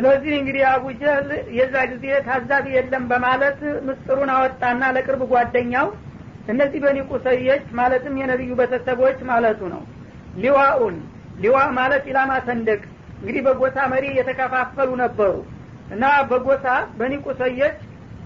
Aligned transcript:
ስለዚህ 0.00 0.32
እንግዲህ 0.36 0.62
አቡጀህል 0.68 1.26
የዛ 1.56 1.74
ጊዜ 1.90 2.04
ታዛቢ 2.26 2.66
የለም 2.74 3.02
በማለት 3.08 3.58
ምስጥሩን 3.86 4.30
አወጣና 4.34 4.82
ለቅርብ 4.96 5.22
ጓደኛው 5.32 5.88
እነዚህ 6.48 6.80
በኒ 6.84 6.98
ቁሰዮች 7.10 7.64
ማለትም 7.78 8.14
የነቢዩ 8.20 8.52
ቤተሰቦች 8.60 9.18
ማለቱ 9.30 9.60
ነው። 9.74 9.82
ሊዋኡን 10.42 10.96
ሊዋ 11.42 11.58
ማለት 11.78 12.04
ኢላማ 12.10 12.32
ሰንደቅ። 12.46 12.80
እንግዲህ 13.20 13.42
በጎሳ 13.46 13.76
መሪ 13.92 14.06
የተከፋፈሉ 14.18 14.90
ነበሩ 15.02 15.32
እና 15.90 16.04
በጎሳ 16.30 16.66
በኒ 16.98 17.14
ቁሰዮች 17.26 17.76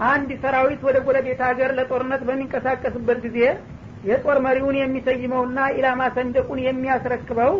አንድ 0.09 0.31
ሰራዊት 0.43 0.81
ወደ 0.87 0.97
ጎረቤት 1.05 1.41
ሀገር 1.47 1.71
ለጦርነት 1.77 2.23
በሚንቀሳቀስበት 2.29 3.19
ጊዜ 3.25 3.39
የጦር 4.09 4.39
መሪውን 4.47 4.77
የሚሰይመውና 4.79 5.59
ኢላማ 5.77 6.01
ሰንደቁን 6.17 6.59
የሚያስረክበው 6.65 7.53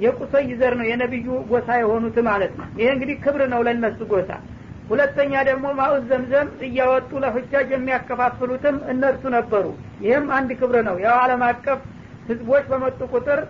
የቁሰይ 0.00 0.48
ዘር 0.60 0.74
ነው 0.78 0.86
የነቢዩ 0.88 1.28
ጎሳ 1.50 1.68
የሆኑት 1.80 2.16
ማለት 2.28 2.52
ነው። 2.58 2.66
ይሄ 2.78 2.88
እንግዲህ 2.94 3.16
ክብር 3.24 3.42
ነው 3.52 3.60
ለነሱ 3.66 4.00
ጎሳ። 4.12 4.30
ሁለተኛ 4.90 5.32
ደግሞ 5.48 5.66
ማኡዝ 5.78 6.04
ዘምዘም 6.10 6.48
እያወጡ 6.66 7.10
ለሁጃጅ 7.24 7.68
የሚያከፋፍሉትም 7.74 8.76
እነርሱ 8.92 9.24
ነበሩ። 9.36 9.66
ይህም 10.04 10.26
አንድ 10.36 10.50
ክብር 10.60 10.76
ነው። 10.88 10.96
ያው 11.04 11.16
አለም 11.22 11.42
አቀፍ 11.48 11.80
ህዝቦች 12.30 12.64
በመጡ 12.70 13.00
ቁጥር 13.12 13.40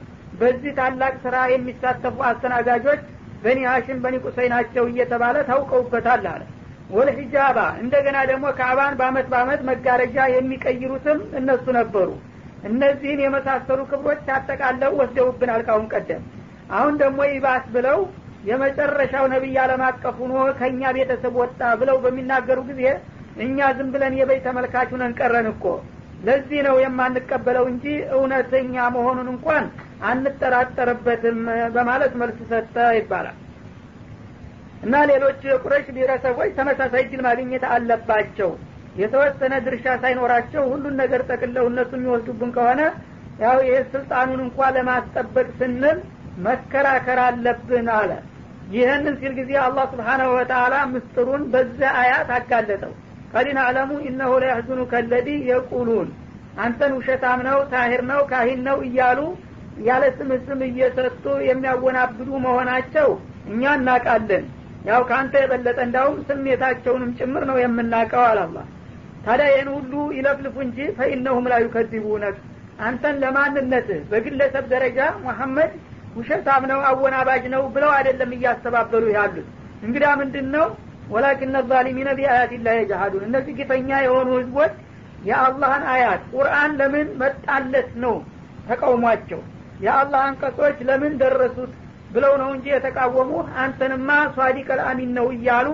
በዚህ 0.40 0.72
ታላቅ 0.78 1.14
ስራ 1.24 1.36
የሚሳተፉ 1.52 2.16
አስተናጋጆች 2.28 3.00
በኒ 3.42 3.58
ሀሽም 3.68 3.98
በኒ 4.04 4.16
ቁሰይ 4.24 4.48
ናቸው 4.52 4.84
እየተባለ 4.90 5.36
ታውቀውበታል 5.48 6.26
አለ። 6.32 6.42
ወልሂጃባ 6.90 7.58
እንደገና 7.82 8.18
ደግሞ 8.30 8.46
ካዕባን 8.58 8.94
በአመት 9.00 9.26
በአመት 9.32 9.60
መጋረጃ 9.68 10.18
የሚቀይሩትም 10.32 11.18
እነሱ 11.40 11.66
ነበሩ። 11.78 12.08
እነዚህን 12.68 13.22
የመሳሰሉ 13.24 13.80
ክብሮች 13.90 14.26
አጠቃለው 14.34 14.92
ወስደውብናል 15.00 15.62
ካሁን 15.68 15.86
ቀደም 15.94 16.22
አሁን 16.70 16.94
ደግሞ 17.02 17.20
ይባስ 17.30 17.64
ብለው 17.74 17.98
የመጨረሻው 18.48 19.24
ነቢይ 19.32 19.56
አለም 19.62 19.82
አቀፍ 19.86 20.16
ሁኖ 20.22 20.34
ከእኛ 20.58 20.82
ቤተሰብ 20.96 21.34
ወጣ 21.40 21.60
ብለው 21.80 21.96
በሚናገሩ 22.04 22.58
ጊዜ 22.70 22.82
እኛ 23.44 23.58
ዝም 23.76 23.88
ብለን 23.94 24.14
የበይ 24.18 24.38
ተመልካች 24.46 24.88
ሁነን 24.94 25.12
ቀረን 25.18 25.48
እኮ። 25.52 25.64
ለዚህ 26.26 26.60
ነው 26.66 26.76
የማንቀበለው 26.82 27.64
እንጂ 27.70 27.84
እውነተኛ 28.16 28.74
መሆኑን 28.96 29.28
እንኳን 29.34 29.64
አንጠራጠርበትም 30.10 31.38
በማለት 31.74 32.12
መልስ 32.20 32.38
ሰጠ 32.50 32.76
ይባላል። 32.98 33.36
እና 34.82 34.96
ሌሎች 35.10 35.40
የቁረሽ 35.48 35.86
ብሔረሰቦች 35.94 36.50
ተመሳሳይ 36.58 37.02
እድል 37.06 37.22
ማግኘት 37.26 37.64
አለባቸው። 37.72 38.50
የተወሰነ 39.00 39.54
ድርሻ 39.66 39.86
ሳይኖራቸው 40.02 40.62
ሁሉን 40.72 40.94
ነገር 41.02 41.20
ጠቅለው 41.30 41.64
እነሱ 41.70 41.90
የሚወስዱብን 41.98 42.50
ከሆነ 42.56 42.80
ያው 43.42 43.58
ይህ 43.66 43.84
ስልጣኑን 43.92 44.40
እንኳ 44.46 44.70
ለማስጠበቅ 44.76 45.46
ስንል 45.60 45.98
መከራከር 46.44 47.18
አለብን 47.26 47.88
አለ። 47.96 48.10
ይህንን 48.72 49.14
ሲል 49.20 49.32
ጊዜ 49.38 49.52
አላህ 49.62 49.84
ስብሓናሁ 49.92 50.28
ወተላ 50.36 50.74
ምስጥሩን 50.92 51.42
በዚያ 51.52 51.90
አያት 52.00 52.28
አጋለጠው። 52.36 52.92
ቀዲን 53.32 53.58
አለሙ 53.64 53.90
ኢነሁ 54.08 54.32
ለያህዙኑ 54.42 54.80
ከለዲ 54.92 55.28
የቁሉን። 55.50 56.08
አንተን 56.62 56.92
ውሸታም 56.98 57.40
ነው 57.48 57.58
ታሂር 57.72 58.02
ነው 58.10 58.20
ካሂን 58.30 58.60
ነው 58.68 58.78
እያሉ 58.86 59.18
ያለ 59.80 60.04
ስም 60.16 60.30
ስም 60.46 60.60
እየሰጡ 60.66 61.24
የሚያወናብዱ 61.48 62.30
መሆናቸው 62.46 63.08
እኛ 63.50 63.62
እናቃለን 63.78 64.44
ያው 64.88 65.00
ከአንተ 65.08 65.34
የበለጠ 65.42 65.78
እንዳውም 65.86 66.16
ስሜታቸውንም 66.28 67.10
ጭምር 67.18 67.42
ነው 67.50 67.56
የምናቀው 67.62 68.22
አላላ 68.28 68.56
ታዲያ 69.24 69.46
ይህን 69.52 69.68
ሁሉ 69.74 69.92
ይለፍልፉ 70.16 70.56
እንጂ 70.66 70.78
ፈኢነሁም 70.98 71.46
ላ 71.50 71.56
ዩከዚቡነክ። 71.64 72.36
አንተን 72.80 73.16
ለማንነትህ 73.22 74.00
በግለሰብ 74.10 74.64
ደረጃ 74.72 74.98
ሙሐመድ 75.24 75.72
ውሸታም 76.16 76.62
ነው 76.70 76.80
አወናባጅ 76.88 77.44
ነው 77.54 77.62
ብለው 77.74 77.90
አይደለም 77.96 78.30
እያስተባበሉ 78.36 79.04
ያሉት። 79.16 79.48
እንግዳ 79.86 80.06
ምንድን 80.20 80.48
ነው 80.56 80.66
ወላኪን 81.10 81.54
ዛሊሚነ 81.70 82.08
ቢአያት 82.18 82.52
ላ 82.64 82.74
የጃሃዱን 82.76 83.22
እነዚህ 83.28 83.54
ግፈኛ 83.60 83.90
የሆኑ 84.04 84.28
ህዝቦች 84.38 84.74
የአላህን 85.24 85.84
አያት 85.92 86.22
ቁርአን 86.34 86.72
ለምን 86.80 87.08
መጣለት 87.22 87.90
ነው 88.04 88.14
ተቃውሟቸው? 88.68 89.40
የአላህ 89.84 90.20
አንቀጾች 90.28 90.78
ለምን 90.88 91.12
ደረሱት 91.22 91.72
ብለው 92.14 92.32
ነው 92.42 92.48
እንጂ 92.54 92.66
የተቃወሙ። 92.72 93.30
አንተንማ 93.62 94.08
ሷዲቅ 94.36 94.68
አልአሚን 94.74 95.10
ነው 95.18 95.26
እያሉ 95.36 95.68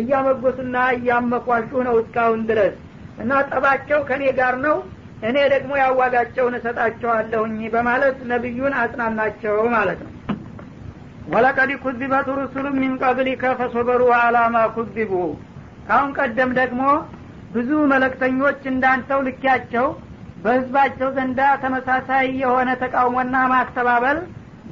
እያመጎሱና 0.00 0.76
እያመኳሹ 0.96 1.70
ነው 1.88 1.96
እስካሁን 2.02 2.40
ድረስ። 2.48 2.74
እና 3.22 3.32
ጠባቸው 3.50 4.00
ከእኔ 4.08 4.24
ጋር 4.38 4.54
ነው 4.66 4.76
እኔ 5.22 5.36
ደግሞ 5.52 5.72
ያዋጋቸውን 5.80 6.54
እሰጣቸዋለሁኝ 6.58 7.58
በማለት 7.74 8.16
ነቢዩን 8.32 8.74
አጽናናቸው 8.80 9.56
ማለት 9.74 10.00
ነው። 10.06 10.12
ወለቀድ 11.32 11.70
ኩዚበት 11.84 12.26
ሩሱሉ 12.38 12.66
ሚን 12.76 12.92
ቀብሊከ 13.02 13.44
ፈሶበሩ 13.60 14.02
አላማ 14.18 14.56
ኩዚቡ 14.74 15.12
ካሁን 15.88 16.10
ቀደም 16.18 16.50
ደግሞ 16.60 16.82
ብዙ 17.52 17.70
መለክተኞች 17.92 18.60
እንዳንተው 18.72 19.20
ልኪያቸው 19.26 19.86
በህዝባቸው 20.44 21.08
ዘንዳ 21.16 21.40
ተመሳሳይ 21.62 22.26
የሆነ 22.42 22.70
ተቃውሞና 22.82 23.36
ማስተባበል 23.52 24.18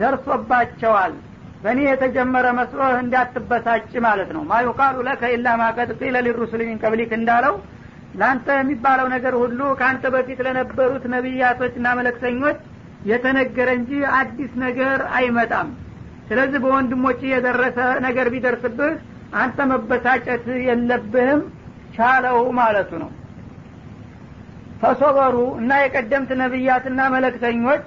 ደርሶባቸዋል። 0.01 1.13
በእኔ 1.63 1.81
የተጀመረ 1.87 2.47
መስሎህ 2.59 2.95
እንዳትበሳጭ 3.03 3.93
ማለት 4.07 4.31
ነው። 4.37 4.43
ማ 4.45 4.55
ለከ 5.09 5.23
ኢላ 5.35 5.49
ማ 5.61 5.69
ቀድ 5.77 5.91
ቂለ 6.01 6.17
ሊሩሱል 6.27 6.63
ቀብሊክ 6.83 7.13
እንዳለው 7.19 7.55
ለአንተ 8.15 8.47
የሚባለው 8.59 9.07
ነገር 9.15 9.35
ሁሉ 9.41 9.61
ከአንተ 9.79 10.05
በፊት 10.15 10.41
ለነበሩት 10.47 11.05
ነቢያቶችና 11.15 11.87
መለክተኞች 11.99 12.59
የተነገረ 13.11 13.69
እንጂ 13.79 13.91
አዲስ 14.19 14.53
ነገር 14.65 15.01
አይመጣም። 15.17 15.71
ስለዚህ 16.29 16.59
በወንድሞች 16.65 17.21
የደረሰ 17.31 17.79
ነገር 18.07 18.27
ቢደርስብህ 18.35 18.95
አንተ 19.41 19.59
መበሳጨት 19.71 20.47
የለብህም 20.67 21.41
ቻለው 21.97 22.39
ማለቱ 22.59 22.93
ነው። 23.03 23.11
ፈሶበሩ 24.81 25.37
እና 25.61 25.73
የቀደምት 25.83 26.31
ነቢያትና 26.41 27.01
መለክተኞች 27.15 27.85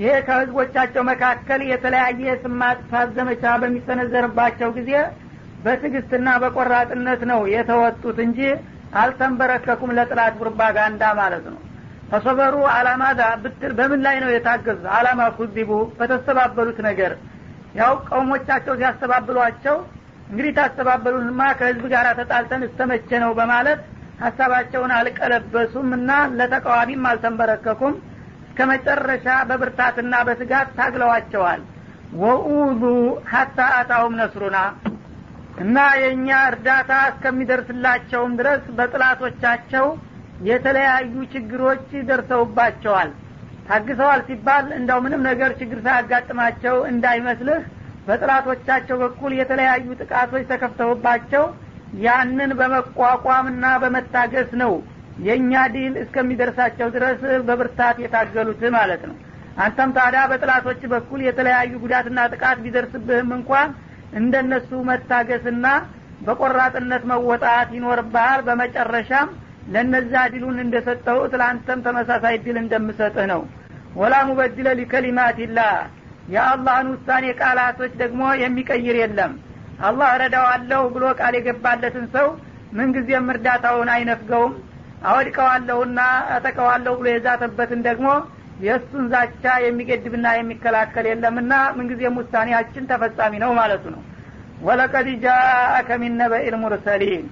ይሄ 0.00 0.12
ከህዝቦቻቸው 0.26 1.02
መካከል 1.10 1.60
የተለያየ 1.70 2.34
ስም 2.42 2.60
ዘመቻ 3.16 3.44
በሚሰነዘርባቸው 3.62 4.70
ጊዜ 4.78 4.92
በትዕግስትና 5.64 6.28
በቆራጥነት 6.42 7.22
ነው 7.30 7.40
የተወጡት 7.54 8.18
እንጂ 8.26 8.38
አልተንበረከኩም 9.00 9.90
ለጥላት 9.96 10.34
ፕሮፓጋንዳ 10.40 11.02
ማለት 11.18 11.44
ነው። 11.48 11.58
ፈሶበሩ 12.10 12.54
አላማዳ 12.72 13.20
ብትል 13.42 13.72
በምን 13.78 14.00
ላይ 14.06 14.16
ነው 14.22 14.30
የታገዙ 14.32 14.82
አላማ 14.96 15.20
ኩዚቡ 15.36 15.70
በተስተባበሉት 15.98 16.78
ነገር። 16.88 17.12
ያው 17.76 17.92
ቀውሞቻቸው 18.08 18.74
ሲያስተባብሏቸው 18.80 19.76
እንግዲህ 20.30 20.52
ታስተባበሉንማ 20.56 21.42
ከህዝብ 21.58 21.84
ጋር 21.92 22.06
ተጣልተን 22.18 22.62
እስተመቼ 22.66 23.10
ነው 23.24 23.30
በማለት 23.38 23.80
ሀሳባቸውን 24.22 24.92
አልቀለበሱም 24.96 25.88
እና 25.96 26.10
ለተቃዋሚም 26.38 27.06
አልተንበረከኩም። 27.10 27.94
እስከ 28.44 28.66
መጨረሻ 28.70 29.26
በብርታትና 29.48 30.14
በስጋት 30.28 30.68
ታግለዋቸዋል። 30.78 31.60
ወኡዙ 32.22 32.82
ሀታ 33.32 33.58
አታሁም 33.76 34.14
ነስሩና 34.20 34.58
እና 35.60 35.78
የእኛ 36.00 36.28
እርዳታ 36.50 36.92
እስከሚደርስላቸውም 37.10 38.32
ድረስ 38.38 38.62
በጥላቶቻቸው 38.76 39.86
የተለያዩ 40.48 41.14
ችግሮች 41.32 41.88
ደርሰውባቸዋል። 42.08 43.10
ታግሰዋል 43.68 44.20
ሲባል 44.28 44.66
እንዳው 44.78 45.00
ምንም 45.04 45.20
ነገር 45.28 45.50
ችግር 45.60 45.78
ሳያጋጥማቸው 45.86 46.76
እንዳይመስልህ 46.92 47.60
በጥላቶቻቸው 48.06 48.96
በኩል 49.02 49.32
የተለያዩ 49.38 49.86
ጥቃቶች 50.00 50.44
ተከፍተውባቸው 50.52 51.44
ያንን 52.02 52.50
በመቋቋምና 52.60 53.66
በመታገስ 53.82 54.50
ነው 54.62 54.72
የእኛ 55.26 55.52
ድል 55.74 55.94
እስከሚደርሳቸው 56.02 56.88
ድረስ 56.96 57.18
በብርታት 57.48 57.96
የታገሉት 58.02 58.62
ማለት 58.76 59.02
ነው። 59.08 59.16
አንተም 59.64 59.90
ታዲያ 59.96 60.20
በጥላቶች 60.30 60.82
በኩል 60.92 61.20
የተለያዩ 61.24 61.72
ጉዳትና 61.84 62.20
ጥቃት 62.32 62.58
ቢደርስብህም 62.64 63.30
እንኳን 63.38 63.70
እንደነሱ 64.12 64.70
መታገስና 64.88 65.66
በቆራጥነት 66.26 67.02
መወጣት 67.10 67.68
ይኖርብሃል። 67.76 68.40
በመጨረሻም 68.48 69.28
ለነዛ 69.74 70.12
ድሉን 70.32 70.58
እንደሰጠው 70.64 71.18
ላንተም 71.32 71.82
ተመሳሳይ 71.86 72.36
ድል 72.44 72.56
እንደምሰጥህ 72.62 73.26
ነው። 73.32 73.42
ولا 73.96 74.14
مبدل 74.28 74.68
لكلمات 74.80 75.31
الله። 75.31 75.72
የአላህን 76.34 76.88
ውሳኔ 76.92 77.26
ቃላቶች 77.40 77.92
ደግሞ 78.02 78.22
የሚቀይር 78.42 78.96
የለም። 79.00 79.32
አላህ 79.80 80.08
እረዳዋለሁ 80.16 80.82
ብሎ 80.94 81.04
ቃል 81.20 81.34
የገባለትን 81.38 82.06
ሰው 82.14 82.26
ምንጊዜም 82.72 83.30
እርዳታውን 83.32 83.88
አይነፍገውም። 83.94 84.52
አወድቀዋለሁና 85.10 86.00
አጠቀዋለሁ 86.34 86.92
ብሎ 86.98 87.06
የዛተበትን 87.12 87.80
ደግሞ 87.88 88.08
የእሱን 88.60 89.04
ዛቻ 89.12 89.44
የሚገድብና 89.64 90.26
የሚከላከል 90.36 91.06
የለምና 91.10 91.52
ምንጊዜም 91.76 92.18
ውሳኔያችን 92.20 92.88
ተፈጻሚ 92.90 93.34
ነው 93.44 93.52
ማለቱ 93.58 93.84
ነው። 93.94 94.02
ወለቀድ 94.62 95.06
ጃአከ 95.22 95.90
ሚን 96.02 96.14
ነበኢል 96.20 96.56
ሙርሰሊን። 96.62 97.22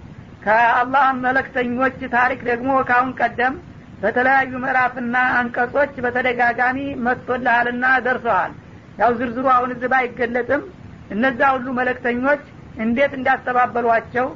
ከአላህ 0.45 1.07
መለክተኞች 1.25 1.99
ታሪክ 2.15 2.41
ደግሞ 2.51 2.71
ካሁን 2.91 3.11
ቀደም 3.21 3.55
በተለያዩ 4.03 4.53
ምዕራፍና 4.63 5.17
አንቀጾች 5.39 5.95
በተደጋጋሚ 6.05 6.79
መጥቶልሃልና 7.07 7.87
ደርሰዋል። 8.07 8.53
ያው 8.99 9.11
ዝርዝሩ 9.19 9.47
አሁን 9.55 9.71
እዚህ 9.75 9.89
ባይገለጥም 9.93 10.63
እነዛ 11.11 11.41
ሁሉ 11.55 11.67
መለክተኞች 11.79 12.43
እንዴት 12.85 13.13
እንዳስተባበሏቸው 13.19 14.27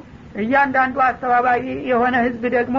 እያንዳንዱ 0.41 0.97
አስተባባሪ 1.07 1.63
የሆነ 1.89 2.15
ህዝብ 2.25 2.43
ደግሞ 2.55 2.77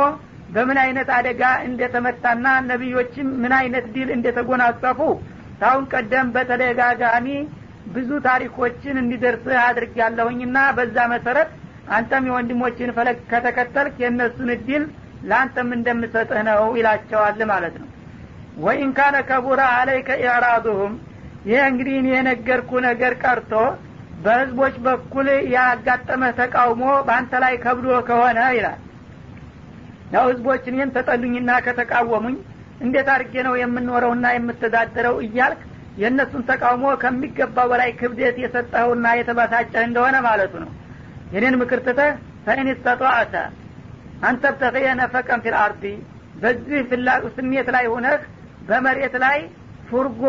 በምን 0.48 0.78
አይነት 0.82 1.08
አደጋ 1.16 1.42
እንደተመታና 1.68 2.46
ነቢዮችም 2.68 3.28
ምን 3.42 3.52
አይነት 3.58 3.86
ድል 3.94 4.08
እንደተጎናጸፉ 4.16 5.00
ታሁን 5.60 5.84
ቀደም 5.92 6.28
በተደጋጋሚ 6.34 7.28
ብዙ 7.94 8.10
ታሪኮችን 8.26 8.96
እንዲደርስ 9.02 9.46
አድርግ 9.64 9.94
ያለሁኝና 10.02 10.58
በዛ 10.76 10.96
መሰረት 11.12 11.50
አንተም 11.94 12.26
የወንድሞችን 12.28 12.92
ፈለግ 12.96 13.18
ከተከተልክ 13.30 13.96
የእነሱን 14.02 14.50
እድል 14.54 14.84
ለአንተም 15.24 15.68
እንደምሰጥህ 15.76 16.40
ነው 16.48 16.62
ይላቸዋል 16.78 17.40
ማለት 17.50 17.74
ነው። 17.82 17.88
ወኢን 18.64 18.90
ካነ 18.96 19.16
ከቡራ 19.28 19.62
አለይከ 19.78 20.08
ኢዕራዱሁም። 20.22 20.94
ይህ 21.46 21.62
እንግዲህ 21.70 21.96
የነገርኩ 22.12 22.70
ነገር 22.86 23.12
ቀርቶ 23.22 23.52
በህዝቦች 24.24 24.74
በኩል 24.84 25.26
ያጋጠመህ 25.54 26.32
ተቃውሞ 26.38 26.84
በአንተ 27.06 27.32
ላይ 27.44 27.54
ከብዶ 27.64 27.88
ከሆነ 28.08 28.40
ይላል 28.56 28.78
ያው 30.12 30.24
ህዝቦች 30.30 30.64
እኔን 30.70 30.92
ተጠሉኝና 30.96 31.50
ከተቃወሙኝ 31.66 32.36
እንዴት 32.80 33.08
አድርጌ 33.14 33.34
ነው 33.46 33.54
የምንኖረውና 33.60 34.26
የምተዳደረው 34.34 35.16
እያልክ 35.24 35.60
የእነሱን 36.00 36.42
ተቃውሞ 36.48 36.84
ከሚገባው 37.02 37.66
በላይ 37.72 37.90
ክብደት 38.00 38.36
የሰጠኸውና 38.42 39.06
የተበሳጨህ 39.18 39.84
እንደሆነ 39.88 40.16
ማለቱ 40.26 40.54
ነው። 40.64 40.70
የኔን 41.34 41.56
ምክር 41.60 41.80
ትተህ 41.86 42.10
ፈኢን 42.46 42.68
ስተጧአተ 42.76 43.34
አንተብተኸየ 44.28 44.88
ነፈቀን 45.00 45.40
ፊል 45.44 45.56
አርዲ 45.62 45.84
በዚህ 46.42 46.80
ስሜት 47.36 47.68
ላይ 47.74 47.86
ሁነህ 47.94 48.20
በመሬት 48.68 49.14
ላይ 49.24 49.38
ፉርጎ 49.88 50.22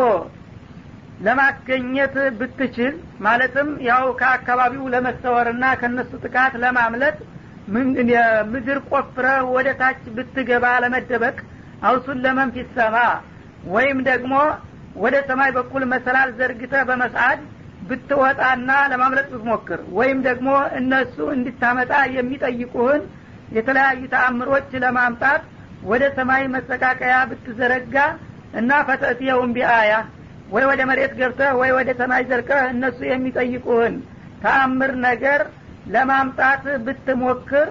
ለማገኘት 1.26 2.14
ብትችል 2.38 2.94
ማለትም 3.26 3.68
ያው 3.88 4.06
ከአካባቢው 4.20 4.84
ለመሰወርና 4.94 5.64
ከነሱ 5.80 6.10
ጥቃት 6.24 6.54
ለማምለጥ 6.64 7.16
ምድር 7.68 8.78
ቆፍረ 8.90 9.26
ወደ 9.54 9.68
ታች 9.80 10.02
ብትገባ 10.16 10.66
ለመደበቅ 10.84 11.36
አውሱን 11.88 12.18
ለመን 12.24 12.50
ፊሰማ 12.56 12.96
ወይም 13.74 13.98
ደግሞ 14.08 14.34
ወደ 15.04 15.16
ሰማይ 15.28 15.50
በኩል 15.56 15.82
መሰላል 15.92 16.30
ዘርግተ 16.38 16.74
በመስዓድ 16.88 17.40
ብትወጣና 17.88 18.70
ለማምለጥ 18.92 19.26
ብትሞክር 19.32 19.80
ወይም 19.98 20.18
ደግሞ 20.28 20.48
እነሱ 20.78 21.16
እንድታመጣ 21.36 21.92
የሚጠይቁህን 22.16 23.02
የተለያዩ 23.56 24.00
ተአምሮች 24.14 24.70
ለማምጣት 24.84 25.42
ወደ 25.90 26.04
ሰማይ 26.16 26.44
መሰቃቀያ 26.54 27.16
ብትዘረጋ 27.30 27.96
እና 28.60 28.70
ፈተእትየውን 28.88 29.50
ቢአያ 29.56 29.92
ወይ 30.54 30.64
ወደ 30.70 30.80
መሬት 30.90 31.12
ገብተህ 31.20 31.52
ወይ 31.60 31.70
ወደ 31.78 31.90
ሰማይ 32.00 32.22
ዘርቀህ 32.30 32.64
እነሱ 32.74 32.98
የሚጠይቁህን 33.10 33.94
ተአምር 34.42 34.92
ነገር 35.06 35.40
ለማምጣት 35.86 36.64
ብትሞክር 36.86 37.68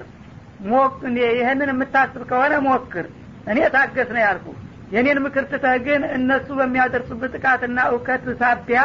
ይህንን 1.38 1.69
የምታስብ 1.71 2.21
ከሆነ 2.29 2.53
ሞክር። 2.65 3.07
እኔ 3.51 3.57
ታገስ 3.73 4.09
ነው 4.15 4.21
ያልኩ። 4.25 4.47
የኔን 4.94 5.19
ምክር 5.25 5.44
ትተህ 5.51 5.75
ግን 5.85 6.01
እነሱ 6.17 6.47
በሚያደርሱበት 6.59 7.33
ጥቃትና 7.35 7.79
እውከት 7.91 8.25
ሳቢያ 8.41 8.81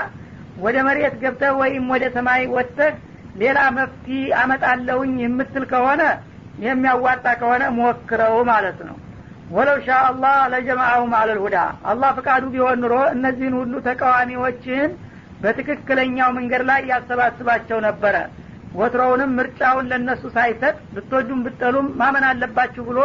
ወደ 0.65 0.77
መሬት 0.87 1.15
ገብተህ 1.23 1.53
ወይም 1.61 1.85
ወደ 1.93 2.05
ሰማይ 2.17 2.43
ወጥተህ 2.55 2.95
ሌላ 3.41 3.59
መፍቲ 3.77 4.07
አመጣለሁኝ 4.41 5.13
የምትል 5.25 5.65
ከሆነ 5.73 6.03
የሚያዋጣ 6.65 7.27
ከሆነ 7.41 7.63
ሞክረው 7.79 8.35
ማለት 8.51 8.81
ነው። 8.89 8.97
ወለው 9.51 9.79
ሻ 9.87 9.97
አላህ 10.09 10.35
ለጀማአሁም 10.53 11.13
አለልሁዳ 11.21 11.57
አላህ 11.91 12.11
ፍቃዱ 12.19 12.45
ቢሆን 12.53 12.79
ኑሮ 12.83 12.97
እነዚህን 13.15 13.55
ሁሉ 13.61 13.73
ተቃዋሚዎችን 13.87 14.91
በትክክለኛው 15.43 16.31
መንገድ 16.39 16.63
ላይ 16.71 16.81
ያሰባስባቸው 16.91 17.79
ነበረ 17.87 18.17
ወትሮውንም 18.75 19.33
ምርጫውን 19.39 19.89
ለነሱ 19.93 20.23
ሳይሰጥ 20.35 20.77
ብትወዱም 20.95 21.41
ብጠሉም 21.47 21.87
ማመን 22.01 22.25
አለባችሁ 22.29 22.83
ብሎ 22.89 22.99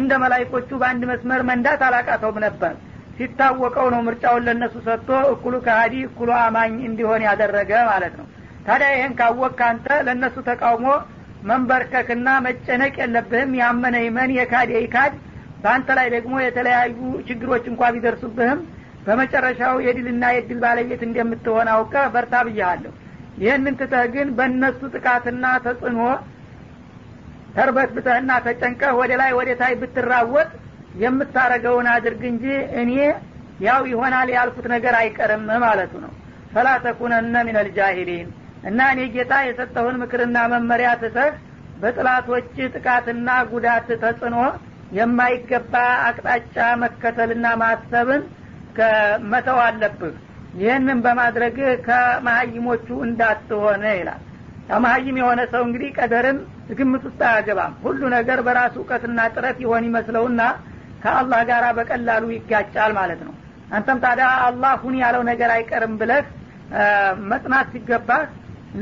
እንደ 0.00 0.12
መላይኮቹ 0.22 0.68
በአንድ 0.80 1.02
መስመር 1.10 1.42
መንዳት 1.50 1.82
አላቃተውም 1.88 2.38
ነበር። 2.46 2.72
ሲታወቀው 3.18 3.88
ነው 3.94 4.00
ምርጫውን 4.06 4.46
ለነሱ 4.48 4.74
ሰጥቶ 4.86 5.10
እኩሉ 5.34 5.54
ከሀዲ 5.66 5.94
እኩሉ 6.06 6.30
አማኝ 6.40 6.72
እንዲሆን 6.88 7.22
ያደረገ 7.28 7.72
ማለት 7.90 8.14
ነው። 8.20 8.26
ታዲያ 8.66 8.88
ይህን 8.94 9.12
ካወቅ 9.18 9.58
አንተ 9.68 9.86
ለእነሱ 10.06 10.36
ተቃውሞ 10.48 10.86
መንበርከክና 11.48 12.28
መጨነቅ 12.46 12.94
የለብህም 13.02 13.52
ያመነ 13.60 13.96
ይመን 14.06 14.30
የካድ 14.36 14.70
ይካድ 14.76 15.14
በአንተ 15.62 15.88
ላይ 15.98 16.06
ደግሞ 16.14 16.34
የተለያዩ 16.42 16.96
ችግሮች 17.28 17.64
እንኳ 17.72 17.90
ቢደርሱብህም 17.94 18.60
በመጨረሻው 19.06 19.74
የድልና 19.86 20.24
የድል 20.34 20.58
ባለቤት 20.64 21.02
እንደምትሆን 21.06 21.68
አውቀ 21.74 21.94
በርታ 22.14 22.34
ብያሃለሁ 22.46 22.92
ይህንን 23.38 23.74
ትተህ 23.80 24.04
ግን 24.14 24.28
በእነሱ 24.36 24.80
ጥቃትና 24.94 25.44
ተጽዕኖ 25.64 26.00
ተርበት 27.56 27.90
ብተህና 27.96 28.30
ተጨንቀህ 28.46 28.92
ወደ 29.00 29.12
ላይ 29.20 29.30
ወደ 29.38 29.50
ታይ 29.60 29.74
ብትራወጥ 29.80 30.50
የምታረገውን 31.02 31.86
አድርግ 31.92 32.22
እንጂ 32.32 32.44
እኔ 32.80 32.92
ያው 33.64 33.82
ይሆናል 33.90 34.28
ያልኩት 34.36 34.66
ነገር 34.74 34.94
አይቀርም 35.00 35.44
ማለቱ 35.64 35.92
ነው። 36.04 36.12
ፈላ 36.54 36.68
ተኩነነ 36.84 37.34
ሚነል 37.46 37.68
እና 38.68 38.80
እኔ 38.92 39.00
ጌታ 39.14 39.34
የሰጠውን 39.46 39.96
ምክርና 40.02 40.36
መመሪያ 40.52 40.90
ትተህ 41.00 41.32
በጥላቶች 41.80 42.52
ጥቃትና 42.74 43.28
ጉዳት 43.50 43.88
ተጽዕኖ 44.02 44.36
የማይገባ 44.98 45.74
አቅጣጫ 46.06 46.56
መከተልና 46.82 47.46
ማሰብን 47.62 48.22
መተው 49.32 49.58
አለብህ 49.64 50.14
ይህንን 50.54 50.98
በማድረግ 51.04 51.56
ከመሀይሞቹ 51.86 52.86
እንዳትሆነ 53.06 53.84
ይላል። 53.98 54.20
መሀይም 54.84 55.16
የሆነ 55.20 55.40
ሰው 55.52 55.62
እንግዲህ 55.66 55.88
ቀደርን 55.98 56.38
ግምት 56.78 57.02
ውስጥ 57.08 57.20
አያገባም። 57.28 57.72
ሁሉ 57.84 58.00
ነገር 58.14 58.38
በራሱ 58.46 58.74
እውቀትና 58.80 59.26
ጥረት 59.34 59.58
ይሆን 59.64 59.84
ይመስለውና 59.88 60.40
ከአላህ 61.02 61.40
ጋር 61.50 61.64
በቀላሉ 61.78 62.24
ይጋጫል 62.34 62.92
ማለት 62.98 63.20
ነው። 63.26 63.34
አንተም 63.70 63.98
ታዲያ 64.04 64.28
አላህ 64.46 64.72
ሁን 64.82 64.94
ያለው 65.02 65.22
ነገር 65.30 65.50
አይቀርም 65.56 65.94
ብለህ 66.00 66.24
መጽናት 67.30 67.66
ሲገባህ 67.74 68.22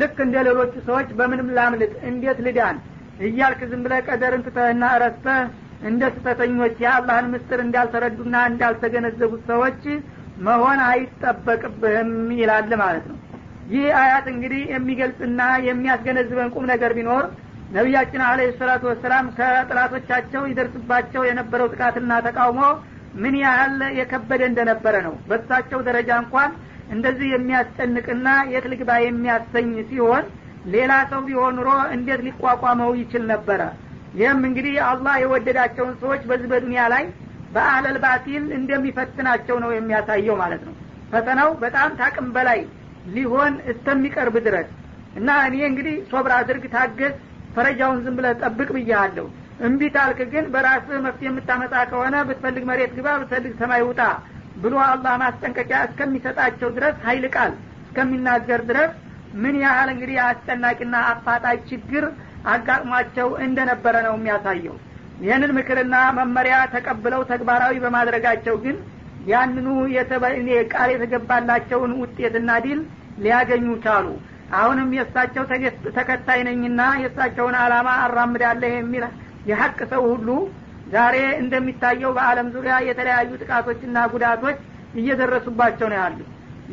ልክ 0.00 0.16
እንደ 0.26 0.36
ሌሎቹ 0.46 0.74
ሰዎች 0.86 1.08
በምንም 1.18 1.48
ላምልጥ 1.56 1.92
እንዴት 2.10 2.38
ልዳን 2.46 2.76
እያልክ 3.26 3.60
ዝም 3.70 3.82
ብለህ 3.84 4.00
ቀደርን 4.08 4.42
ትተህና 4.46 4.84
ረስተህ 5.02 5.40
እንደ 5.88 6.02
ስተተኞች 6.14 6.76
የአላህን 6.84 7.28
ምስጥር 7.32 7.60
እንዳልተረዱና 7.64 8.36
እንዳልተገነዘቡት 8.50 9.42
ሰዎች 9.50 9.82
መሆን 10.46 10.80
አይጠበቅብህም 10.88 12.10
ይላል 12.38 12.70
ማለት 12.82 13.04
ነው። 13.10 13.18
ይህ 13.72 13.86
አያት 14.00 14.26
እንግዲህ 14.32 14.62
የሚገልጽና 14.72 15.40
የሚያስገነዝበን 15.66 16.52
ቁም 16.54 16.64
ነገር 16.72 16.92
ቢኖር 16.98 17.24
ነቢያችን 17.76 18.22
አለ 18.28 18.40
ሰላቱ 18.58 18.82
ወሰላም 18.90 19.26
ከጥላቶቻቸው 19.36 20.42
ይደርስባቸው 20.50 21.22
የነበረው 21.28 21.70
ጥቃትና 21.72 22.12
ተቃውሞ 22.26 22.60
ምን 23.22 23.34
ያህል 23.42 23.78
የከበደ 23.98 24.42
እንደነበረ 24.50 24.94
ነው። 25.06 25.14
በሳቸው 25.28 25.80
ደረጃ 25.88 26.10
እንኳን 26.22 26.50
እንደዚህ 26.92 27.28
የሚያስጨንቅና 27.32 28.28
የት 28.52 28.66
ልግባ 28.72 28.90
የሚያሰኝ 29.04 29.70
ሲሆን 29.90 30.24
ሌላ 30.74 30.92
ሰው 31.10 31.20
ቢሆን 31.28 31.56
ኑሮ 31.58 31.70
እንዴት 31.96 32.20
ሊቋቋመው 32.26 32.90
ይችል 33.00 33.22
ነበረ? 33.32 33.60
ይህም 34.14 34.40
እንግዲህ 34.48 34.74
አላህ 34.88 35.14
የወደዳቸውን 35.22 35.94
ሰዎች 36.02 36.22
በዚህ 36.30 36.48
በዱኒያ 36.52 36.82
ላይ 36.94 37.04
በአለል 37.52 37.96
ባቲል 38.04 38.44
እንደሚፈትናቸው 38.58 39.56
ነው 39.64 39.70
የሚያሳየው 39.74 40.36
ማለት 40.42 40.62
ነው። 40.68 40.74
ፈተናው 41.12 41.50
በጣም 41.62 41.90
ታቅም 42.00 42.28
በላይ 42.36 42.60
ሊሆን 43.14 43.54
እስተሚቀርብ 43.72 44.36
ድረስ 44.46 44.68
እና 45.18 45.30
እኔ 45.46 45.56
እንግዲህ 45.70 45.96
ሶብር 46.12 46.32
አድርግ 46.36 46.64
ታገዝ 46.74 47.14
ፈረጃውን 47.56 47.98
ዝም 48.04 48.14
ብለህ 48.18 48.36
ጠብቅ 48.42 48.68
ብያሃለሁ 48.76 49.26
እምቢ 49.66 49.82
ታልክ 49.96 50.20
ግን 50.32 50.44
በራስህ 50.54 51.00
መፍትሄ 51.06 51.26
የምታመጣ 51.28 51.74
ከሆነ 51.90 52.14
ብትፈልግ 52.28 52.64
መሬት 52.70 52.92
ግባ 52.96 53.08
ብትፈልግ 53.20 53.52
ሰማይ 53.60 53.82
ውጣ 53.88 54.00
ብሎ 54.62 54.74
አላህ 54.86 55.14
ማስጠንቀቂያ 55.22 55.78
እስከሚሰጣቸው 55.88 56.70
ድረስ 56.76 56.96
ሀይል 57.06 57.26
ቃል 57.36 57.52
እስከሚናገር 57.84 58.60
ድረስ 58.70 58.92
ምን 59.42 59.54
ያህል 59.62 59.88
እንግዲህ 59.94 60.16
አስጨናቂና 60.24 60.96
አፋጣኝ 61.10 61.60
ችግር 61.70 62.04
አጋጥሟቸው 62.52 63.28
እንደነበረ 63.46 63.96
ነው 64.06 64.14
የሚያሳየው 64.18 64.76
ይህንን 65.22 65.52
ምክርና 65.56 65.96
መመሪያ 66.18 66.56
ተቀብለው 66.72 67.22
ተግባራዊ 67.30 67.74
በማድረጋቸው 67.84 68.56
ግን 68.64 68.76
ያንኑ 69.30 69.66
ቃል 70.72 70.90
የተገባላቸውን 70.94 71.92
ውጤትና 72.00 72.50
ዲል 72.64 72.80
ሊያገኙ 73.24 73.66
ቻሉ። 73.84 74.06
አሁንም 74.58 74.88
የእሳቸው 74.96 75.44
ተከታይ 75.98 76.40
ነኝና 76.48 76.80
የእሳቸውን 77.02 77.56
አላማ 77.60 77.88
አራምዳለህ 78.06 78.72
የሚል 78.76 79.04
የሀቅ 79.50 79.78
ሰው 79.92 80.02
ሁሉ 80.10 80.28
ዛሬ 80.94 81.16
እንደሚታየው 81.42 82.10
በአለም 82.16 82.48
ዙሪያ 82.54 82.74
የተለያዩ 82.88 83.30
ጥቃቶችና 83.42 83.98
ጉዳቶች 84.12 84.58
እየደረሱባቸው 85.00 85.86
ነው 85.92 85.98
ያሉ 86.02 86.18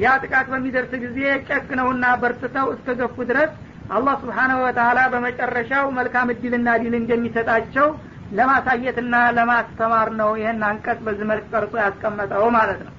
ያ 0.01 0.09
ጥቃት 0.23 0.47
በሚደርስ 0.51 0.91
ጊዜ 1.05 1.19
ጨክነውና 1.49 2.05
በርትተው 2.21 2.67
እስከ 2.75 2.95
ገፉ 2.99 3.17
ድረስ 3.29 3.51
አላህ 3.95 4.15
سبحانه 4.23 4.57
وتعالى 4.65 4.99
በመጨረሻው 5.13 5.85
መልካም 5.97 6.31
እድልና 6.33 6.69
ድል 6.81 6.95
እንደሚሰጣቸው 6.99 7.87
ለማሳየትና 8.36 9.14
ለማስተማር 9.36 10.08
ነው 10.20 10.30
ይህን 10.40 10.62
አንቀጽ 10.70 10.98
በዚህ 11.06 11.26
መልክ 11.32 11.46
ቀርጾ 11.54 11.74
ያስቀመጠው 11.86 12.46
ማለት 12.58 12.82
ነው 12.86 12.92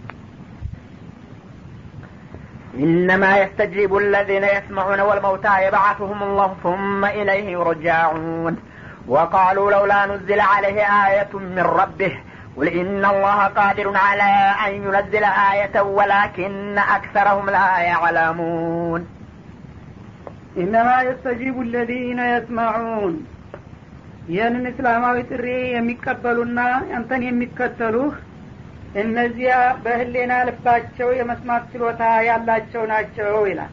إنما 2.85 3.31
يستجيب 3.37 3.91
الذين 3.97 4.45
يسمعون 4.57 4.99
والموتى 4.99 5.53
يبعثهم 5.67 6.19
الله 6.23 6.49
ثم 6.63 7.01
إليه 7.19 7.47
يرجعون 7.51 8.53
وقالوا 9.07 9.67
لولا 9.71 9.99
نزل 10.05 10.39
عليه 10.53 10.77
آية 11.07 11.33
من 11.55 11.65
ربه 11.79 12.13
قل 12.57 12.67
إن 12.81 13.03
الله 13.05 13.39
قادر 13.59 13.87
على 13.97 14.31
أن 14.65 14.71
ينزل 14.85 15.23
آية 15.51 15.75
ولكن 15.97 16.75
أكثرهم 16.97 17.45
لا 17.49 17.69
يعلمون 17.91 19.01
ኢነማ 20.63 20.89
የስተጂቡ 21.07 21.55
ለዚነ 21.71 22.19
የስማዑን 22.29 23.15
ይህንን 24.28 24.64
እስላማዊ 24.70 25.18
ጥሪ 25.30 25.46
የሚቀበሉና 25.72 26.60
አንተን 26.96 27.22
የሚከተሉህ 27.26 28.14
እነዚያ 29.00 29.52
በህሌና 29.82 30.32
ልባቸው 30.48 31.08
የመስማት 31.18 31.64
ችሎታ 31.72 32.02
ያላቸው 32.28 32.82
ናቸው 32.92 33.36
ይላል። 33.50 33.72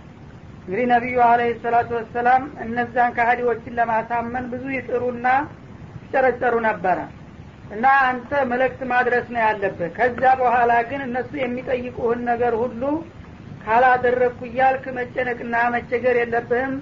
እንግዲህ 0.62 0.86
ነቢዩ 0.94 1.18
አለህ 1.26 1.52
ሰላቱ 1.64 1.90
ወሰላም 1.98 2.44
እነዛን 2.64 3.14
ከሀዲዎችን 3.18 3.78
ለማሳመን 3.80 4.46
ብዙ 4.52 4.66
ይጥሩና 4.76 5.28
ይጨረጨሩ 6.04 6.56
ነበረ። 6.68 6.98
እና 7.72 7.86
አንተ 8.10 8.32
መልእክት 8.52 8.82
ማድረስ 8.92 9.26
ነው 9.34 9.42
ያለብህ። 9.46 9.90
ከዛ 9.98 10.22
በኋላ 10.42 10.74
ግን 10.90 11.02
እነሱ 11.08 11.32
የሚጠይቁህን 11.42 12.22
ነገር 12.32 12.54
ሁሉ 12.62 12.82
ካላደረግኩ 13.64 14.40
እያልክ 14.50 14.86
መጨነቅና 14.98 15.56
መቸገር 15.74 16.16
የለብህም 16.20 16.76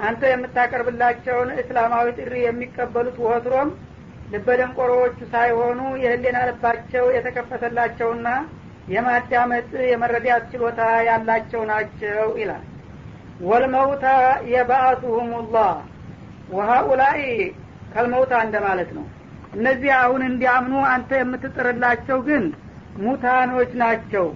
አንተ 0.00 0.22
የምታቀርብላቸውን 0.30 1.50
እስላማዊ 1.60 2.06
ጥሪ 2.18 2.34
የሚቀበሉት 2.44 3.16
ወትሮም 3.26 3.70
ልበደንቆሮዎቹ 4.32 5.18
ሳይሆኑ 5.32 5.80
የህሌና 6.02 6.38
ልባቸው 6.48 7.04
የተከፈተላቸውና 7.16 8.28
የማዳመጥ 8.88 9.68
የመረዳት 9.90 10.44
ችሎታ 10.52 10.80
ያላቸው 11.08 11.62
ናቸው 11.70 12.28
ይላል። 12.40 12.64
ወልመውታ 13.42 14.06
የባአቱሁም 14.52 15.30
ላህ 15.54 15.74
ወሀኡላይ 16.52 17.20
ከልመውታ 17.92 18.32
እንደማለት 18.46 18.90
ነው። 18.96 19.04
እነዚህ 19.54 19.92
አሁን 20.00 20.22
እንዲያምኑ 20.28 20.74
አንተ 20.92 21.10
የምትጥርላቸው 21.20 22.18
ግን 22.28 22.44
ሙታኖች 22.98 23.70
ናቸው። 23.82 24.26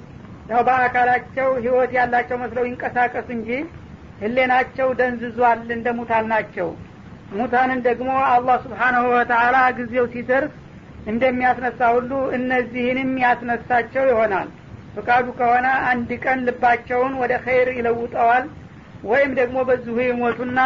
ያው 0.48 0.60
በአካላቸው 0.66 1.48
ህይወት 1.58 1.92
ያላቸው 1.98 2.36
መስለው 2.42 2.64
ይንቀሳቀሱ 2.68 3.28
እንጂ 3.36 3.50
ህሌናቸው 4.20 4.88
ደንዝዟል 5.00 5.62
እንደ 5.74 5.88
ሙታን 5.98 6.26
ናቸው። 6.32 6.68
ሙታንን 7.32 7.80
ደግሞ 7.86 8.10
አላህ 8.28 8.56
ስብሓናሁ 8.64 9.04
ወተአላ 9.14 9.56
ጊዜው 9.78 10.04
ሲደርስ 10.12 10.52
እንደሚያስነሳ 11.12 11.80
ሁሉ 11.96 12.12
እነዚህንም 12.36 13.10
ያስነሳቸው 13.24 14.04
ይሆናል። 14.10 14.48
ፍቃዱ 14.94 15.26
ከሆነ 15.38 15.66
አንድ 15.90 16.10
ቀን 16.24 16.38
ልባቸውን 16.46 17.14
ወደ 17.22 17.32
ኸይር 17.44 17.68
ይለውጠዋል 17.78 18.44
ወይም 19.04 19.32
ደግሞ 19.40 19.56
በዚሁ 19.68 19.96
ይሞቱና 20.06 20.60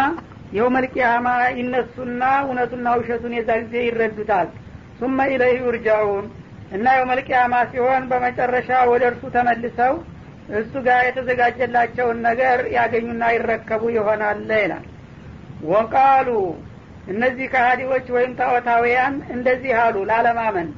የውመልቅያማ 0.57 1.26
ይነሱና 1.59 2.23
እውነቱና 2.45 2.88
ውሸቱን 3.00 3.35
የዛ 3.37 3.50
ጊዜ 3.62 3.75
ይረዱታል። 3.87 4.49
ሱመ 5.00 5.19
ኢለይህ 5.33 5.59
ዩርጃውን 5.66 6.25
እና 6.76 6.87
የውመልቅያማ 6.97 7.54
ሲሆን 7.71 8.02
በመጨረሻ 8.11 8.71
ወደ 8.90 9.02
እርሱ 9.11 9.23
ተመልሰው 9.37 9.95
እሱ 10.59 10.73
ጋር 10.87 11.00
የተዘጋጀላቸውን 11.07 12.19
ነገር 12.26 12.59
ያገኙና 12.76 13.25
ይረከቡ 13.35 13.83
ይሆናል 13.97 14.40
ይላል። 14.57 14.85
ወቃሉ 15.71 16.28
እነዚህ 17.12 17.47
ከሃዲዎች 17.52 18.07
ወይም 18.16 18.33
ጣዖታውያን 18.40 19.14
እንደዚህ 19.35 19.73
አሉ 19.83 19.97
ላለማመን። 20.11 20.69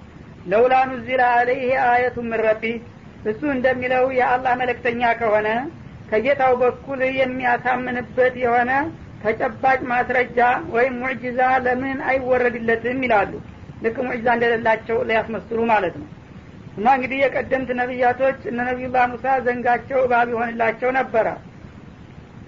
ለውላ 0.50 0.74
ኑዚለ 0.90 1.22
አለይህ 1.32 1.72
አየቱ 1.86 2.16
ምን 2.24 2.40
ረቢ 2.46 2.64
እሱ 3.30 3.40
እንደሚለው 3.56 4.04
የአላህ 4.18 4.54
መለክተኛ 4.62 5.10
ከሆነ 5.20 5.48
ከጌታው 6.10 6.54
በኩል 6.62 7.00
የሚያሳምንበት 7.18 8.34
የሆነ 8.42 8.70
ተጨባጭ 9.22 9.80
ማስረጃ 9.90 10.38
ወይም 10.74 10.94
ሙዕጅዛ 11.02 11.40
ለምን 11.66 11.98
አይወረድለትም 12.10 12.98
ይላሉ። 13.06 13.32
ልክ 13.84 13.96
ሙዕጅዛ 14.06 14.28
እንደሌላቸው 14.36 14.98
ሊያስመስሉ 15.08 15.60
ማለት 15.70 15.94
ነው 16.00 16.08
እና 16.76 16.86
እንግዲህ 16.96 17.18
የቀደምት 17.22 17.70
ነቢያቶች 17.80 18.40
እነ 18.50 18.58
ነቢዩላህ 18.68 19.04
ሙሳ 19.12 19.34
ዘንጋቸው 19.46 19.98
እባብ 20.06 20.28
ይሆንላቸው 20.32 20.90
ነበረ። 20.98 21.26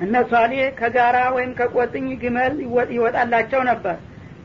እነ 0.05 0.15
ሷሊህ 0.31 0.65
ከጋራ 0.79 1.17
ወይም 1.37 1.53
ከቆጥኝ 1.59 2.07
ግመል 2.23 2.55
ይወጣላቸው 2.97 3.61
ነበር። 3.71 3.97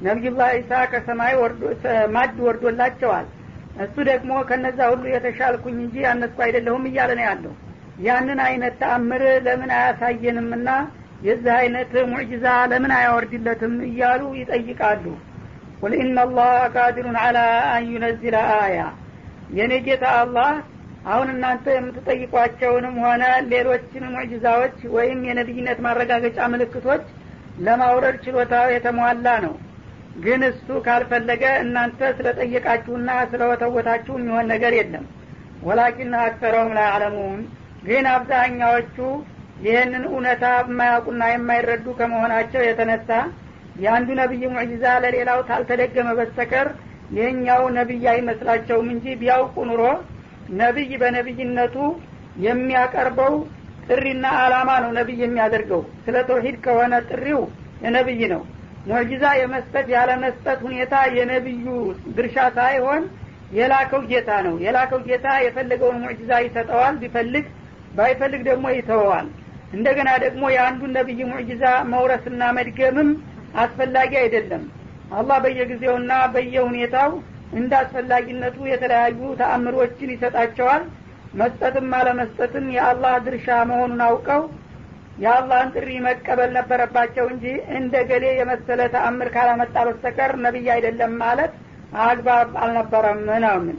ነቢዩላህ 0.08 0.50
ኢሳ 0.60 0.72
ከሰማይ 0.92 1.34
ማድ 2.16 2.38
ወርዶላቸዋል። 2.46 3.28
እሱ 3.84 3.96
ደግሞ 4.10 4.32
ከነዛ 4.50 4.80
ሁሉ 4.94 5.04
የተሻልኩኝ 5.14 5.78
እንጂ 5.84 5.96
ያነስኩ 6.06 6.40
አይደለሁም 6.46 6.86
እያለ 6.90 7.12
ነው 7.20 7.26
ያለው። 7.30 7.54
ያንን 8.08 8.40
አይነት 8.48 8.74
ተአምር 8.82 9.24
ለምን 9.46 9.72
አያሳየንምና 9.78 10.70
የዚህ 11.22 11.54
አይነት 11.58 11.92
ሙዕጅዛ 12.12 12.46
ለምን 12.72 12.92
አያወርድለትም 12.98 13.74
እያሉ 13.88 14.22
ይጠይቃሉ። 14.40 15.06
ቁል 15.82 15.94
ኢናላህ 16.02 16.54
ቃዲሩን 16.76 17.18
አላ 17.24 17.38
አን 17.74 17.86
ዩነዚለ 17.94 18.36
አያ 18.60 18.80
የኔ 19.50 19.74
ጌታ 19.86 20.06
አላህ 20.20 20.52
አሁን 21.10 21.28
እናንተ 21.34 21.66
የምትጠይቋቸውንም 21.76 22.96
ሆነ 23.04 23.24
ሌሎችን 23.52 24.04
ሙዕጅዛዎች 24.14 24.78
ወይም 24.96 25.20
የነቢይነት 25.28 25.80
ማረጋገጫ 25.86 26.48
ምልክቶች 26.54 27.04
ለማውረድ 27.66 28.18
ችሎታው 28.26 28.68
የተሟላ 28.74 29.28
ነው። 29.46 29.54
ግን 30.24 30.42
እሱ 30.50 30.68
ካልፈለገ 30.86 31.44
እናንተ 31.64 32.00
ስለጠየቃችሁና 32.18 33.10
ስለወተወታችሁ 33.32 34.14
የሚሆን 34.18 34.50
ነገር 34.54 34.74
የለም። 34.80 35.06
ወላኪን 35.64 36.14
አክሰረውም 36.22 36.72
ላይ 36.78 36.88
አለሙን 36.94 37.40
ግን 37.84 38.06
አብዛኛዎቹ 38.14 38.98
ይህንን 39.66 40.04
እውነታ 40.10 40.44
የማያውቁና 40.62 41.24
የማይረዱ 41.32 41.86
ከመሆናቸው 42.00 42.62
የተነሳ 42.66 43.10
የአንዱ 43.84 44.10
ነቢይ 44.20 44.44
ሙዕጂዛ 44.54 44.86
ለሌላው 45.04 45.40
ታልተደገመ 45.50 46.10
በስተቀር 46.20 46.68
ይህኛው 47.10 47.64
ነቢይ 47.78 48.04
አይመስላቸውም 48.12 48.88
እንጂ 48.94 49.06
ቢያውቁ 49.22 49.56
ኑሮ 49.70 49.84
ነቢይ 50.60 50.92
በነቢይነቱ 51.02 51.76
የሚያቀርበው 52.46 53.34
ጥሪና 53.88 54.26
አላማ 54.42 54.70
ነው 54.84 54.92
ነቢይ 54.98 55.20
የሚያደርገው። 55.24 55.82
ስለ 56.06 56.16
ተውሂድ 56.28 56.58
ከሆነ 56.66 56.94
ጥሪው 57.10 57.42
የነቢይ 57.84 58.22
ነው። 58.34 58.42
ሙዕጂዛ 58.90 59.26
የመስጠት 59.40 59.88
ያለ 59.96 60.12
መስጠት 60.24 60.60
ሁኔታ 60.68 60.96
የነቢዩ 61.18 61.66
ድርሻ 62.18 62.38
ሳይሆን 62.58 63.02
የላከው 63.58 64.02
ጌታ 64.12 64.32
ነው። 64.48 64.56
የላከው 64.66 65.00
ጌታ 65.08 65.28
የፈለገውን 65.46 66.02
ሙዕጂዛ 66.04 66.32
ይሰጠዋል 66.46 66.96
ቢፈልግ 67.02 67.46
ባይፈልግ 67.98 68.42
ደግሞ 68.50 68.66
ይተወዋል። 68.76 69.28
እንደገና 69.74 70.10
ደግሞ 70.24 70.44
የአንዱን 70.54 70.94
ነቢይ 70.98 71.22
ሙዕጂዛ 71.32 71.64
መውረስና 71.94 72.44
መድገምም 72.58 73.10
አስፈላጊ 73.64 74.12
አይደለም 74.22 74.64
አላህ 75.19 75.39
በየጊዜውና 75.45 76.13
በየሁኔታው 76.35 77.11
እንደ 77.59 77.73
አስፈላጊነቱ 77.83 78.57
የተለያዩ 78.73 79.21
ተአምሮችን 79.41 80.13
ይሰጣቸዋል 80.15 80.85
መስጠትም 81.41 81.89
አለመስጠትም 81.99 82.67
የአላህ 82.77 83.15
ድርሻ 83.27 83.49
መሆኑን 83.71 84.03
አውቀው 84.09 84.43
የአላህን 85.23 85.73
ጥሪ 85.77 85.91
መቀበል 86.07 86.51
ነበረባቸው 86.59 87.27
እንጂ 87.33 87.45
እንደ 87.79 87.95
ገሌ 88.11 88.25
የመሰለ 88.39 88.81
ተአምር 88.95 89.29
ካላመጣ 89.35 89.77
በስተቀር 89.89 90.33
ነቢይ 90.47 90.69
አይደለም 90.77 91.13
ማለት 91.25 91.53
አግባብ 92.07 92.51
አልነበረም 92.63 93.21
ነው 93.45 93.59
ምን 93.67 93.77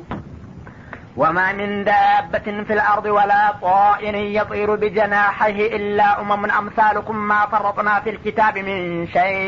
وما 1.18 1.48
من 1.54 1.70
دابة 1.84 2.48
في 2.68 2.74
الأرض 2.74 3.06
ولا 3.08 3.44
طائر 3.62 4.16
يطير 4.40 4.70
بجناحيه 4.76 5.60
إلا 5.78 6.08
أمم 6.22 6.44
أمثالكم 6.52 7.16
ما 7.28 7.42
فرطنا 7.46 8.00
في 8.00 8.10
الكتاب 8.10 8.56
من 8.60 8.80
شيء 9.08 9.48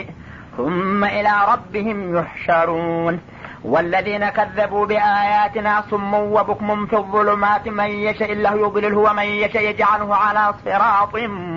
ثم 0.58 1.04
إلى 1.18 1.34
ربهم 1.48 2.18
يحشرون 2.18 3.16
والذين 3.64 4.30
كذبوا 4.30 4.86
بآياتنا 4.86 5.84
صم 5.92 6.14
وبكم 6.14 6.86
في 6.86 6.96
الظلمات 6.96 7.68
من 7.70 7.90
يشاء 8.08 8.32
الله 8.32 8.54
يضلله 8.56 8.98
ومن 8.98 9.24
يشاء 9.44 9.64
يجعله 9.64 10.16
على 10.16 10.54
صراط 10.66 11.14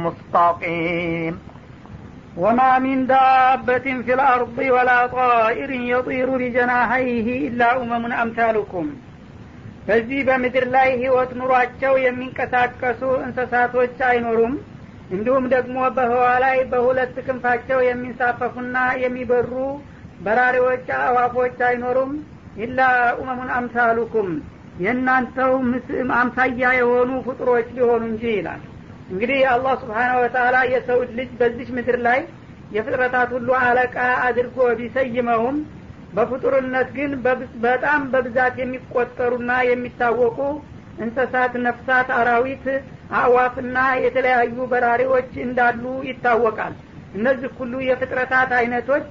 مستقيم 0.07 1.35
وما 2.37 2.79
من 2.79 3.07
دابة 3.07 3.87
في 4.03 4.15
الأرض 4.15 4.59
ولا 4.59 5.07
طائر 5.09 5.71
يطير 5.71 6.29
بجناحيه 6.31 7.49
إلا 7.49 7.69
أمم 7.83 8.13
أمثالكم 8.15 8.87
በዚህ 9.89 10.19
በምድር 10.29 10.65
ላይ 10.75 10.89
ህይወት 11.03 11.31
ኑሯቸው 11.41 11.95
የሚንቀሳቀሱ 12.07 13.03
እንስሳቶች 13.27 13.97
አይኖሩም 14.09 14.53
እንዲሁም 15.10 15.46
ደግሞ 15.54 15.78
በህዋ 15.96 16.24
ላይ 16.44 16.58
በሁለት 16.72 17.16
ክንፋቸው 17.26 17.80
የሚንሳፈፉና 17.88 18.78
የሚበሩ 19.04 19.52
በራሪዎች 20.26 20.88
አዋፎች 21.00 21.58
አይኖሩም። 21.68 22.12
ኢላ 22.58 22.80
ኡመሙን 23.20 23.50
አምሳሉኩም 23.56 24.30
የእናንተው 24.84 25.52
አምሳያ 26.20 26.72
የሆኑ 26.78 27.12
ፍጡሮች 27.26 27.68
ሊሆኑ 27.78 28.02
እንጂ 28.12 28.24
ይላል። 28.38 28.62
እንግዲህ 29.12 29.40
አላህ 29.54 29.74
ስብሓናሁ 29.82 30.18
ወተላ 30.24 30.58
የሰው 30.74 31.00
ልጅ 31.18 31.32
በዚች 31.40 31.70
ምድር 31.78 31.98
ላይ 32.08 32.20
የፍጥረታት 32.76 33.30
ሁሉ 33.36 33.50
አለቃ 33.62 33.96
አድርጎ 34.28 34.58
ቢሰይመውም 34.80 35.58
በፍጡርነት 36.16 36.90
ግን 36.98 37.12
በጣም 37.66 38.02
በብዛት 38.12 38.56
የሚቆጠሩና 38.62 39.52
የሚታወቁ 39.70 40.38
እንስሳት 41.00 41.54
ነፍሳት 41.66 42.10
አራዊት 42.18 42.66
አዕዋፍና 43.16 43.78
የተለያዩ 44.04 44.58
በራሪዎች 44.72 45.32
እንዳሉ 45.46 45.84
ይታወቃል። 46.10 46.74
እነዚህ 47.16 47.52
ሁሉ 47.60 47.74
የፍጥረታት 47.88 48.52
አይነቶች 48.60 49.08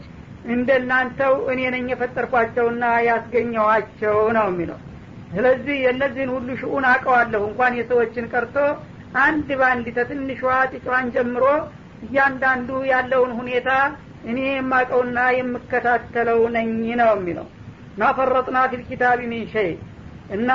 እንደናንተው 0.54 1.34
እኔ 1.52 1.60
ነኝ 1.74 1.84
የፈጠርኳቸውና 1.92 2.84
ያስገኘዋቸው 3.08 4.18
ነው 4.36 4.46
የሚለው። 4.50 4.80
ስለዚህ 5.30 5.76
የእነዚህን 5.84 6.32
ሁሉ 6.34 6.48
ሽኡን 6.60 6.84
አቀዋለሁ 6.90 7.42
እንኳን 7.48 7.78
የሰዎችን 7.78 8.26
ቀርቶ 8.32 8.56
አንድ 9.22 9.48
በአንድ 9.60 9.86
ተትንሿ 9.96 10.40
ጭጫዋን 10.72 11.06
ጀምሮ 11.14 11.44
እያንዳንዱ 12.06 12.70
ያለውን 12.90 13.32
ሁኔታ 13.40 13.70
እኔ 14.30 14.38
የማቀውና 14.50 15.18
የምከታተለው 15.38 16.40
ነኝ 16.56 16.70
ነው 17.00 17.10
የሚለው። 17.14 17.46
ናፈረጥና 17.98 18.58
ፊልኪታቢ 18.72 19.20
ሚን 19.32 19.44
ሸይ 19.52 19.72
እና 20.36 20.50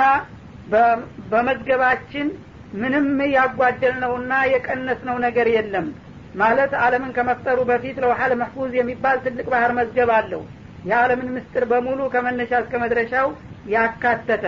በመዝገባችን 1.30 2.28
ምንም 2.74 3.06
ያጓደልነውና 3.34 4.32
የቀነስነው 4.52 5.16
ነገር 5.26 5.48
የለም። 5.54 5.86
ማለት 6.34 6.72
አለምን 6.82 7.12
ከመፍጠሩ 7.16 7.58
በፊት 7.70 7.96
ለውሐል 8.02 8.32
መሕፉዝ 8.40 8.72
የሚባል 8.76 9.16
ትልቅ 9.24 9.46
ባህር 9.52 9.72
መዝገብ 9.78 10.10
አለው። 10.18 10.42
የዓለምን 10.84 11.32
ምስጥር 11.36 11.64
በሙሉ 11.70 12.00
ከመነሻ 12.12 12.52
እስከ 12.62 12.74
መድረሻው 12.82 13.28
ያካተተ። 13.74 14.44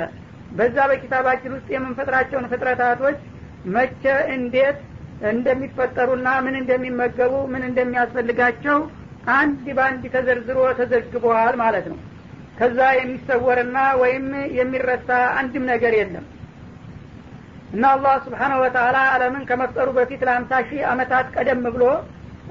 በዛ 0.50 0.76
በኪታባችን 0.91 1.55
ውስጥ 1.57 1.69
የምንፈጥራቸውን 1.75 2.49
ፍጥረታቶች 2.52 3.19
መቼ 3.75 4.05
እንዴት 4.37 4.79
እንደሚፈጠሩና 5.33 6.29
ምን 6.45 6.55
እንደሚመገቡ 6.61 7.35
ምን 7.52 7.62
እንደሚያስፈልጋቸው 7.69 8.79
አንድ 9.35 9.67
በአንድ 9.76 10.05
ተዘርዝሮ 10.14 10.61
ተዘግበዋል 10.79 11.57
ማለት 11.62 11.87
ነው። 11.93 11.99
ከዛ 12.59 12.79
የሚሰወርና 12.97 13.79
ወይም 14.00 14.26
የሚረሳ 14.59 15.09
አንድም 15.38 15.64
ነገር 15.73 15.93
የለም 15.99 16.25
እና 17.73 17.85
አላህ 17.95 18.14
ስብሓነሁ 18.25 18.59
ወተላ 18.62 18.97
አለምን 19.12 19.45
ከመፍጠሩ 19.50 19.88
በፊት 19.99 20.23
ለአምሳ 20.29 20.61
ሺህ 20.69 20.83
አመታት 20.93 21.26
ቀደም 21.37 21.62
ብሎ 21.69 21.85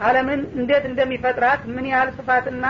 አለምን 0.08 0.42
እንዴት 0.60 0.84
እንደሚፈጥራት 0.90 1.62
ምን 1.76 1.86
ያህል 1.92 2.10
ስፋትና 2.18 2.66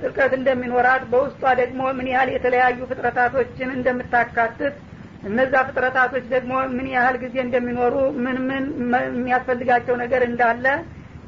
ጥልቀት 0.00 0.32
እንደሚኖራት 0.38 1.02
በውስጧ 1.10 1.42
ደግሞ 1.60 1.80
ምን 1.98 2.06
ያህል 2.12 2.30
የተለያዩ 2.34 2.78
ፍጥረታቶችን 2.90 3.74
እንደምታካትት 3.76 4.76
እነዛ 5.28 5.54
ፍጥረታቶች 5.68 6.24
ደግሞ 6.34 6.52
ምን 6.76 6.86
ያህል 6.94 7.16
ጊዜ 7.22 7.36
እንደሚኖሩ 7.44 7.94
ምን 8.24 8.36
ምን 8.48 8.64
የሚያስፈልጋቸው 9.10 9.94
ነገር 10.02 10.22
እንዳለ 10.28 10.64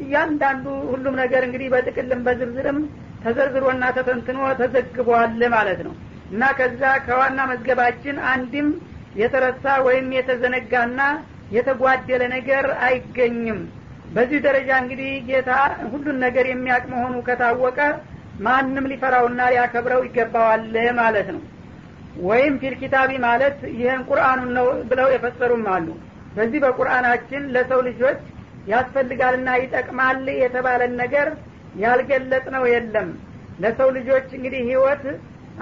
እያንዳንዱ 0.04 0.66
ሁሉም 0.92 1.14
ነገር 1.22 1.42
እንግዲህ 1.46 1.68
በጥቅልም 1.74 2.20
በዝርዝርም 2.26 2.78
ተዘርዝሮና 3.24 3.84
ተተንትኖ 3.96 4.38
ተዘግቧል 4.60 5.42
ማለት 5.56 5.80
ነው። 5.86 5.94
እና 6.30 6.44
ከዛ 6.58 6.82
ከዋና 7.06 7.40
መዝገባችን 7.50 8.16
አንድም 8.32 8.68
የተረሳ 9.14 9.64
ወይም 9.86 10.08
የተዘነጋና 10.16 11.00
የተጓደለ 11.56 12.22
ነገር 12.34 12.66
አይገኝም። 12.86 13.60
በዚህ 14.14 14.38
ደረጃ 14.46 14.70
እንግዲህ 14.82 15.10
ጌታ 15.28 15.50
ሁሉን 15.92 16.18
ነገር 16.24 16.46
የሚያቅ 16.50 16.84
መሆኑ 16.92 17.14
ከታወቀ 17.28 17.78
ማንም 18.40 18.88
ሊፈራውና 18.90 19.40
ሊያከብረው 19.52 20.02
ይገባዋል 20.06 20.62
ማለት 21.00 21.28
ነው። 21.34 21.42
ወይም 22.28 22.54
ፊል 22.60 22.74
ኪታቢ 22.80 23.10
ማለት 23.26 23.58
ይህን 23.74 24.00
ቁርአኑን 24.08 24.50
ነው 24.58 24.68
ብለው 24.90 25.08
የፈሰሩም 25.14 25.66
አሉ። 25.74 25.86
በዚህ 26.36 26.60
በቁርአናችን 26.64 27.42
ለሰው 27.54 27.80
ልጆች 27.88 28.20
ያስፈልጋልና 28.72 29.50
ይጠቅማል 29.62 30.24
የተባለን 30.42 30.92
ነገር 31.02 31.28
ያልገለጥ 31.82 32.46
ነው 32.56 32.64
የለም። 32.72 33.08
ለሰው 33.60 33.88
ልጆች 33.96 34.28
እንግዲህ 34.38 34.62
ህይወት 34.70 35.04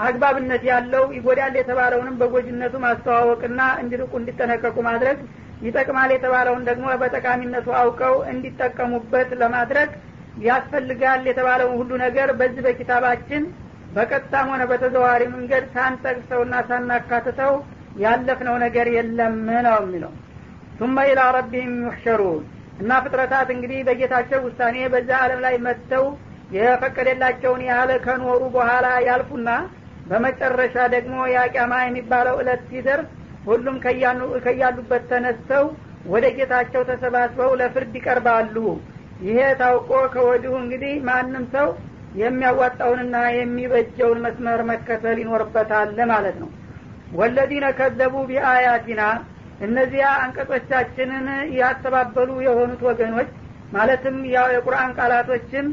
አግባብነት 0.07 0.63
ያለው 0.71 1.05
ይጎዳል 1.17 1.55
የተባለውንም 1.59 2.19
በጎጅነቱ 2.21 2.75
ማስተዋወቅና 2.85 3.61
እንዲርቁ 3.83 4.13
እንዲጠነቀቁ 4.21 4.77
ማድረግ 4.89 5.19
ይጠቅማል 5.67 6.11
የተባለውን 6.15 6.63
ደግሞ 6.69 6.89
በጠቃሚነቱ 7.01 7.69
አውቀው 7.81 8.15
እንዲጠቀሙበት 8.33 9.31
ለማድረግ 9.41 9.91
ያስፈልጋል 10.45 11.23
የተባለውን 11.29 11.75
ሁሉ 11.81 11.91
ነገር 12.05 12.29
በዚህ 12.41 12.63
በኪታባችን 12.67 13.45
በቀጥታም 13.95 14.51
ሆነ 14.53 14.63
በተዘዋሪ 14.71 15.23
መንገድ 15.35 15.65
ሳንጠቅሰውና 15.75 16.55
ሳናካትተው 16.69 17.55
ያለፍነው 18.03 18.57
ነገር 18.65 18.89
የለም 18.97 19.37
ነው 19.67 19.79
የሚለው። 19.85 20.13
ثم 20.79 20.97
ኢላ 21.09 21.21
ረቢህም 21.37 21.75
ዩሕሸሩን 21.85 22.43
እና 22.83 22.99
ፍጥረታት 23.05 23.49
እንግዲህ 23.55 23.79
በጌታቸው 23.89 24.41
ውሳኔ 24.47 24.77
በዛ 24.93 25.11
አለም 25.23 25.41
ላይ 25.47 25.55
መጥተው 25.67 26.05
የፈቀደላቸውን 26.57 27.63
ያህል 27.69 27.91
ከኖሩ 28.05 28.43
በኋላ 28.55 28.87
ያልፉና 29.09 29.49
በመጨረሻ 30.09 30.77
ደግሞ 30.95 31.17
የአቂያማ 31.33 31.75
የሚባለው 31.83 32.37
እለት 32.43 32.63
ሲደርስ 32.71 33.09
ሁሉም 33.49 33.77
ከያሉበት 34.45 35.05
ተነስተው 35.11 35.65
ወደ 36.13 36.27
ጌታቸው 36.37 36.83
ተሰባስበው 36.91 37.51
ለፍርድ 37.61 37.95
ይቀርባሉ። 37.99 38.57
ይሄ 39.27 39.39
ታውቆ 39.61 39.91
ከወዲሁ 40.15 40.53
እንግዲህ 40.63 40.95
ማንም 41.09 41.45
ሰው 41.55 41.69
የሚያዋጣውንና 42.21 43.17
የሚበጀውን 43.39 44.23
መስመር 44.27 44.61
መከተል 44.71 45.17
ይኖርበታል 45.23 45.99
ማለት 46.13 46.37
ነው። 46.43 46.51
ወለዚነ 47.13 47.67
ከዘቡ 47.79 48.15
ቢአያቲና 48.31 49.03
እነዚያ 49.67 50.07
አንቀጾቻችንን 50.25 51.27
ያስተባበሉ 51.59 52.31
የሆኑት 52.47 52.83
ወገኖች 52.89 53.31
ማለትም 53.73 54.17
ያው 54.35 54.49
የቁርአን 54.55 54.93
ቃላቶችን 54.99 55.67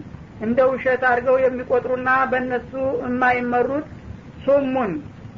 እንደ 0.45 0.59
ውሸት 0.71 1.03
አድርገው 1.09 1.37
የሚቆጥሩና 1.43 2.09
በእነሱ 2.31 2.71
የማይመሩት 3.05 3.85
ሱሙን 4.45 4.91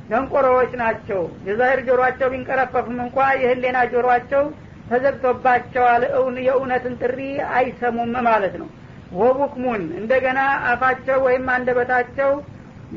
ደንቆሮዎች 0.10 0.72
ናቸው። 0.82 1.22
የዛሂር 1.48 1.80
ጆሮአቸው 1.88 2.28
ቢንቀረፈፍም 2.34 2.98
እንኳ 3.06 3.18
የህሌና 3.42 3.78
ጆሮአቸው 3.92 4.44
ተዘግቶባቸዋል። 4.92 6.04
የእውነትን 6.46 6.94
ጥሪ 7.02 7.20
አይሰሙም 7.56 8.14
ማለት 8.28 8.54
ነው። 8.62 8.70
ወቡክሙን 9.18 9.84
እንደገና 10.00 10.40
አፋቸው 10.70 11.18
ወይም 11.28 11.46
አንደበታቸው 11.56 12.32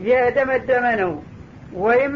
የደመደመ 0.09 0.87
ነው 1.03 1.13
ወይም 1.81 2.15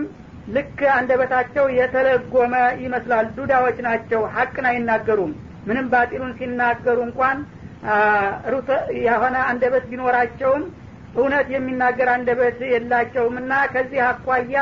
ልክ 0.55 0.79
አንደበታቸው 0.95 1.67
የተለጎመ 1.79 2.55
ይመስላል። 2.83 3.27
ዱዳዎች 3.37 3.79
ናቸው። 3.87 4.23
ሀቅን 4.35 4.67
አይናገሩም። 4.71 5.33
ምንም 5.67 5.87
ባጢሉን 5.93 6.33
ሲናገሩ 6.39 6.99
እንኳን 7.09 7.39
የሆነ 9.05 9.37
አንደበት 9.51 9.85
ቢኖራቸውም 9.91 10.63
እውነት 11.15 11.49
የሚናገር 11.55 12.09
አንደበት 12.15 12.59
የላቸውም 12.73 13.35
እና 13.43 13.53
ከዚህ 13.73 14.01
አኳያ 14.07 14.57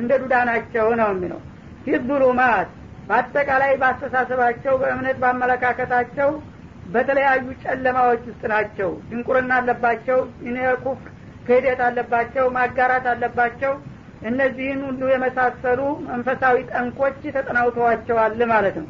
እንደ 0.00 0.10
ዱዳ 0.22 0.34
ናቸው 0.50 0.86
ነው 1.00 1.08
የሚለው። 1.14 1.40
ፊዙሉማት 1.84 2.68
በአጠቃላይ 3.08 3.72
በአስተሳሰባቸው 3.80 4.74
በእምነት 4.80 5.16
በአመለካከታቸው 5.22 6.30
በተለያዩ 6.86 7.46
ጨለማዎች 7.64 8.22
ውስጥ 8.30 8.42
ናቸው። 8.52 8.90
ድንቁርና 9.08 9.52
አለባቸው 9.60 10.18
ኩፍር 10.84 11.08
ክህደት 11.46 11.80
አለባቸው 11.86 12.46
ማጋራት 12.56 13.06
አለባቸው። 13.12 13.72
እነዚህን 14.28 14.80
ሁሉ 14.86 15.02
የመሳሰሉ 15.10 15.80
መንፈሳዊ 16.08 16.56
ጠንኮች 16.70 17.20
ተጠናውተዋቸዋል 17.36 18.40
ማለት 18.52 18.76
ነው። 18.80 18.88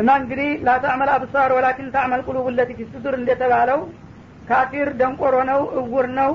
እና 0.00 0.10
እንግዲህ 0.20 0.48
ላታዕመል 0.66 1.10
አብሳር 1.16 1.50
ወላኪን 1.56 1.90
ታዕመል 1.96 2.22
ቁሉብ 2.28 2.46
ለቲ 2.56 2.70
ፊ 2.78 2.82
እንደተባለው 3.14 3.80
ካፊር 4.48 4.88
ደንቆሮ 5.00 5.36
ነው 5.50 5.60
እውር 5.80 6.06
ነው 6.18 6.32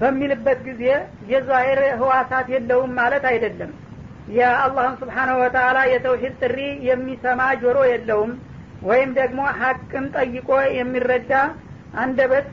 በሚልበት 0.00 0.60
ጊዜ 0.68 0.84
የዛሄር 1.32 1.80
ህዋሳት 2.00 2.46
የለውም 2.54 2.92
ማለት 2.98 3.24
አይደለም። 3.30 3.72
የአላህን 4.34 4.96
ስብሓናሁ 5.00 5.36
ወተላ 5.42 5.78
የተውሂድ 5.92 6.34
ጥሪ 6.42 6.58
የሚሰማ 6.88 7.40
ጆሮ 7.62 7.78
የለውም 7.92 8.32
ወይም 8.82 9.10
ደግሞ 9.18 9.40
ሀቅን 9.60 10.04
ጠይቆ 10.16 10.48
የሚረዳ 10.78 11.32
አንደበት 12.02 12.46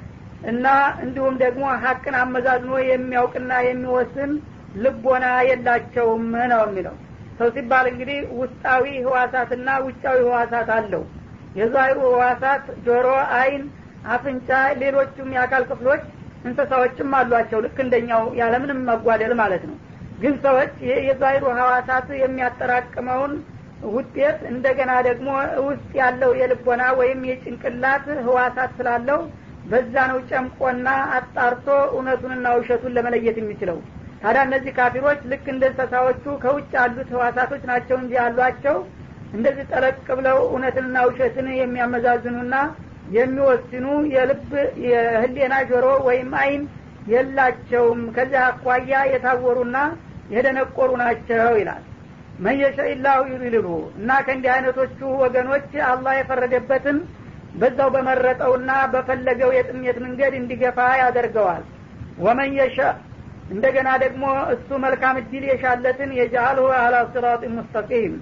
እና 0.50 0.66
እንዲሁም 1.04 1.36
ደግሞ 1.44 1.64
ሀቅን 1.84 2.16
አመዛዝኖ 2.22 2.74
የሚያውቅና 2.90 3.52
የሚወስን 3.68 4.32
ልቦና 4.84 5.26
የላቸውም 5.50 6.24
ነው 6.52 6.62
የሚለው። 6.68 6.96
ሰው 7.40 7.50
ሲባል 7.56 7.86
እንግዲህ 7.92 8.20
ውስጣዊ 8.40 8.86
ህዋሳትና 9.06 9.70
ውጫዊ 9.86 10.18
ህዋሳት 10.28 10.70
አለው። 10.78 11.04
የዛሂሩ 11.60 12.00
ህዋሳት 12.10 12.66
ጆሮ 12.88 13.08
አይን 13.40 13.64
አፍንጫ 14.08 14.50
ሌሎቹም 14.82 15.30
የአካል 15.36 15.64
ክፍሎች 15.70 16.04
እንስሳዎችም 16.46 17.16
አሏቸው። 17.20 17.60
ልክ 17.66 17.78
እንደኛው 17.86 18.24
ያለምንም 18.40 18.80
መጓደል 18.90 19.34
ማለት 19.42 19.64
ነው። 19.70 19.78
ግን 20.22 20.34
ሰዎች 20.46 20.74
የዛሂሩ 21.02 21.44
ህዋሳት 21.60 22.08
የሚያጠራቅመውን 22.22 23.34
ውጤት 23.90 24.40
እንደገና 24.52 24.92
ደግሞ 25.08 25.28
ውስጥ 25.68 25.92
ያለው 26.00 26.32
የልቦና 26.40 26.84
ወይም 27.00 27.20
የጭንቅላት 27.30 28.08
ህዋሳት 28.26 28.72
ስላለው 28.80 29.20
በዛ 29.70 29.96
ነው 30.12 30.20
ጨምቆና 30.30 30.88
አጣርቶ 31.18 31.68
እውነቱንና 31.94 32.48
ውሸቱን 32.58 32.96
ለመለየት 32.98 33.38
የሚችለው። 33.42 33.78
ታዲያ 34.24 34.42
እነዚህ 34.48 34.72
ካፊሮች 34.78 35.20
ልክ 35.32 35.46
እንደ 35.54 35.64
እንስሳዎቹ 35.72 36.24
ከውጭ 36.44 36.72
ያሉት 36.78 37.10
ህዋሳቶች 37.16 37.64
ናቸው 37.72 37.98
እንጂ 38.02 38.14
ያሏቸው 38.20 38.78
እንደዚህ 39.34 39.66
ጠለቅ 39.72 39.98
ብለው 40.20 40.38
እውነትንና 40.48 40.98
ውሸትን 41.10 41.48
የሚያመዛዝኑና 41.60 42.56
የሚወስኑ 43.10 43.86
የልብ 44.14 44.52
የህሌና 44.86 45.56
ጆሮ 45.70 45.86
ወይም 46.08 46.32
አይን 46.42 46.64
የላቸውም። 47.14 48.02
ከዚህ 48.16 48.40
አኳያ 48.48 48.92
የታወሩና 49.12 49.78
የደነቆሩ 50.34 50.90
ናቸው 51.02 51.54
ይላል። 51.62 51.84
መየሸ 52.40 52.78
ኢላሁ 52.92 53.22
ዩድልልሁ 53.32 53.70
እና 54.00 54.10
ከእንዲህ 54.26 54.52
አይነቶቹ 54.56 55.00
ወገኖች 55.24 55.72
አላህ 55.88 56.14
የፈረደበትን 56.18 56.98
በዛው 57.56 57.90
በመረጠውና 57.96 58.72
በፈለገው 58.94 59.50
የጥሜት 59.56 59.98
መንገድ 60.06 60.34
እንዲገፋ 60.40 60.80
ያደርገዋል። 61.02 61.64
ወመን 62.20 62.52
የሸ 62.60 62.78
እንደገና 63.52 63.90
ደግሞ 64.04 64.24
እሱ 64.54 64.70
መልካም 64.84 65.16
እድል 65.22 65.44
የሻለትን 65.50 66.12
የጃአልሁ 66.18 66.68
አላ 66.80 66.96
ስራጥ 67.14 67.42
ሙስተቂም 67.56 68.14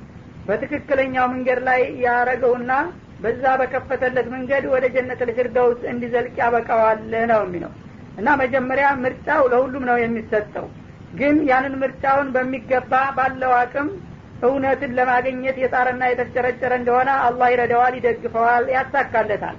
በትክክለኛው 0.48 1.26
መንገድ 1.34 1.60
ላይ 1.68 1.82
ያረገውና 2.06 2.72
በዛ 3.20 3.44
በከፈተለት 3.60 4.28
መንገድ 4.34 4.64
ወደ 4.74 4.86
ጀነት 4.96 5.22
ልፊርደውስ 5.30 5.80
እንዲዘልቅ 5.92 6.36
ያበቃዋል 6.42 7.00
ነው 7.32 7.42
የሚለው። 7.46 7.72
እና 8.18 8.30
መጀመሪያ 8.42 8.88
ምርጫው 9.04 9.42
ለሁሉም 9.52 9.84
ነው 9.90 9.98
የሚሰጠው። 10.02 10.68
ግን 11.14 11.36
ያንን 11.50 11.76
ምርጫውን 11.82 12.28
በሚገባ 12.36 12.94
ባለው 13.18 13.52
አቅም 13.60 13.90
እውነትን 14.44 14.92
ለማግኘት 14.98 15.58
የጣረና 15.62 16.04
የተጨረጨረ 16.10 16.72
እንደሆነ 16.80 17.10
አላህ 17.28 17.48
ይረዳዋል 17.54 17.94
ይደግፈዋል 17.98 18.66
ያሳካለታል። 18.76 19.58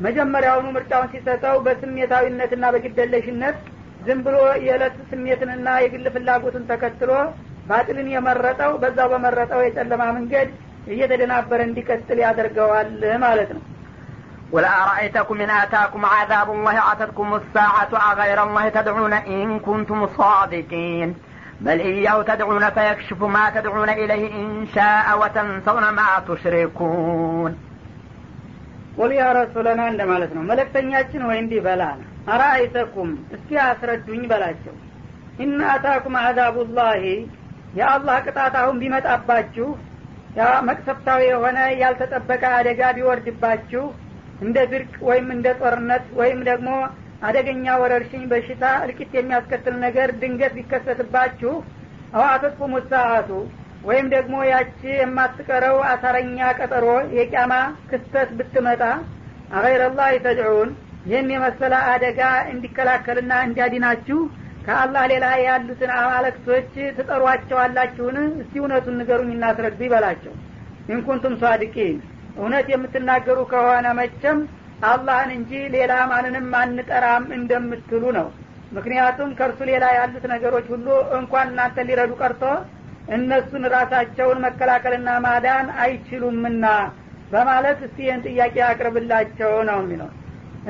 መጀመሪያውኑ 0.00 0.66
ምርጫውን 0.76 1.10
ሲሰጠው 1.12 1.56
በስሜታዊነትና 1.66 2.64
በግደለሽነት 2.74 3.58
ዝም 4.06 4.20
ብሎ 4.26 4.36
የዕለት 4.64 4.96
ስሜትንና 5.10 5.68
የግል 5.82 6.06
ፍላጎትን 6.14 6.64
ተከትሎ 6.70 7.10
ባጥልን 7.68 8.08
የመረጠው 8.14 8.72
በዛው 8.82 9.08
በመረጠው 9.12 9.60
የጨለማ 9.64 10.04
መንገድ 10.16 10.48
እየተደናበረ 10.87 11.59
እንዲቀጥል 11.69 12.19
ያደርገዋል 12.25 12.91
ማለት 13.25 13.51
ነው 13.57 13.63
قل 14.53 14.65
أرأيتكم 14.83 15.41
إن 15.41 15.49
آتاكم 15.63 16.05
عذاب 16.07 16.47
الله 16.51 16.75
أتتكم 16.91 17.27
الساعة 17.35 17.91
أغير 18.11 18.43
الله 18.43 18.69
تدعون 18.69 19.13
إن 19.13 19.59
كنتم 19.59 19.99
صادقين 20.09 21.09
بل 21.61 21.79
إياه 21.81 22.21
تدعون 22.23 22.69
فيكشف 22.69 23.19
ما 23.35 23.45
تدعون 23.49 23.89
إليه 23.91 24.23
إن 24.35 24.67
شاء 24.75 25.07
وتنسون 25.21 25.85
ما 25.89 26.07
تشركون 26.27 27.51
ቁል 28.97 29.11
ያ 29.17 29.25
ረሱለና 29.37 29.81
እንደ 29.91 30.01
ማለት 30.09 30.31
ነው 30.37 30.43
መለክተኛችን 30.47 31.21
ወይ 31.27 31.37
እንዲህ 31.41 31.59
በላ 31.65 31.83
አራአይተኩም 32.33 33.09
እስኪ 33.35 33.49
አስረዱኝ 33.65 34.23
በላቸው 34.31 34.73
ኢነ 35.43 35.59
አታኩም 35.73 36.15
አዛቡላሂ 36.23 37.03
የአላህ 37.79 38.17
ቅጣት 38.25 38.55
አሁን 38.61 38.75
ቢመጣባችሁ 38.81 39.67
ያ 40.36 40.44
መቅሰፍታዊ 40.68 41.20
የሆነ 41.28 41.58
ያልተጠበቀ 41.82 42.42
አደጋ 42.58 42.80
ቢወርድባችሁ 42.96 43.82
እንደ 44.40 44.58
ድርቅ 44.70 44.94
ወይም 45.08 45.26
እንደ 45.34 45.48
ጦርነት 45.60 46.06
ወይም 46.20 46.40
ደግሞ 46.48 46.70
አደገኛ 47.28 47.66
ወረርሽኝ 47.82 48.24
በሽታ 48.32 48.64
እልቂት 48.84 49.12
የሚያስከትል 49.16 49.76
ነገር 49.84 50.08
ድንገት 50.20 50.54
ቢከሰትባችሁ 50.58 51.52
አዋተትኩም 52.18 52.72
ሰአቱ 52.90 53.30
ወይም 53.88 54.06
ደግሞ 54.14 54.34
ያቺ 54.50 54.80
የማትቀረው 54.96 55.76
አሳረኛ 55.90 56.38
ቀጠሮ 56.58 56.86
የቂያማ 57.18 57.54
ክስተት 57.90 58.30
ብትመጣ 58.38 58.82
አገይረላህ 59.56 60.10
ተድዑን 60.24 60.70
ይህን 61.08 61.28
የመሰለ 61.34 61.74
አደጋ 61.92 62.20
እንዲከላከልና 62.52 63.32
እንዲያዲናችሁ 63.46 64.18
ከአላህ 64.66 65.02
ሌላ 65.12 65.26
ያሉትን 65.44 65.90
አማለክቶች 65.96 66.68
ትጠሯቸዋላችሁን? 66.98 68.16
እስቲ 68.42 68.54
እውነቱን 68.60 68.96
ንገሩኝ 69.00 69.30
እናስረዱ 69.34 69.80
ይበላቸው። 69.86 70.34
ኢንኩንቱም 70.88 71.34
ሷድቂን 71.42 71.96
እውነት 72.38 72.66
የምትናገሩ 72.72 73.38
ከሆነ 73.52 73.86
መቸም 73.98 74.38
አላህን 74.84 75.30
እንጂ 75.36 75.52
ሌላ 75.74 75.92
ማንንም 76.10 76.48
አንጠራም 76.60 77.26
እንደምትሉ 77.36 78.04
ነው። 78.18 78.26
ምክንያቱም 78.72 79.30
ከእርሱ 79.38 79.60
ሌላ 79.70 79.84
ያሉት 79.96 80.24
ነገሮች 80.32 80.66
ሁሉ 80.72 80.86
እንኳን 81.18 81.46
እናንተ 81.52 81.78
ሊረዱ 81.88 82.12
ቀርቶ 82.22 82.42
እነሱን 83.14 83.64
ራሳቸውን 83.74 84.38
መከላከልና 84.44 85.08
ማዳን 85.24 85.66
አይችሉምና 85.84 86.66
በማለት 87.32 87.78
እስቲ 87.86 87.98
ይህን 88.06 88.22
ጥያቄ 88.26 88.56
አቅርብላቸው 88.68 89.52
ነው 89.70 89.78
የሚለው። 89.82 90.10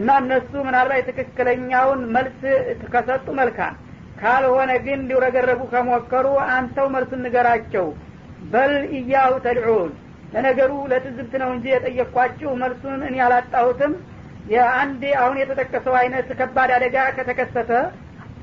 እና 0.01 0.11
እነሱ 0.23 0.53
ምናልባት 0.67 1.09
ትክክለኛውን 1.11 2.01
መልስ 2.15 2.41
ከሰጡ 2.95 3.27
መልካም 3.41 3.75
ካልሆነ 4.25 4.73
ግን 4.85 5.01
ሊውረገረቡ 5.09 5.63
ከሞከሩ 5.73 6.27
አንተው 6.53 6.87
መልሱን 6.95 7.23
ንገራቸው። 7.25 7.87
በል 8.53 8.75
እያሁ 8.99 9.33
ተድዑን። 9.45 9.93
ለነገሩ 10.35 10.73
ለትዝብት 10.91 11.35
ነው 11.43 11.51
እንጂ 11.55 11.67
የጠየቅኳችሁ 11.73 12.51
መልሱን 12.63 13.01
እኔ 13.09 13.15
ያላጣሁትም 13.23 13.93
የአንድ 14.53 15.03
አሁን 15.21 15.37
የተጠቀሰው 15.41 15.95
አይነት 16.01 16.29
ከባድ 16.39 16.71
አደጋ 16.77 16.97
ከተከሰተ 17.17 17.71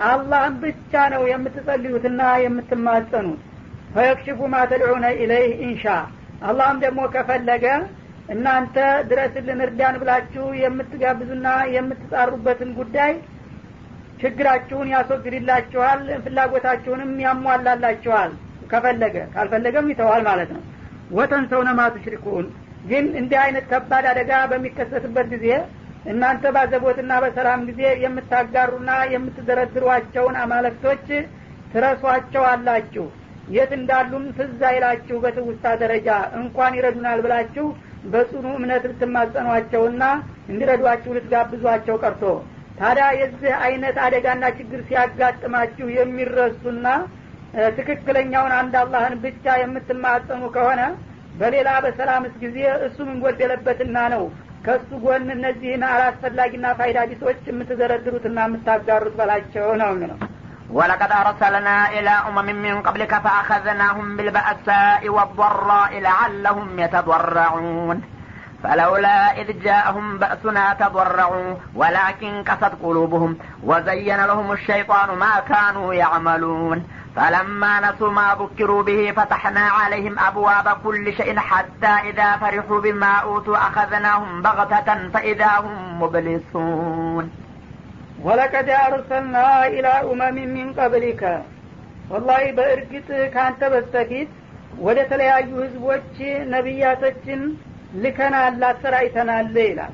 አላህን 0.05 0.53
ብቻ 0.63 0.93
ነው 1.13 1.23
የምትጸልዩትና 1.31 2.21
የምትማጸኑት። 2.43 3.41
ፈየክሽፉ 3.95 4.39
ማ 4.53 4.61
ተድዑነ 4.71 5.05
ኢለይህ 5.21 5.51
ኢንሻ። 5.65 5.85
አላህም 6.49 6.77
ደግሞ 6.83 7.01
ከፈለገ 7.15 7.65
እናንተ 8.33 8.75
ድረስልን 9.09 9.59
እርዳን 9.65 9.95
ብላችሁ 10.01 10.45
የምትጋብዙና 10.61 11.47
የምትጣሩበትን 11.75 12.69
ጉዳይ 12.79 13.13
ችግራችሁን 14.21 14.87
ያስወግድላችኋል 14.93 16.01
ፍላጎታችሁንም 16.25 17.11
ያሟላላችኋል። 17.25 18.31
ከፈለገ 18.71 19.15
ካልፈለገም 19.33 19.89
ይተዋል 19.91 20.21
ማለት 20.27 20.49
ነው። 20.55 20.61
ወተንሰውነ 21.17 21.69
ማ 21.77 21.85
ቱሽሪኩን 21.95 22.45
ግን 22.83 23.05
እንዲህ 23.19 23.39
አይነት 23.41 23.65
ከባድ 23.71 24.05
አደጋ 24.11 24.31
በሚከሰትበት 24.51 25.27
ጊዜ 25.33 25.47
እናንተ 26.11 26.43
ባዘቦትና 26.55 27.13
በሰላም 27.23 27.61
ጊዜ 27.69 27.81
የምታጋሩና 28.03 28.91
የምትደረድሯቸውን 29.13 30.37
አማለክቶች 30.43 31.05
ትረሷቸው 31.73 32.43
አላችሁ 32.51 33.05
የት 33.47 33.71
እንዳሉም 33.77 34.25
ትዝ 34.37 34.59
አይላችሁ 34.69 35.17
በትውስታ 35.23 35.73
ደረጃ። 35.81 36.07
እንኳን 36.39 36.75
ይረዱናል 36.77 37.19
ብላችሁ 37.25 37.65
በጽኑ 38.11 38.45
እምነት 38.57 38.83
ልትማጸኗቸውና 38.89 40.03
እንዲረዷችሁ 40.51 41.11
ልትጋብዟቸው 41.17 41.95
ቀርቶ 42.03 42.23
ታዲያ 42.80 43.04
የዚህ 43.20 43.52
አይነት 43.66 43.96
አደጋና 44.06 44.44
ችግር 44.58 44.80
ሲያጋጥማችሁ 44.88 45.86
የሚረሱና 45.98 46.86
ትክክለኛውን 47.76 48.52
አንድ 48.60 48.74
አላህን 48.82 49.14
ብቻ 49.24 49.54
የምትማጸኑ 49.60 50.42
ከሆነ 50.56 50.82
በሌላ 51.40 51.70
በሰላምስ 51.84 52.34
ጊዜ 52.42 52.58
እሱ 52.86 52.98
ምን 53.08 53.18
ጎደለበትና 53.24 53.98
ነው 54.14 54.24
ከእሱ 54.66 54.90
ጎን 55.04 55.26
እነዚህን 55.34 55.82
አላስፈላጊና 55.90 56.66
ፋይዳ 56.78 56.98
ቢሶች 57.10 57.42
የምትዘረድሩትና 57.50 58.38
የምታጋሩት 58.48 59.14
በላቸው 59.20 59.68
ነው 59.84 59.92
ነው 60.04 60.18
ولقد 60.70 61.10
أرسلنا 61.22 61.76
إلى 61.96 62.14
أمم 62.28 62.48
من 62.64 62.74
قبلك 62.82 63.12
فأخذناهم 63.24 64.06
بالبأساء 64.16 65.02
والضراء 65.08 65.92
لعلهم 66.00 66.68
يتضرعون 66.78 67.96
فلولا 68.62 69.40
إذ 69.40 69.62
جاءهم 69.62 70.18
بأسنا 70.18 70.76
تضرعوا 70.80 71.54
ولكن 71.74 72.42
قست 72.42 72.72
قلوبهم 72.82 73.38
وزين 73.64 74.20
لهم 74.24 74.52
الشيطان 74.52 75.18
ما 75.18 75.40
كانوا 75.48 75.94
يعملون 75.94 76.78
فلما 77.16 77.80
نسوا 77.80 78.10
ما 78.10 78.36
ذكروا 78.40 78.82
به 78.82 79.12
فتحنا 79.16 79.60
عليهم 79.78 80.18
أبواب 80.18 80.68
كل 80.84 81.12
شيء 81.12 81.38
حتى 81.38 81.92
إذا 82.08 82.36
فرحوا 82.36 82.80
بما 82.80 83.12
أوتوا 83.28 83.56
أخذناهم 83.56 84.42
بغتة 84.42 85.08
فإذا 85.08 85.50
هم 85.64 86.02
مبلسون 86.02 87.26
ወለቀድ 88.26 88.68
አርሰልና 88.84 89.36
ኢላ 89.76 89.88
ኡመሚ 90.10 90.36
ሚን 90.52 90.68
ቀብሊከ 90.78 91.22
ወላሂ 92.12 92.44
በእርግጥ 92.58 93.08
ከአንተ 93.34 93.60
በስተፊት 93.72 94.30
ወደ 94.86 94.98
ተለያዩ 95.10 95.50
ህዝቦች 95.64 96.14
ነቢያቶችን 96.54 97.42
ልከናል 97.97 98.61
አሰራይተናል 98.67 99.55
ይላል። 99.63 99.93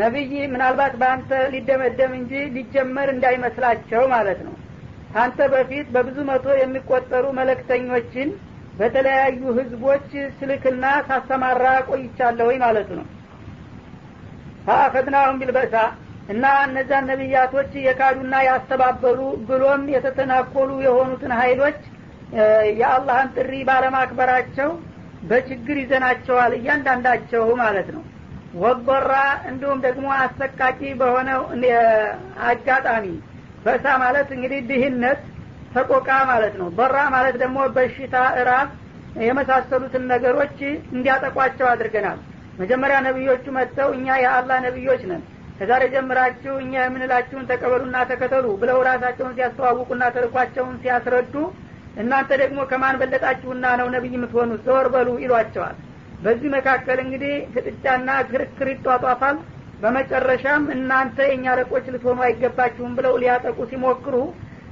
ነቢይ 0.00 0.32
ምናልባት 0.52 0.92
በአንተ 1.00 1.30
ሊደመደም 1.52 2.12
እንጂ 2.18 2.32
ሊጀመር 2.56 3.08
እንዳይመስላቸው 3.14 4.02
ማለት 4.12 4.40
ነው። 4.46 4.54
ከአንተ 5.12 5.40
በፊት 5.52 5.86
በብዙ 5.94 6.18
መቶ 6.28 6.46
የሚቆጠሩ 6.58 7.24
መለክተኞችን 7.38 8.28
በተለያዩ 8.78 9.40
ህዝቦች 9.58 10.06
ስልክና 10.38 10.84
ሳሰማራ 11.08 11.64
ቆይቻለሁ 11.88 12.50
ማለቱ 12.62 12.90
ነው። 13.00 13.06
ፈአኸድናሁም 14.66 15.38
ቢልበእሳ 15.40 15.74
እና 16.32 16.46
እነዛን 16.66 17.08
ነቢያቶች 17.10 17.70
የካዱና 17.86 18.34
ያስተባበሉ 18.48 19.18
ብሎም 19.48 19.82
የተተናኮሉ 19.94 20.70
የሆኑትን 20.86 21.32
ሀይሎች 21.40 21.80
የአላህን 22.80 23.30
ጥሪ 23.36 23.52
ባለማክበራቸው 23.68 24.68
በችግር 25.22 25.76
ይዘናቸዋል 25.80 26.52
እያንዳንዳቸው 26.58 27.44
ማለት 27.62 27.88
ነው። 27.96 28.02
ወበራ 28.60 29.12
እንዲሁም 29.50 29.80
ደግሞ 29.86 30.06
አሰቃቂ 30.20 30.80
በሆነው 31.00 31.42
አጋጣሚ 32.46 33.06
በእሳ 33.64 33.86
ማለት 34.02 34.28
እንግዲህ 34.36 34.60
ድህነት 34.70 35.20
ሰቆቃ 35.74 36.08
ማለት 36.30 36.54
ነው። 36.60 36.68
በራ 36.78 36.96
ማለት 37.14 37.36
ደግሞ 37.42 37.58
በሽታ 37.76 38.16
እራብ 38.40 38.70
የመሳሰሉትን 39.24 40.04
ነገሮች 40.12 40.58
እንዲያጠቋቸው 40.94 41.66
አድርገናል። 41.72 42.18
መጀመሪያ 42.60 42.96
ነቢዮቹ 43.06 43.44
መጥተው 43.56 43.88
እኛ 43.96 44.16
የአላህ 44.22 44.58
ነቢዮች 44.66 45.02
ነን 45.10 45.22
ከዛሬ 45.58 45.82
ጀምራችሁ 45.94 46.52
እኛ 46.62 46.74
የምንላችሁን 46.82 47.48
ተቀበሉና 47.50 47.96
ተከተሉ 48.10 48.46
ብለው 48.60 48.78
ራሳቸውን 48.88 49.34
ሲያስተዋውቁና 49.38 50.04
ተልኳቸውን 50.14 50.76
ሲያስረዱ 50.82 51.34
እናንተ 51.96 52.30
ደግሞ 52.42 52.60
ከማን 52.70 52.98
በለጣችሁና 53.00 53.66
ነው 53.80 53.88
ነቢይ 53.94 54.12
የምትሆኑት 54.16 54.60
ዘወር 54.66 54.86
በሉ 54.94 55.08
ይሏቸዋል። 55.22 55.76
በዚህ 56.24 56.48
መካከል 56.54 56.98
እንግዲህ 57.04 57.34
ፍጥጫና 57.54 58.10
ክርክር 58.28 58.68
ይጧጧፋል። 58.72 59.36
በመጨረሻም 59.82 60.64
እናንተ 60.74 61.18
የእኛ 61.26 61.46
አለቆች 61.52 61.84
ልትሆኑ 61.92 62.18
አይገባችሁም 62.26 62.94
ብለው 62.98 63.14
ሊያጠቁ 63.22 63.58
ሲሞክሩ 63.70 64.16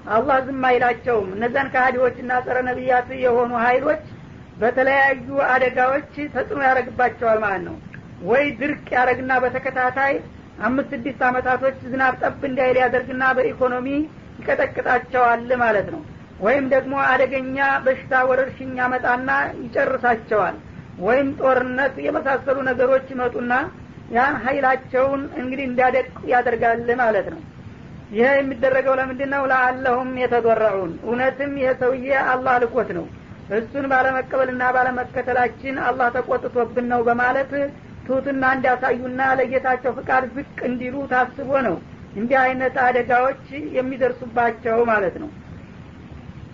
አላህ 0.09 0.37
ዝም 0.47 0.63
አይላቸውም። 0.69 1.29
እነዛን 1.37 1.69
ከሀዲዎችና 1.73 2.33
ጸረ 2.47 2.59
ነቢያት 2.69 3.09
የሆኑ 3.23 3.53
ሀይሎች 3.65 4.05
በተለያዩ 4.61 5.27
አደጋዎች 5.53 6.13
ተጽዕኖ 6.35 6.61
ያደረግባቸዋል 6.67 7.39
ማለት 7.45 7.65
ነው። 7.69 7.77
ወይ 8.29 8.45
ድርቅ 8.61 8.87
ያደረግና 8.97 9.33
በተከታታይ 9.45 10.15
አምስት 10.61 10.89
ስድስት 10.95 11.21
አመታቶች 11.27 11.77
ዝናብ 11.91 12.15
ጠብ 12.23 12.41
እንዳይል 12.49 12.77
ያደርግና 12.83 13.25
በኢኮኖሚ 13.37 13.89
ይቀጠቅጣቸዋል 14.41 15.51
ማለት 15.63 15.89
ነው 15.95 16.01
ወይም 16.39 16.65
ደግሞ 16.73 16.95
አደገኛ 17.09 17.57
በሽታ 17.85 18.13
ወረርሽኝ 18.29 18.73
ያመጣና 18.81 19.31
ይጨርሳቸዋል። 19.63 20.57
ወይም 21.01 21.29
ጦርነት 21.41 21.95
የመሳሰሉ 22.05 22.59
ነገሮች 22.69 23.07
ይመጡና 23.13 23.53
ያን 24.13 24.35
ሀይላቸውን 24.45 25.23
እንግዲህ 25.41 25.65
እንዲያደቅ 25.69 26.07
ያደርጋል 26.33 26.89
ማለት 27.03 27.27
ነው። 27.35 27.41
ይህ 28.11 28.31
የሚደረገው 28.37 28.95
ለምንድን 29.01 29.31
ነው 29.35 29.43
ለአለሁም 29.51 30.11
የተዶረዑን 30.23 30.93
እውነትም 31.07 31.51
ይህ 31.61 31.73
ሰውዬ 31.81 32.11
አላህ 32.33 32.55
ልኮት 32.63 32.91
ነው። 32.99 33.07
እሱን 33.57 33.85
ባለመቀበልና 33.93 34.63
ባለመከተላችን 34.77 35.77
አላህ 35.89 36.09
ተቆጥቶብን 36.17 36.87
ነው 36.93 37.03
በማለት 37.09 37.53
ትሁትና 38.07 38.45
እንዲያሳዩና 38.57 39.21
ለጌታቸው 39.39 39.93
ፍቃድ 39.99 40.25
ዝቅ 40.37 40.57
እንዲሉ 40.69 40.97
ታስቦ 41.13 41.51
ነው። 41.69 41.77
እንዲህ 42.17 42.39
አይነት 42.45 42.77
አደጋዎች 42.85 43.45
የሚደርሱባቸው 43.79 44.79
ማለት 44.91 45.17
ነው 45.23 45.31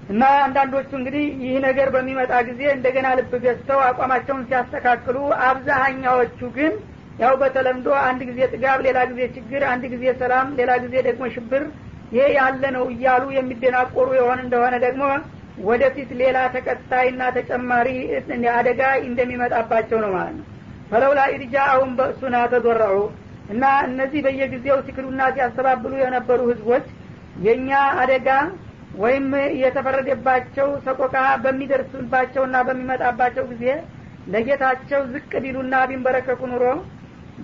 እና 0.09 0.23
አንዳንዶቹ 0.45 0.91
እንግዲህ 0.99 1.27
ይህ 1.45 1.55
ነገር 1.67 1.89
በሚመጣ 1.95 2.33
ጊዜ 2.49 2.63
እንደገና 2.75 3.07
ልብ 3.19 3.33
ገዝተው 3.45 3.79
አቋማቸውን 3.87 4.43
ሲያስተካክሉ 4.49 5.17
አብዛሀኛዎቹ 5.49 6.41
ግን 6.57 6.73
ያው 7.21 7.35
በተለምዶ 7.41 7.89
አንድ 8.07 8.21
ጊዜ 8.29 8.41
ጥጋብ 8.53 8.79
ሌላ 8.87 8.99
ጊዜ 9.11 9.21
ችግር 9.37 9.63
አንድ 9.73 9.85
ጊዜ 9.93 10.05
ሰላም 10.23 10.49
ሌላ 10.59 10.73
ጊዜ 10.85 10.95
ደግሞ 11.09 11.25
ሽብር 11.35 11.65
ይሄ 12.15 12.25
ያለ 12.39 12.65
ነው 12.77 12.85
እያሉ 12.95 13.25
የሚደናቆሩ 13.37 14.09
የሆን 14.19 14.41
እንደሆነ 14.45 14.75
ደግሞ 14.87 15.05
ወደፊት 15.65 16.11
ሌላ 16.21 16.39
ተቀጣይና 16.55 17.23
ተጨማሪ 17.37 17.89
አደጋ 18.55 18.83
እንደሚመጣባቸው 19.09 19.99
ነው 20.05 20.11
ማለት 20.17 20.35
ነው። 20.39 20.47
ፈለውላ 20.91 21.21
ኢድጃ 21.35 21.57
አሁን 21.73 21.91
በእሱና 21.99 22.37
ተዶረዑ 22.53 22.97
እና 23.53 23.65
እነዚህ 23.89 24.21
በየጊዜው 24.27 24.79
ሲክዱና 24.87 25.23
ሲያስተባብሉ 25.35 25.93
የነበሩ 26.03 26.41
ህዝቦች 26.51 26.87
የእኛ 27.47 27.71
አደጋ 28.03 28.29
ወይም 29.03 29.27
የተፈረደባቸው 29.63 30.69
ሰቆቃ 30.87 31.15
በሚደርስባቸውና 31.45 32.57
በሚመጣባቸው 32.69 33.45
ጊዜ 33.53 33.65
ለጌታቸው 34.33 35.01
ዝቅ 35.13 35.31
ቢሉና 35.45 35.75
ቢንበረከኩ 35.89 36.43
ኑሮ 36.53 36.67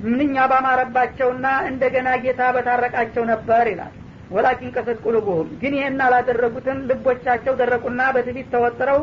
ምንኛ 0.04 0.36
ባማረባቸውና 0.50 1.46
እንደገና 1.70 2.08
ጌታ 2.24 2.42
በታረቃቸው 2.56 3.24
ነበር 3.32 3.64
ይላል። 3.72 3.94
ወላኪን 4.30 4.72
ቀሰት 4.76 4.98
ቁልቡሁም 5.04 5.48
ግን 5.62 5.72
ይህን 5.78 5.98
አላደረጉትም። 6.06 6.78
ልቦቻቸው 6.90 7.54
ደረቁና 7.60 8.02
በትቢት 8.16 8.48
ተወጥረው 8.54 9.00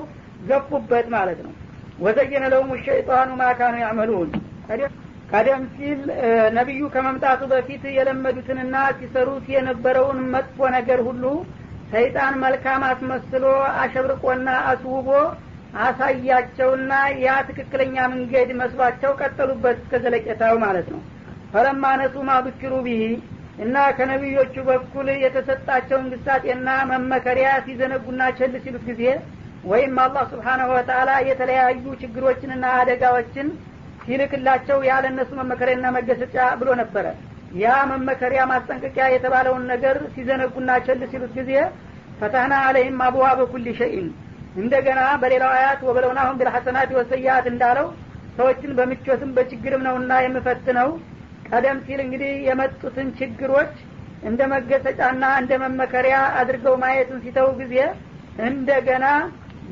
ገፉበት 0.49 1.07
ማለት 1.15 1.39
ነው። 1.45 1.53
ወዘየነ 1.99 2.45
ለሁም 2.53 2.71
ሸይጣኑ 2.85 3.29
ማካኑ 3.41 3.75
ያዕመሉን። 3.83 4.29
ቀደም 5.31 5.63
ሲል 5.75 6.01
ነቢዩ 6.57 6.81
ከመምጣቱ 6.93 7.41
በፊት 7.51 7.83
የለመዱትንና 7.95 8.75
ሲሰሩት 8.99 9.45
የነበረውን 9.55 10.19
መጥፎ 10.33 10.59
ነገር 10.77 10.99
ሁሉ 11.07 11.23
ሰይጣን 11.91 12.33
መልካም 12.43 12.81
አስመስሎ 12.87 13.43
አሸብርቆና 13.81 14.49
አስውቦ 14.71 15.09
አሳያቸውና 15.83 16.91
ያ 17.23 17.35
ትክክለኛ 17.47 17.95
መንገድ 18.13 18.49
መስሏቸው 18.61 19.11
ቀጠሉበት 19.21 19.77
እስከ 19.81 19.99
ዘለቄታው 20.03 20.55
ማለት 20.65 20.87
ነው። 20.93 21.01
ፈለማ 21.53 21.83
ነሱ 22.01 22.15
ማብክሩ 22.29 22.73
ቢሂ 22.85 23.03
እና 23.65 23.75
ከነቢዮቹ 23.97 24.55
በኩል 24.69 25.07
የተሰጣቸውን 25.23 26.09
ግሳጤና 26.13 26.67
መመከሪያ 26.91 27.49
ሲዘነጉና 27.67 28.23
ቸል 28.39 28.53
ሲሉት 28.65 28.83
ጊዜ 28.89 29.03
ወይም 29.71 29.95
አላህ 30.03 30.25
ስብሓናሁ 30.33 30.67
ወተአላ 30.75 31.11
የተለያዩ 31.29 31.85
ችግሮችንና 32.03 32.65
አደጋዎችን 32.81 33.47
ሲልክላቸው 34.03 34.79
ያለ 34.89 35.05
እነሱ 35.13 35.31
መመከሪያና 35.39 35.87
መገሰጫ 35.97 36.35
ብሎ 36.59 36.69
ነበረ 36.81 37.05
ያ 37.57 37.75
መመከሪያ 37.91 38.41
ማስጠንቀቂያ 38.51 39.05
የተባለውን 39.11 39.63
ነገር 39.71 39.97
ሲዘነጉና 40.13 40.71
ቸል 40.85 41.01
ሲሉት 41.11 41.31
ጊዜ 41.39 41.51
ፈታህና 42.19 42.55
አለይህም 42.67 42.99
አቡዋ 43.05 43.27
በኩል 43.39 43.65
ሸይን 43.79 44.07
እንደገና 44.55 45.01
በሌላው 45.21 45.51
አያት 45.57 45.81
ወበለውናሁም 45.87 46.37
ቢልሐሰናት 46.39 46.91
ወሰያት 46.97 47.45
እንዳለው 47.51 47.87
ሰዎችን 48.37 48.71
በምቾትም 48.77 49.31
በችግርም 49.37 49.85
ነውና 49.87 50.13
የምፈትነው። 50.23 50.89
ቀደም 51.49 51.77
ሲል 51.85 51.99
እንግዲህ 52.05 52.31
የመጡትን 52.47 53.09
ችግሮች 53.19 53.73
እንደ 54.29 54.41
መገሰጫና 54.53 55.23
እንደ 55.41 55.53
መመከሪያ 55.63 56.15
አድርገው 56.39 56.75
ማየትን 56.83 57.19
ሲተው 57.25 57.49
ጊዜ 57.59 57.75
እንደገና 58.47 59.05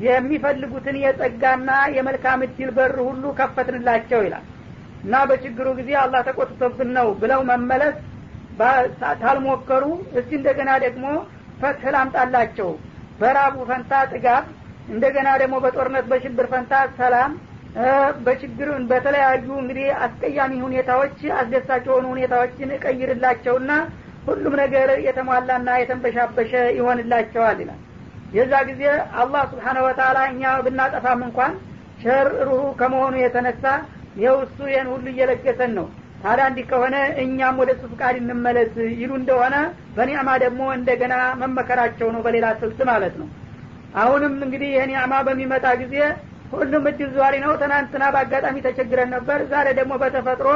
የሚፈልጉትን 0.06 0.96
የጸጋና 1.02 1.70
የመልካም 1.96 2.42
እድል 2.46 2.70
በር 2.76 2.94
ሁሉ 3.08 3.24
ከፈትንላቸው 3.38 4.20
ይላል 4.26 4.44
እና 5.06 5.16
በችግሩ 5.30 5.66
ጊዜ 5.78 5.90
አላህ 6.02 6.20
ተቆጥቶብን 6.28 6.90
ነው 6.96 7.08
ብለው 7.20 7.40
መመለስ 7.50 7.96
ታልሞከሩ 9.22 9.84
እስቲ 10.12 10.30
እንደገና 10.38 10.70
ደግሞ 10.84 11.06
ፈትህ 11.60 11.90
ላምጣላቸው። 11.94 12.70
በራቡ 13.20 13.56
ፈንታ 13.68 13.92
ጥጋብ 14.12 14.44
እንደገና 14.88 15.28
ደግሞ 15.42 15.56
በጦርነት 15.64 16.06
በሽብር 16.10 16.46
ፈንታ 16.52 16.72
ሰላም 16.98 17.32
በችግር 18.26 18.68
በተለያዩ 18.90 19.46
እንግዲህ 19.62 19.88
አስቀያሚ 20.04 20.52
ሁኔታዎች 20.66 21.18
አስደሳች 21.38 21.84
የሆኑ 21.88 22.04
ሁኔታዎችን 22.14 22.70
እቀይርላቸውና 22.76 23.72
ሁሉም 24.28 24.54
ነገር 24.62 24.88
የተሟላና 25.06 25.68
የተንበሻበሸ 25.80 26.52
ይሆንላቸዋል 26.78 27.58
ይላል። 27.62 27.80
የዛ 28.36 28.52
ጊዜ 28.70 28.82
አላህ 29.20 29.42
ስብሓነ 29.52 29.78
ወተላ 29.86 30.18
እኛ 30.32 30.54
ብናጠፋም 30.64 31.20
እንኳን 31.28 31.52
ሸር 32.02 32.28
ሩሁ 32.48 32.62
ከመሆኑ 32.80 33.14
የተነሳ 33.20 33.64
ይኸው 34.16 34.36
እሱ 34.44 34.58
ይህን 34.70 34.88
ሁሉ 34.92 35.06
እየለገሰን 35.12 35.72
ነው። 35.78 35.86
ታዲያ 36.22 36.44
እንዲህ 36.50 36.64
ከሆነ 36.70 36.94
እኛም 37.22 37.56
ወደ 37.62 37.70
እሱ 37.74 37.82
ፍቃድ 37.90 38.14
እንመለስ 38.20 38.70
ይሉ 39.00 39.10
እንደሆነ 39.20 39.56
በኒዕማ 39.96 40.28
ደግሞ 40.44 40.62
እንደገና 40.76 41.14
መመከራቸው 41.42 42.08
ነው 42.14 42.20
በሌላ 42.26 42.46
ስልት 42.60 42.80
ማለት 42.90 43.14
ነው። 43.20 43.28
አሁንም 43.96 44.34
እንግዲህ 44.46 44.70
ይህ 44.74 44.84
ኒዕማ 44.90 45.14
በሚመጣ 45.26 45.66
ጊዜ 45.82 45.94
ሁሉም 46.52 46.84
እድል 46.90 47.10
ዘዋሪ 47.14 47.36
ነው። 47.44 47.52
ትናንትና 47.62 48.04
በአጋጣሚ 48.14 48.56
ተቸግረን 48.66 49.10
ነበር። 49.16 49.38
ዛሬ 49.52 49.66
ደግሞ 49.78 49.92
በተፈጥሮ 50.02 50.48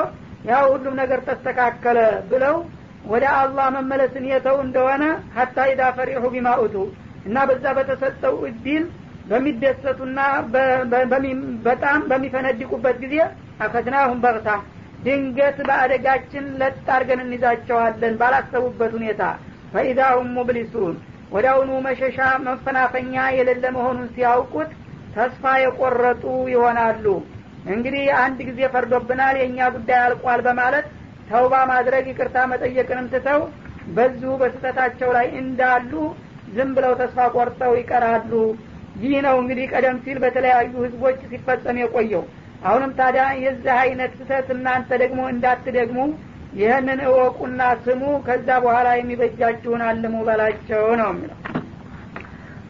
ያው 0.50 0.64
ሁሉም 0.72 0.94
ነገር 1.00 1.20
ተስተካከለ 1.28 1.98
ብለው 2.30 2.56
ወደ 3.04 3.24
አላህ 3.40 3.66
መመለስን 3.76 4.24
የተው 4.30 4.56
እንደሆነ 4.64 5.04
ሀታ 5.36 5.66
ኢዳ 5.70 5.82
ፈሪሑ 5.96 6.24
ቢማኡቱ 6.34 6.74
እና 7.26 7.38
በዛ 7.48 7.64
በተሰጠው 7.78 8.34
እድል 8.50 8.84
በሚደሰቱና 9.30 10.20
በጣም 11.66 12.00
በሚፈነድቁበት 12.10 12.96
ጊዜ 13.04 13.16
አፈትናሁም 13.60 14.18
በቅታ 14.24 14.48
ድንገት 15.04 15.58
በአደጋችን 15.68 16.46
ለጥ 16.60 16.76
አርገን 16.94 17.20
እንይዛቸዋለን 17.24 18.14
ባላሰቡበት 18.20 18.92
ሁኔታ። 18.98 19.22
ፈኢዛሁም 19.72 20.28
ሙብሊሱን። 20.36 20.94
ወዲያውኑ 21.34 21.72
መሸሻ 21.86 22.18
መፈናፈኛ 22.46 23.14
የሌለ 23.36 23.64
መሆኑን 23.76 24.08
ሲያውቁት 24.14 24.70
ተስፋ 25.16 25.52
የቆረጡ 25.62 26.24
ይሆናሉ። 26.52 27.04
እንግዲህ 27.72 28.04
አንድ 28.22 28.38
ጊዜ 28.48 28.60
ፈርዶብናል 28.74 29.36
የእኛ 29.40 29.68
ጉዳይ 29.76 30.00
አልቋል 30.04 30.40
በማለት 30.46 30.86
ተውባ 31.30 31.54
ማድረግ 31.70 32.04
ይቅርታ 32.10 32.36
መጠየቅንም 32.52 33.06
ትተው 33.12 33.40
በዚሁ 33.96 34.32
በስተታቸው 34.40 35.10
ላይ 35.16 35.26
እንዳሉ 35.42 35.92
ዝም 36.54 36.70
ብለው 36.76 36.92
ተስፋ 37.00 37.28
ቆርጠው 37.36 37.72
ይቀራሉ። 37.80 38.32
ይህ 39.02 39.14
ነው 39.26 39.36
እንግዲህ 39.42 39.66
ቀደም 39.72 39.96
ሲል 40.04 40.18
በተለያዩ 40.24 40.72
ህዝቦች 40.84 41.18
ሲፈጸም 41.30 41.76
የቆየው 41.82 42.24
አሁንም 42.67 42.91
ታዲያ 42.99 43.23
የዚህ 43.45 43.73
አይነት 43.83 44.11
ስህተት 44.19 44.47
እናንተ 44.55 44.89
ደግሞ 45.03 45.19
እንዳትደግሙ 45.33 45.99
ይህንን 46.61 46.99
እወቁና 47.09 47.61
ስሙ 47.85 48.03
ከዛ 48.27 48.49
በኋላ 48.65 48.87
የሚበጃችሁን 48.97 49.83
አልሙ 49.89 50.15
በላቸው 50.29 50.85
ነው 51.01 51.09
የሚለው 51.13 51.39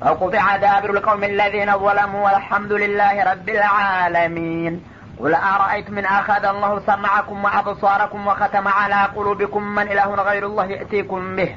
وقطع 0.02 0.46
دابر 0.58 0.90
القوم 0.90 1.24
الذين 1.24 1.70
ظلموا 1.78 2.26
والحمد 2.26 2.72
لله 2.74 3.16
رب 3.24 3.48
العالمين 3.50 4.74
قل 5.20 5.34
أرأيتم 5.56 5.94
من 5.94 6.06
أخذ 6.18 6.46
الله 6.46 6.72
سمعكم 6.82 7.38
وأبصاركم 7.46 8.28
وختم 8.28 8.68
على 8.70 9.00
قلوبكم 9.16 9.64
من 9.78 9.86
إله 9.88 10.10
غير 10.30 10.46
الله 10.46 10.66
يأتيكم 10.68 11.36
به 11.36 11.50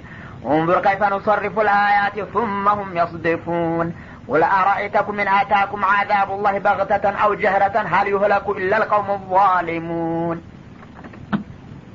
انظر 0.46 0.80
كيف 0.80 1.02
نصرف 1.04 1.54
الآيات 1.58 2.16
ثم 2.34 2.68
هم 2.68 2.96
يصدفون 2.96 3.86
ولأرأيتكم 4.27 5.15
إن 5.19 5.27
آتاكم 5.41 5.81
عذاب 5.85 6.29
الله 6.31 6.53
بغتة 6.59 7.05
أو 7.23 7.29
جهرة؟ 7.33 7.77
هل 7.93 8.05
يهلك 8.07 8.45
إلا 8.59 8.75
القوم 8.77 9.09
الظالمون. 9.11 10.37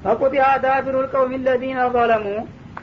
فقطع 0.04 0.56
دابر 0.66 0.94
القوم 1.04 1.32
الذين 1.40 1.78
ظلموا. 1.96 2.40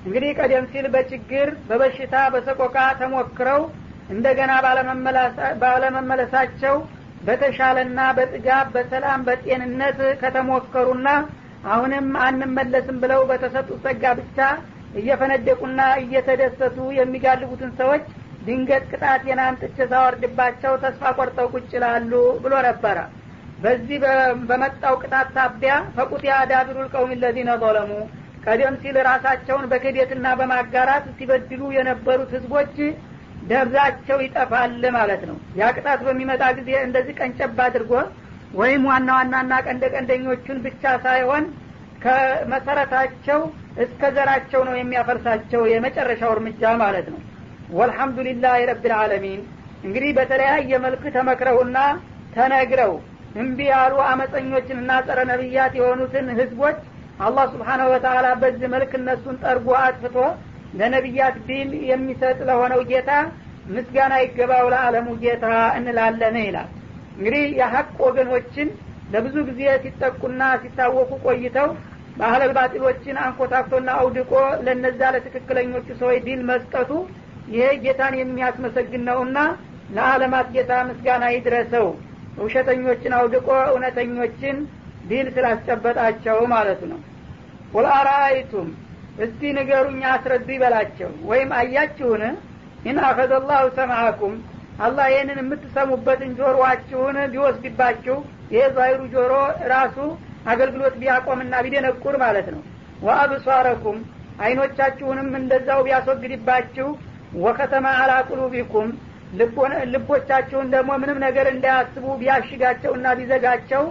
እንግዲህ 0.08 0.32
ቀደም 0.40 0.66
ሲል 0.72 0.86
በችግር 0.94 1.48
በበሽታ 1.68 2.16
በሰቆቃ 2.34 2.78
ተሞክረው 3.00 3.62
እንደገና 4.14 4.52
ባለመመለሳቸው 5.62 6.76
በተሻለና 7.28 8.00
በጥጋብ 8.18 8.68
በሰላም 8.76 9.20
በጤንነት 9.28 10.00
ከተሞከሩና 10.22 11.08
አሁንም 11.74 12.08
አንመለስም 12.26 12.98
ብለው 13.04 13.22
በተሰጡት 13.30 13.80
ጸጋ 13.86 14.04
ብቻ 14.20 14.38
እየፈነደቁና 15.02 15.82
እየተደሰቱ 16.04 16.78
የሚጋልቡትን 17.00 17.72
ሰዎች 17.80 18.06
ድንገት 18.46 18.84
ቅጣት 18.92 19.22
የናምጥቼ 19.30 19.78
ሳወርድባቸው 19.92 20.74
ተስፋ 20.84 21.12
ቆርጠው 21.18 21.48
ቁጭ 21.54 21.72
ላሉ 21.84 22.12
ብሎ 22.44 22.54
ነበረ። 22.68 22.98
በዚህ 23.64 23.98
በመጣው 24.50 24.96
ቅጣት 25.04 25.28
ሳቢያ 25.36 25.74
ፈቁጢያ 25.96 26.36
ዳቢሩል 26.52 26.88
ቀውም 26.94 27.12
ለዚነ 27.22 27.52
ظለሙ 27.64 27.92
ቀደም 28.46 28.76
ሲል 28.82 28.96
ራሳቸውን 29.08 29.66
በክህደትና 29.72 30.26
በማጋራት 30.40 31.06
ሲበድሉ 31.18 31.62
የነበሩት 31.78 32.32
ህዝቦች 32.38 32.76
ደብዛቸው 33.50 34.18
ይጠፋል 34.26 34.84
ማለት 34.98 35.22
ነው። 35.30 35.38
ያ 35.60 35.72
ቅጣት 35.78 36.00
በሚመጣ 36.08 36.44
ጊዜ 36.60 36.72
እንደዚህ 36.88 37.16
ቀንጨብ 37.22 37.60
አድርጎ 37.66 37.92
ወይም 38.60 38.84
ዋና 38.90 39.10
ዋናና 39.18 39.54
ቀንደ 39.66 39.86
ቀንደኞቹን 39.94 40.60
ብቻ 40.66 40.84
ሳይሆን 41.06 41.46
ከመሰረታቸው 42.06 43.40
እስከ 43.84 44.02
ዘራቸው 44.16 44.62
ነው 44.68 44.76
የሚያፈርሳቸው 44.78 45.62
የመጨረሻው 45.72 46.34
እርምጃ 46.36 46.64
ማለት 46.84 47.08
ነው 47.14 47.20
ወልሐምዱሊላህ 47.72 48.56
ረብልዓለሚን 48.72 49.42
እንግዲህ 49.84 50.12
በተለያየ 50.18 50.80
መልክ 50.86 51.04
ተመክረውና 51.16 51.78
ተነግረው 52.36 52.94
እምቢ 53.42 53.60
ያሉ 53.72 53.96
አመፀኞችንና 54.10 54.92
ጸረ 55.08 55.20
ነቢያት 55.32 55.74
የሆኑትን 55.80 56.28
ህዝቦች 56.40 56.78
አላህ 57.26 57.46
سبحانه 57.54 57.88
وتعالى 57.94 58.28
በዚህ 58.42 58.70
መልክ 58.74 58.92
እነሱን 59.00 59.36
ጠርጎ 59.44 59.68
አጥፍቶ 59.82 60.18
ለነቢያት 60.80 61.36
ድል 61.48 61.72
የሚሰጥ 61.90 62.38
ለሆነው 62.50 62.82
ጌታ 62.90 63.12
ምስጋና 63.68 64.14
ይገባው 64.24 64.66
ለዓለሙ 64.74 65.08
ጌታ 65.24 65.46
እንላለን 65.78 66.36
ይላል። 66.42 66.70
እንግዲህ 67.18 67.44
የሀቅ 67.60 67.88
ወገኖችን 68.08 68.68
ለብዙ 69.14 69.36
ጊዜ 69.50 69.62
ሲጠቁና 69.84 70.42
ሲታወቁ 70.64 71.12
ቆይተው 71.26 71.70
ባህለል 72.20 72.52
ባጢሎችን 72.58 73.16
አንኮታክቶና 73.24 73.90
አውድቆ 74.02 74.34
ለነዛ 74.66 75.02
ለትክክለኞቹ 75.16 75.88
ሰዎች 76.02 76.20
ድል 76.28 76.42
መስጠቱ 76.52 76.92
ይሄ 77.48 77.66
ጌታን 77.84 78.14
የሚያስመሰግን 78.20 79.04
ነውና 79.10 79.38
ለዓለማት 79.96 80.48
ጌታ 80.56 80.72
ምስጋና 80.88 81.26
ይድረሰው። 81.34 81.88
ውሸተኞችን 82.40 83.14
አውድቆ 83.18 83.50
እውነተኞችን 83.72 84.58
ድል 85.10 85.28
ስላስጨበጣቸው 85.36 86.38
ማለት 86.54 86.82
ነው። 86.92 87.00
قل 87.74 87.97
أرأيتم 87.97 88.68
እስቲ 89.18 89.42
ንገሩኝ 89.58 90.02
አስረዱ 90.12 90.48
ይበላቸው። 90.56 91.12
ወይም 91.30 91.50
አያችሁን? 91.60 92.24
إن 92.86 92.98
أخذ 93.06 93.34
الله 93.50 93.66
سمعكم? 93.78 94.34
አላህ 94.80 95.06
ይህንን 95.12 95.40
የምትሰሙበትን 95.42 96.32
ጆሮአችሁን 96.40 97.18
ቢወስድባችሁ 97.34 98.18
ይሄ 98.54 98.64
ዛይሩ 98.78 99.02
ጆሮ 99.14 99.34
ራሱ 99.74 99.98
አገልግሎት 100.46 100.96
ቢያቆምና 101.02 101.54
ቢደነቁር 101.66 102.16
ማለት 102.24 102.48
ነው። 102.56 102.62
وأبصاركم 103.06 103.98
አይኖቻችሁንም 104.46 105.30
እንደዛው 105.40 105.80
ቢያስወግድባችሁ 105.88 106.88
ወከተማ 107.44 107.88
አላ 108.02 108.12
ቁሉቢኩም 108.30 108.90
ልቦቻችሁን 109.94 110.68
ደግሞ 110.74 110.92
ምንም 111.02 111.18
ነገር 111.26 111.48
እንዳያስቡ 111.54 112.06
ቢያሽጋቸውና 112.20 113.08
ቢዘጋቸው 113.20 113.84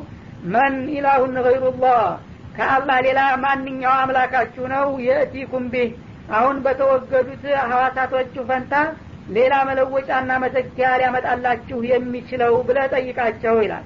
መን 0.55 0.77
ኢላሁን 0.95 1.37
ገይሩላህ 1.47 2.01
ከአላህ 2.57 2.97
ሌላ 3.07 3.21
ማንኛው 3.45 3.95
አምላካችሁ 4.01 4.65
ነው 4.75 4.87
የእቲኩም 5.07 5.65
ቢህ። 5.73 5.91
አሁን 6.37 6.57
በተወገዱት 6.65 7.43
ሀዋሳቶቹ 7.73 8.35
ፈንታ 8.51 8.75
ሌላ 9.37 9.55
መለወጫና 9.69 10.33
መተኪያ 10.43 10.89
ሊያመጣላችሁ 11.01 11.79
የሚችለው 11.91 12.55
ብለ 12.69 12.79
ጠይቃቸው 12.95 13.57
ይላል። 13.65 13.85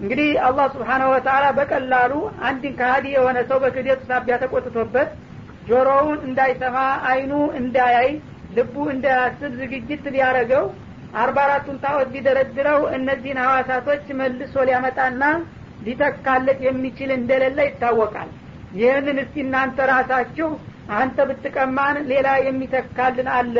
እንግዲህ 0.00 0.30
አላህ 0.46 0.66
ስብሓናሁ 0.74 1.08
ወተላ 1.14 1.44
በቀላሉ 1.58 2.12
አንድን 2.48 2.74
ከሀዲ 2.80 3.06
የሆነ 3.14 3.38
ሰው 3.48 3.58
በክደቱ 3.64 4.00
ሳቢያ 4.10 4.34
ተቆጥቶበት 4.42 5.08
ጆሮውን 5.68 6.18
እንዳይሰማ 6.28 6.76
አይኑ 7.10 7.32
እንዳያይ 7.60 8.08
ልቡ 8.56 8.74
እንዳያስብ 8.92 9.52
ዝግጅት 9.60 10.04
ሊያረገው 10.14 10.64
አርባ 11.20 11.38
አራቱን 11.46 11.76
ጣዖት 11.84 12.08
ቢደረድረው 12.14 12.80
እነዚህን 12.96 13.38
ሀዋሳቶች 13.44 14.06
መልሶ 14.20 14.64
ሊያመጣና 14.68 15.22
ሊተካለት 15.86 16.58
የሚችል 16.66 17.10
እንደሌለ 17.16 17.58
ይታወቃል። 17.68 18.30
ይህንን 18.78 19.18
እስቲ 19.22 19.36
እናንተ 19.44 19.78
ራሳችሁ 19.92 20.48
አንተ 20.98 21.18
ብትቀማን 21.28 21.96
ሌላ 22.10 22.28
የሚተካልን 22.46 23.28
አለ 23.36 23.56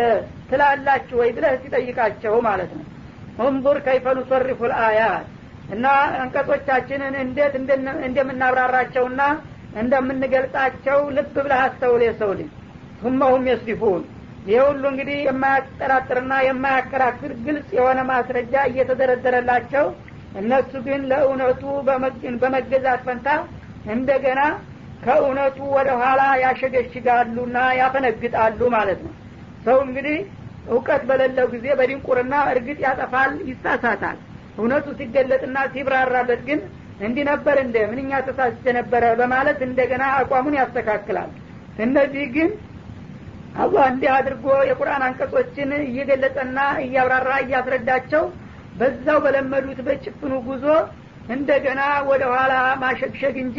ትላላችሁ 0.51 1.17
ወይ 1.23 1.31
ብለህ 1.37 1.55
ሲጠይቃቸው 1.63 2.35
ማለት 2.49 2.71
ነው። 2.79 2.85
እንظር 3.47 3.79
ከይፈ 3.87 4.07
ኑሰሪፉ 4.19 4.61
ልአያት 4.73 5.27
እና 5.75 5.87
አንቀጾቻችንን 6.23 7.15
እንዴት 7.25 7.55
እንደምናብራራቸውና 8.09 9.21
እንደምንገልጣቸው 9.83 11.01
ልብ 11.17 11.35
ብለህ 11.39 11.61
አስተውል 11.67 12.03
የሰው 12.07 12.31
ልጅ። 12.39 12.51
ሁመሁም 13.03 13.43
የስሊፉን 13.51 14.03
ይህ 14.47 14.61
ሁሉ 14.67 14.83
እንግዲህ 14.93 15.19
የማያጠራጥርና 15.27 16.35
የማያከራክር 16.47 17.33
ግልጽ 17.47 17.69
የሆነ 17.77 18.01
ማስረጃ 18.11 18.55
እየተደረደረላቸው 18.71 19.87
እነሱ 20.41 20.73
ግን 20.87 21.01
ለእውነቱ 21.11 21.63
በመገዛት 22.43 23.01
ፈንታ 23.07 23.29
እንደገና 23.95 24.41
ከእውነቱ 25.05 25.59
ወደ 25.77 25.91
ኋላ 26.01 26.23
ያሸገሽጋሉና 26.43 27.59
ያፈነግጣሉ 27.81 28.61
ማለት 28.77 29.01
ነው። 29.07 29.13
ሰው 29.67 29.79
እንግዲህ 29.87 30.17
እውቀት 30.69 31.03
በሌለው 31.09 31.47
ጊዜ 31.53 31.67
በድንቁርና 31.79 32.35
እርግጥ 32.53 32.79
ያጠፋል 32.87 33.33
ይሳሳታል። 33.51 34.17
እውነቱ 34.59 34.87
ሲገለጥና 34.99 35.59
ሲብራራለት 35.75 36.41
ግን 36.49 36.61
እንዲህ 37.01 37.25
ነበር 37.31 37.57
እንደ 37.65 37.77
ምንኛ 37.91 38.13
ተሳስቼ 38.29 38.65
ነበረ 38.79 39.05
በማለት 39.21 39.59
እንደገና 39.67 40.05
አቋሙን 40.19 40.57
ያስተካክላል። 40.61 41.31
እነዚህ 41.79 42.25
ግን 42.37 42.49
አላህ 43.59 43.85
እንዲህ 43.93 44.11
አድርጎ 44.17 44.47
የቁርአን 44.69 45.03
አንቀጾችን 45.07 45.71
እየገለጸና 45.83 46.59
እያብራራ 46.85 47.31
እያስረዳቸው 47.45 48.25
በዛው 48.79 49.19
በለመዱት 49.25 49.79
በጭፍኑ 49.87 50.35
ጉዞ 50.49 50.65
እንደገና 51.29 51.81
ወደ 52.11 52.25
ኋላ 52.35 52.53
ማሸግሸግ 52.83 53.37
እንጂ 53.45 53.59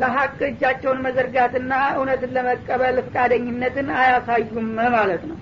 ለሀቅ 0.00 0.38
እጃቸውን 0.48 0.98
መዘርጋትና 1.04 1.72
እውነትን 1.94 2.34
ለመቀበል 2.36 2.96
ፍቃደኝነትን 3.06 3.88
አያሳዩም 4.00 4.66
ማለት 4.96 5.22
ነው። 5.30 5.38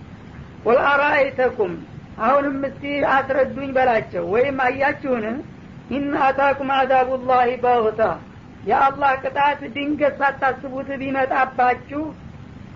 قل 0.68 0.91
أرأيتكم 0.91 1.72
አሁንም 2.20 2.56
እስቲ 2.68 2.84
አስረዱኝ 3.14 3.70
በላቸው 3.76 4.24
ወይም 4.34 4.56
አያችሁን? 4.64 5.24
إن 5.90 6.06
أتاكم 6.24 6.70
عذاب 6.76 7.18
الله 7.18 7.50
بغتة 7.62 8.00
የአላህ 8.68 9.12
ቅጣት 9.22 9.60
ድንገት 9.74 10.16
ሳታስቡት 10.20 10.88
ቢመጣባችሁ 11.02 12.02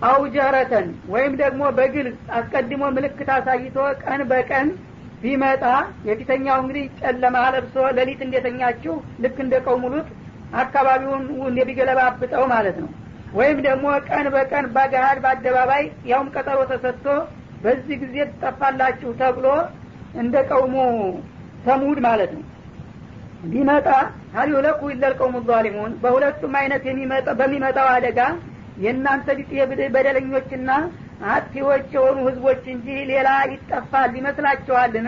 أو 0.03 0.31
جهرة 0.31 0.87
ወይም 1.13 1.33
ደግሞ 1.41 1.63
በግልጽ 1.77 2.17
አስቀድሞ 2.37 2.83
ምልክት 2.95 3.29
አሳይቶ 3.35 3.75
ቀን 4.03 4.21
በቀን 4.31 4.67
ቢመጣ 5.21 5.63
የፊተኛው 6.07 6.57
እንግዲህ 6.63 6.85
ጨለማ 7.01 7.35
ለብሶ 7.55 7.75
ሌሊት 7.97 8.21
እንደተኛችሁ 8.25 8.95
ልክ 9.23 9.37
እንደ 9.43 9.55
ቀውሙ 9.65 9.88
ሉጥ 9.88 10.07
አካባቢውን 10.63 11.21
እንደቢገለባብጠው 11.47 12.43
ማለት 12.53 12.77
ነው። 12.83 12.89
ወይም 13.33 13.59
ደግሞ 13.67 13.85
ቀን 14.09 14.25
በቀን 14.33 14.65
በገሃድ 14.75 15.19
በአደባባይ 15.23 15.83
ያውም 16.11 16.27
ቀጠሮ 16.35 16.59
ተሰጥቶ 16.71 17.05
በዚህ 17.63 17.95
ጊዜ 18.03 18.15
ትጠፋላችሁ 18.31 19.11
ተብሎ 19.21 19.47
እንደ 20.21 20.35
ቀውሙ 20.49 20.75
ተሙድ 21.65 21.99
ማለት 22.07 22.31
ነው። 22.37 22.43
ቢመጣ 23.51 23.87
ሀል 24.35 24.49
ዩለኩ 24.53 24.81
ኢለል 24.93 25.15
ዛሊሙን 25.49 25.93
በሁለቱም 26.03 26.53
አይነት 26.59 26.83
በሚመጣው 27.39 27.87
አደጋ 27.95 28.19
የእናንተ 28.84 29.26
ቢጤ 29.38 29.52
በደለኞችና 29.94 30.70
አጥፊዎች 31.34 31.88
የሆኑ 31.96 32.18
ህዝቦች 32.28 32.62
እንጂ 32.74 32.86
ሌላ 33.10 33.28
ይጠፋል 33.52 34.12
ይመስላችኋልን 34.20 35.06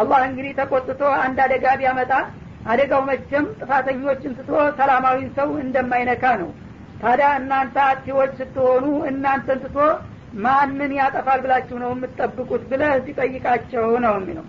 አላህ 0.00 0.20
እንግዲህ 0.28 0.52
ተቆጥቶ 0.60 1.02
አንድ 1.24 1.38
አደጋ 1.44 1.66
ቢያመጣ 1.80 2.12
አደጋው 2.72 3.02
መቼም 3.08 3.44
ጥፋተኞችን 3.60 4.32
ትቶ 4.38 4.50
ሰላማዊን 4.78 5.28
ሰው 5.38 5.50
እንደማይነካ 5.64 6.24
ነው 6.40 6.48
ታዲያ 7.02 7.28
እናንተ 7.40 7.76
አጥፊዎች 7.90 8.32
ስትሆኑ 8.40 8.84
እናንተን 9.10 9.58
ትቶ 9.64 9.78
ማንን 10.44 10.92
ያጠፋል 10.98 11.40
ብላችሁ 11.44 11.76
ነው 11.82 11.90
የምትጠብቁት 11.94 12.64
ብለህ 12.72 12.94
ሲጠይቃቸው 13.06 13.86
ነው 14.06 14.16
የሚለው 14.20 14.46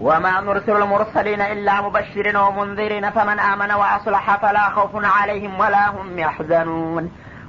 وما 0.00 0.34
نرسل 0.40 0.76
المرسلين 0.82 1.40
إلا 1.54 1.74
مبشرين 1.80 2.36
ومنذرين 2.36 3.10
فمن 3.10 3.38
آمن 3.52 3.70
وأصلح 3.72 4.36
فلا 4.36 4.64
خوف 4.68 4.92
عليهم 5.16 5.52
ولا 5.60 5.84
هم 5.90 6.18
يحزنون 6.18 7.04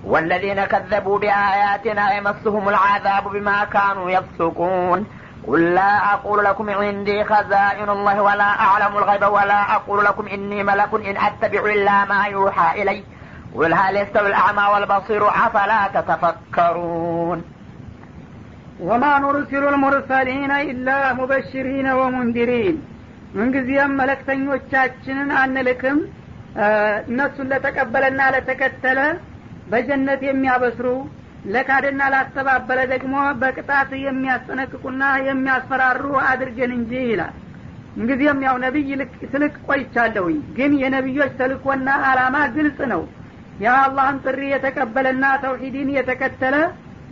والذين 0.06 0.66
كذبوا 0.66 1.20
بآياتنا 1.20 2.14
يمسهم 2.18 2.70
العذاب 2.70 3.24
بما 3.28 3.64
كانوا 3.64 4.12
يفسقون 4.12 5.08
قل 5.48 5.74
لا 5.74 6.14
أقول 6.14 6.46
لكم 6.46 6.70
عندي 6.70 7.24
خزائن 7.24 7.90
الله 7.90 8.22
ولا 8.22 8.50
أعلم 8.60 8.98
الغيب 8.98 9.24
ولا 9.24 9.76
أقول 9.76 10.06
لكم 10.06 10.28
إني 10.28 10.64
ملك 10.64 10.92
إن 10.94 11.18
أتبع 11.18 11.60
إلا 11.60 12.06
ما 12.06 12.26
يوحى 12.26 12.82
إلي 12.82 13.04
قل 13.56 13.74
هل 13.74 13.96
يستوي 13.96 14.28
الأعمى 14.28 14.66
والبصير 14.74 15.30
أفلا 15.30 15.88
تتفكرون 15.96 17.40
ወማ 18.88 19.04
ኑርሲሉ 19.24 19.64
ልሙርሰሊነ 19.74 20.54
ኢላ 20.72 20.90
ሙበሽሪነ 21.20 21.88
ወሙንዲሪን 22.00 22.76
ምንጊዜም 23.38 23.94
መለክተኞቻችንን 24.00 25.30
አንልክም 25.44 25.98
እነሱን 27.10 27.48
ለተቀበለና 27.52 28.20
ለተከተለ 28.36 29.00
በጀነት 29.71 30.21
የሚያበስሩ 30.27 30.89
ለካደና 31.53 32.03
ላስተባበለ 32.15 32.81
ደግሞ 32.93 33.15
በቅጣት 33.41 33.91
የሚያስጠነቅቁና 34.05 35.05
የሚያስፈራሩ 35.29 36.05
አድርገን 36.29 36.73
እንጂ 36.79 36.93
ይላል። 37.09 37.35
እንጊዜም 37.97 38.39
ያው 38.47 38.57
ነቢይ 38.65 38.91
ስልክ 39.33 39.55
ቆይቻለሁኝ 39.67 40.39
ግን 40.59 40.73
የነቢዮች 40.83 41.33
ተልኮና 41.41 41.89
አላማ 42.11 42.37
ግልጽ 42.55 42.79
ነው። 42.93 43.03
የአላህን 43.63 44.19
ጥሪ 44.25 44.41
የተቀበለና 44.53 45.25
ተውሂድን 45.43 45.89
የተከተለ 45.97 46.55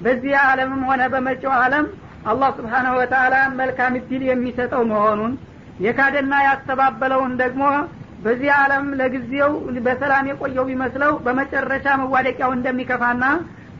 በዚህ 0.05 0.34
ዓለምም 0.44 0.82
ሆነ 0.90 1.03
በመጪው 1.12 1.53
ዓለም 1.59 1.86
አላህ 2.30 2.51
ስብሓናሁ 2.59 2.94
ወተአላ 3.01 3.34
መልካም 3.61 3.94
እድል 3.98 4.22
የሚሰጠው 4.28 4.82
መሆኑን 4.90 5.32
የካደና 5.84 6.34
ያስተባበለውን 6.46 7.34
ደግሞ 7.42 7.62
በዚህ 8.25 8.51
ዓለም 8.57 8.87
ለጊዜው 9.01 9.53
በሰላም 9.87 10.29
የቆየው 10.31 10.64
ቢመስለው 10.71 11.12
በመጨረሻ 11.27 11.87
መዋደቂያው 12.01 12.51
እንደሚከፋና 12.57 13.25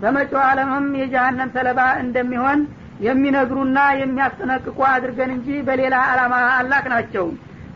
በመጪው 0.03 0.41
ዓለምም 0.49 0.86
የጀሃነም 1.01 1.51
ሰለባ 1.57 1.80
እንደሚሆን 2.05 2.61
የሚነግሩና 3.07 3.78
የሚያስጠነቅቁ 4.01 4.78
አድርገን 4.91 5.30
እንጂ 5.36 5.49
በሌላ 5.66 5.97
አላማ 6.11 6.34
አላክ 6.57 6.86
ናቸው። 6.95 7.26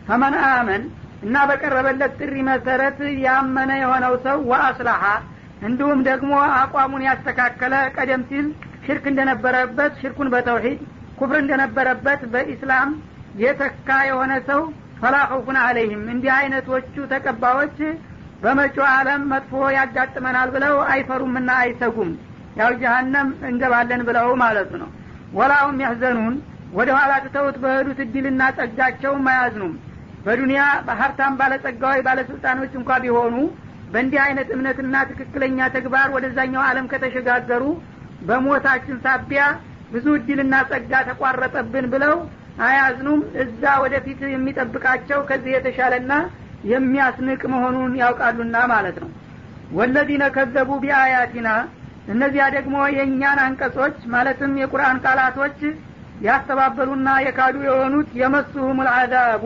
ፈመን 0.07 0.35
አመን 0.49 0.83
እና 1.25 1.35
በቀረበለት 1.49 2.11
ጥሪ 2.19 2.35
መሰረት 2.49 2.97
ያመነ 3.25 3.71
የሆነው 3.81 4.13
ሰው 4.25 4.37
ወአስላሐ 4.51 5.03
እንዲሁም 5.67 5.99
ደግሞ 6.09 6.31
አቋሙን 6.57 7.05
ያስተካከለ 7.07 7.75
ቀደም 7.95 8.23
ሲል 8.29 8.47
ሽርክ 8.85 9.05
እንደነበረበት 9.11 9.93
ሽርኩን 10.01 10.29
በተውሂድ 10.33 10.79
ኩፍር 11.19 11.37
እንደነበረበት 11.43 12.21
በኢስላም 12.33 12.89
የተካ 13.43 13.89
የሆነ 14.09 14.33
ሰው 14.49 14.61
ፈላኸውፉን 15.01 15.57
አለይህም። 15.63 16.03
እንዲህ 16.13 16.31
አይነቶቹ 16.35 16.95
ተቀባዮች 17.13 17.77
በመጪው 18.43 18.85
ዓለም 18.91 19.21
መጥፎ 19.31 19.51
ያጋጥመናል 19.77 20.49
ብለው 20.55 20.75
አይፈሩምና 20.93 21.49
አይሰጉም። 21.61 22.11
ያው 22.59 22.71
ጀሀነም 22.81 23.29
እንገባለን 23.49 24.01
ብለው 24.09 24.27
ማለቱ 24.43 24.71
ነው። 24.83 24.89
ወላሁም 25.37 25.77
ያህዘኑን። 25.85 26.35
ወደ 26.77 26.89
ኋላ 26.97 27.13
ትተውት 27.25 27.57
በሄዱት 27.63 27.99
እድልና 28.05 28.41
ጸጋቸውም 28.57 29.27
አያዝኑም። 29.33 29.73
በዱንያ 30.25 30.61
በሀብታም 30.87 31.33
ባለጸጋዊ 31.39 31.97
ባለስልጣኖች 32.07 32.71
እንኳ 32.79 32.91
ቢሆኑ 33.03 33.35
በእንዲህ 33.91 34.19
አይነት 34.23 34.49
እምነትና 34.55 34.95
ትክክለኛ 35.09 35.67
ተግባር 35.75 36.07
ወደዛኛው 36.15 36.63
ዓለም 36.69 36.85
ከተሸጋገሩ 36.91 37.63
በሞታችን 38.27 38.97
ሳቢያ 39.05 39.43
ብዙ 39.93 40.05
እድልና 40.19 40.55
ጸጋ 40.69 40.91
ተቋረጠብን 41.09 41.85
ብለው 41.93 42.15
አያዝኑም። 42.65 43.21
እዛ 43.43 43.63
ወደፊት 43.83 44.19
የሚጠብቃቸው 44.33 45.19
ከዚህ 45.29 45.51
የተሻለና 45.55 46.13
የሚያስንቅ 46.71 47.41
መሆኑን 47.53 47.91
ያውቃሉና 48.01 48.57
ማለት 48.71 48.97
ነው። 49.03 49.09
ወለዚነ 49.77 50.23
ከዘቡ 50.35 50.71
ቢአያቲና 50.83 51.49
እነዚያ 52.13 52.45
ደግሞ 52.55 52.75
የእኛን 52.95 53.39
አንቀጾች 53.45 53.97
ማለትም 54.13 54.51
የቁርአን 54.61 54.97
ቃላቶች 55.05 55.59
ያስተባበሉና 56.25 57.09
የካዱ 57.25 57.55
የሆኑት 57.67 58.09
የመሱሁም 58.19 58.77
ልአዛቡ 58.87 59.43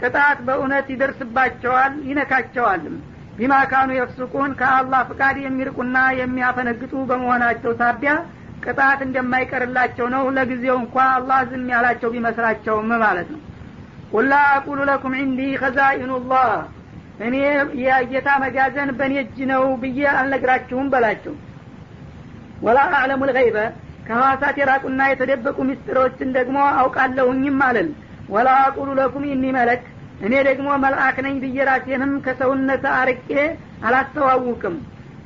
ቅጣት 0.00 0.38
በእውነት 0.46 0.86
ይደርስባቸዋል 0.92 1.94
ይነካቸዋልም። 2.10 2.96
ቢማካኑ 3.38 3.90
የፍሱቁን 3.96 4.50
ከአላህ 4.60 5.00
ፍቃድ 5.10 5.36
የሚርቁና 5.42 5.98
የሚያፈነግጡ 6.20 6.92
በመሆናቸው 7.10 7.72
ሳቢያ 7.80 8.12
ቅጣት 8.64 9.00
እንደማይቀርላቸው 9.06 10.06
ነው። 10.14 10.24
ለጊዜው 10.36 10.76
እንኳ 10.82 10.96
አላህ 11.14 11.38
ዝም 11.50 11.66
ያላቸው 11.74 12.10
ቢመስላቸውም 12.14 12.90
ማለት 13.04 13.28
ነው። 13.34 13.40
ቁላ 14.12 14.32
አቁሉ 14.54 14.80
ለኩም 14.88 15.12
ዒንዲ 15.20 15.40
ከዛኢኑላህ 15.60 16.48
እኔ 17.26 17.34
የጌታ 17.82 18.28
መጋዘን 18.42 18.90
በእኔ 18.98 19.14
እጅ 19.22 19.38
ነው 19.50 19.64
ብዬ 19.82 20.00
አልነግራችሁም 20.14 20.90
በላቸው። 20.92 21.34
ወላ 22.62 22.78
አዕለሙ 22.98 23.22
ልገይበ 23.28 23.58
ከህዋሳት 24.06 24.56
የራቁና 24.60 25.00
የተደበቁ 25.10 25.58
ምስጢሮችን 25.68 26.30
ደግሞ 26.36 26.58
አውቃለሁኝም 26.80 27.58
አለን 27.66 27.88
ወላ 28.34 28.48
አቁሉ 28.64 28.88
ለኩም 28.98 29.24
ኢኒ 29.30 29.44
መለክ 29.56 29.82
እኔ 30.26 30.34
ደግሞ 30.48 30.68
መልአክ 30.82 31.16
ነኝ 31.26 31.36
ብዬ 31.44 31.58
ራሴንም 31.68 32.12
ከሰውነት 32.24 32.84
አርቄ 32.94 33.28
አላስተዋውቅም። 33.86 34.74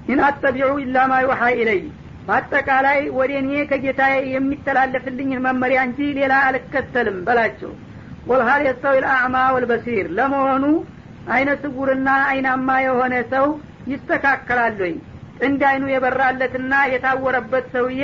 إن 0.09 0.21
أتبع 0.27 0.71
إلا 0.83 0.97
ما 1.11 1.21
يوحى 1.25 1.41
إلي 1.61 1.81
በአጠቃላይ 2.27 3.01
ወደ 3.17 3.33
እኔ 3.41 3.51
ከጌታ 3.71 4.03
የሚተላለፍልኝን 4.35 5.43
መመሪያ 5.47 5.81
እንጂ 5.89 5.99
ሌላ 6.19 6.35
አልከተልም 6.49 7.19
በላቸው። 7.27 7.73
قل 8.29 8.43
هل 8.49 8.63
يستوي 8.67 8.97
الأعمى 9.05 9.37
والبصير 9.55 10.07
ለመሆኑ 10.19 10.65
አይነ 11.35 11.51
ስውርና 11.63 12.09
አይናማ 12.31 12.69
የሆነ 12.85 13.15
ሰው 13.35 13.47
ይስተካከላል 13.93 14.79
ወይ 14.85 14.95
ጥንድ 15.39 15.63
አይኑ 15.71 15.85
የበራለትና 15.93 16.73
የታወረበት 16.93 17.67
ሰውዬ 17.75 18.03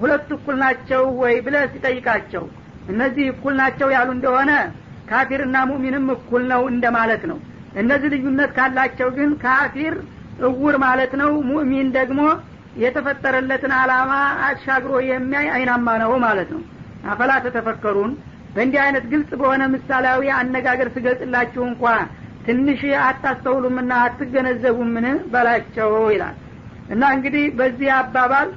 ሁለቱ 0.00 0.28
እኩል 0.38 0.56
ናቸው 0.62 1.02
ወይ 1.22 1.34
ብለ 1.46 1.56
ሲጠይቃቸው 1.72 2.44
እነዚህ 2.92 3.24
እኩል 3.32 3.54
ናቸው 3.60 3.88
ያሉ 3.96 4.08
እንደሆነ 4.16 4.52
ካፊርና 5.10 5.56
ሙሚንም 5.70 6.06
እኩል 6.14 6.42
ነው 6.52 6.62
እንደማለት 6.72 7.22
ነው። 7.30 7.38
እነዚህ 7.74 8.08
ልዩነት 8.14 8.50
ካላቸው 8.56 9.08
ግን 9.18 9.30
ካፊር 9.44 9.94
እውር 10.48 10.76
ማለት 10.84 11.12
ነው 11.20 11.30
ሙእሚን 11.50 11.88
ደግሞ 11.98 12.20
የተፈጠረለትን 12.76 13.72
አላማ 13.78 14.12
አሻግሮ 14.46 14.92
የሚያይ 15.08 15.48
አይናማ 15.56 15.88
ነው 16.02 16.12
ማለት 16.24 16.50
ነው። 16.54 16.62
አፈላ 17.12 17.32
ተተፈከሩን። 17.44 18.12
በእንዲህ 18.54 18.80
አይነት 18.84 19.04
ግልጽ 19.12 19.30
በሆነ 19.40 19.62
ምሳሌያዊ 19.74 20.22
አነጋገር 20.38 20.88
ስገልጽላችሁ 20.96 21.62
እንኳ 21.68 21.84
ትንሽ 22.46 22.80
አታስተውሉምና 23.06 23.92
አትገነዘቡምን 24.04 25.04
በላቸው 25.32 25.92
ይላል። 26.14 26.36
እና 26.92 27.02
እንግዲህ 27.16 27.44
በዚህ 27.58 27.90
አባባል 27.98 28.48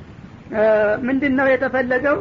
ምንድን 1.07 1.33
ነው 1.39 1.47
የተፈለገው? 1.51 2.17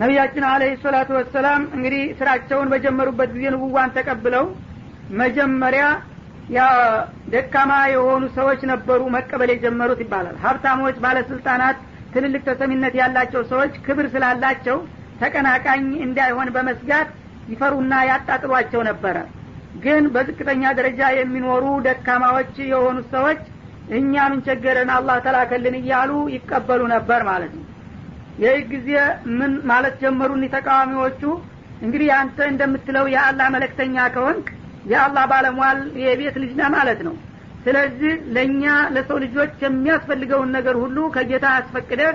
ነቢያችን 0.00 0.44
አለህ 0.50 0.72
ሰላቱ 0.82 1.10
ወሰላም 1.18 1.62
እንግዲህ 1.76 2.02
ስራቸውን 2.18 2.68
በጀመሩበት 2.72 3.30
ጊዜ 3.36 3.44
ንቡዋን 3.54 3.90
ተቀብለው 3.96 4.44
መጀመሪያ 5.20 5.84
ያ 6.50 6.60
ደካማ 7.32 7.72
የሆኑ 7.92 8.22
ሰዎች 8.36 8.60
ነበሩ 8.70 9.00
መቀበል 9.16 9.50
የጀመሩት 9.52 10.00
ይባላል። 10.04 10.36
ሀብታሞች 10.44 10.96
ባለስልጣናት 11.04 11.78
ትልልቅ 12.14 12.42
ተሰሚነት 12.48 12.94
ያላቸው 13.00 13.42
ሰዎች 13.52 13.74
ክብር 13.86 14.06
ስላላቸው 14.14 14.78
ተቀናቃኝ 15.20 15.84
እንዳይሆን 16.06 16.48
በመስጋት 16.54 17.08
ይፈሩና 17.52 17.94
ያጣጥሏቸው 18.10 18.82
ነበረ። 18.88 19.16
ግን 19.82 20.04
በዝቅተኛ 20.14 20.62
ደረጃ 20.78 21.00
የሚኖሩ 21.14 21.64
ደካማዎች 21.86 22.54
የሆኑት 22.70 23.06
ሰዎች 23.14 23.42
እኛ 23.98 24.14
ምን 24.32 24.40
ቸገረን 24.46 24.90
አላህ 24.96 25.16
ተላከልን 25.26 25.76
እያሉ 25.80 26.10
ይቀበሉ 26.34 26.82
ነበር 26.94 27.20
ማለት 27.30 27.52
ነው። 27.58 27.66
ይህ 28.42 28.58
ጊዜ 28.72 28.90
ምን 29.38 29.52
ማለት 29.70 29.94
ጀመሩ 30.02 30.30
እኒ 30.38 30.46
ተቃዋሚዎቹ? 30.54 31.22
እንግዲህ 31.84 32.08
አንተ 32.18 32.38
እንደምትለው 32.52 33.06
የአላህ 33.14 33.46
መለክተኛ 33.54 33.96
ከሆንክ 34.14 34.46
የአላህ 34.84 35.24
ባለሟል 35.30 35.78
የቤት 36.02 36.36
ልጅ 36.42 36.52
ነህ 36.60 36.68
ማለት 36.76 37.00
ነው። 37.06 37.14
ስለዚህ 37.64 38.12
ለእኛ 38.34 38.64
ለሰው 38.94 39.18
ልጆች 39.24 39.54
የሚያስፈልገውን 39.64 40.50
ነገር 40.56 40.76
ሁሉ 40.82 40.98
ከጌታ 41.16 41.46
አስፈቅደህ 41.56 42.12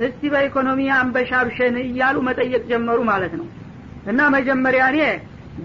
እስቲ 0.00 0.22
በኢኮኖሚ 0.32 0.80
አንበሻብሸን 0.96 1.76
እያሉ 1.82 2.16
መጠየቅ 2.28 2.62
ጀመሩ 2.70 2.98
ማለት 3.10 3.34
ነው። 3.40 3.46
እና 4.06 4.20
መጀመሪያ 4.34 4.82
እኔ 4.92 5.00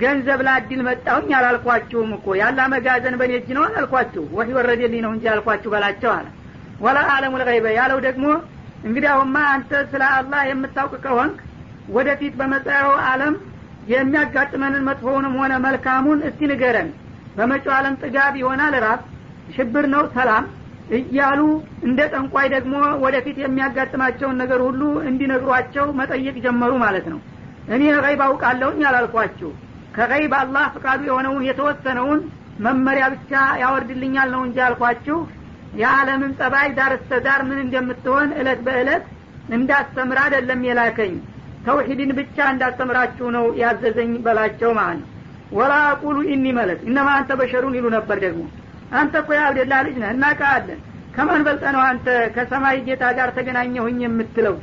ገንዘብ 0.01 0.39
ላዲል 0.47 0.81
መጣሁኝ 0.87 1.31
አላልኳችሁም 1.37 2.11
እኮ 2.17 2.35
ያላ 2.41 2.59
መጋዘን 2.73 3.15
በእኔ 3.19 3.33
እጅ 3.39 3.49
ነው 3.57 3.63
አላልኳችሁ? 3.67 4.23
ወህ 4.37 4.49
ወረደልኝ 4.57 5.01
ነው 5.05 5.11
እንጂ 5.15 5.25
አልኳችሁ 5.33 5.69
በላቸው 5.73 6.11
አለ። 6.17 6.27
ወላ 6.81 6.99
አለሙ 7.15 7.33
ልገይበ 7.41 7.65
ያለው 7.79 7.99
ደግሞ 8.07 8.25
እንግዲያውማ 8.85 9.37
አንተ 9.53 9.71
ስለ 9.91 10.03
አላህ 10.17 10.41
የምታውቅ 10.49 10.93
ከሆንክ 11.03 11.39
ወደፊት 11.89 12.33
በመጻያው 12.39 12.93
አለም 13.09 13.35
የሚያጋጥመንን 13.91 14.85
መጥፎውንም 14.87 15.33
ሆነ 15.39 15.53
መልካሙን 15.65 16.19
እስቲ 16.27 16.49
ንገረን። 16.51 16.89
በመጪው 17.37 17.73
አለም 17.77 17.95
ጥጋብ 18.01 18.33
ይሆናል 18.41 18.73
ራብ 18.85 19.01
ሽብር 19.55 19.85
ነው 19.93 20.03
ሰላም 20.15 20.45
እያሉ 20.97 21.41
እንደ 21.87 21.99
ጠንቋይ 22.13 22.47
ደግሞ 22.53 22.73
ወደፊት 23.03 23.37
የሚያጋጥማቸውን 23.41 24.39
ነገር 24.41 24.61
ሁሉ 24.67 24.81
እንዲነግሯቸው 25.09 25.85
መጠየቅ 25.99 26.35
ጀመሩ 26.45 26.71
ማለት 26.83 27.05
ነው። 27.13 27.19
እኔ 27.73 27.83
ገይብ 28.05 28.21
አውቃለሁኝ 28.27 28.81
አላልኳችሁ 28.89 29.49
ከገይብ 29.95 30.33
አላህ 30.39 30.65
ፍቃዱ 30.75 31.01
የሆነውን 31.07 31.45
የተወሰነውን 31.49 32.19
መመሪያ 32.65 33.05
ብቻ 33.13 33.31
ያወርድልኛል 33.61 34.29
ነው 34.35 34.41
እንጂ 34.47 34.57
አልኳችሁ 34.67 35.17
የዓለምን 35.81 36.31
ጸባይ 36.39 36.69
ዳር 36.77 36.93
እስተ 36.97 37.19
ዳር 37.25 37.41
ምን 37.49 37.59
እንደምትሆን 37.65 38.29
እለት 38.39 38.59
በእለት 38.65 39.03
እንዳስተምር 39.55 40.17
አደለም 40.23 40.61
የላከኝ 40.67 41.13
ተውሂድን 41.65 42.11
ብቻ 42.19 42.37
እንዳስተምራችሁ 42.53 43.27
ነው 43.35 43.45
ያዘዘኝ 43.61 44.11
በላቸው 44.25 44.71
ማለት 44.79 44.99
ነው። 45.01 45.07
ወላ 45.57 45.73
አቁሉ 45.89 46.17
ኢኒ 46.33 46.45
መለክ 46.57 46.81
እነማ 46.89 47.07
አንተ 47.17 47.31
በሸሩን 47.39 47.73
ይሉ 47.77 47.87
ነበር 47.95 48.17
ደግሞ። 48.25 48.43
አንተ 48.99 49.13
እኮ 49.21 49.29
የአብደላ 49.35 49.73
ልጅ 49.87 49.95
ነህ 50.03 50.11
እናቃለን። 50.15 50.79
ከማን 51.15 51.41
በልጠ 51.45 51.63
ነው 51.75 51.81
አንተ 51.87 52.05
ከሰማይ 52.35 52.77
ጌታ 52.87 53.03
ጋር 53.17 53.29
ተገናኘሁኝ 53.37 53.97
የምትለው? 54.05 54.55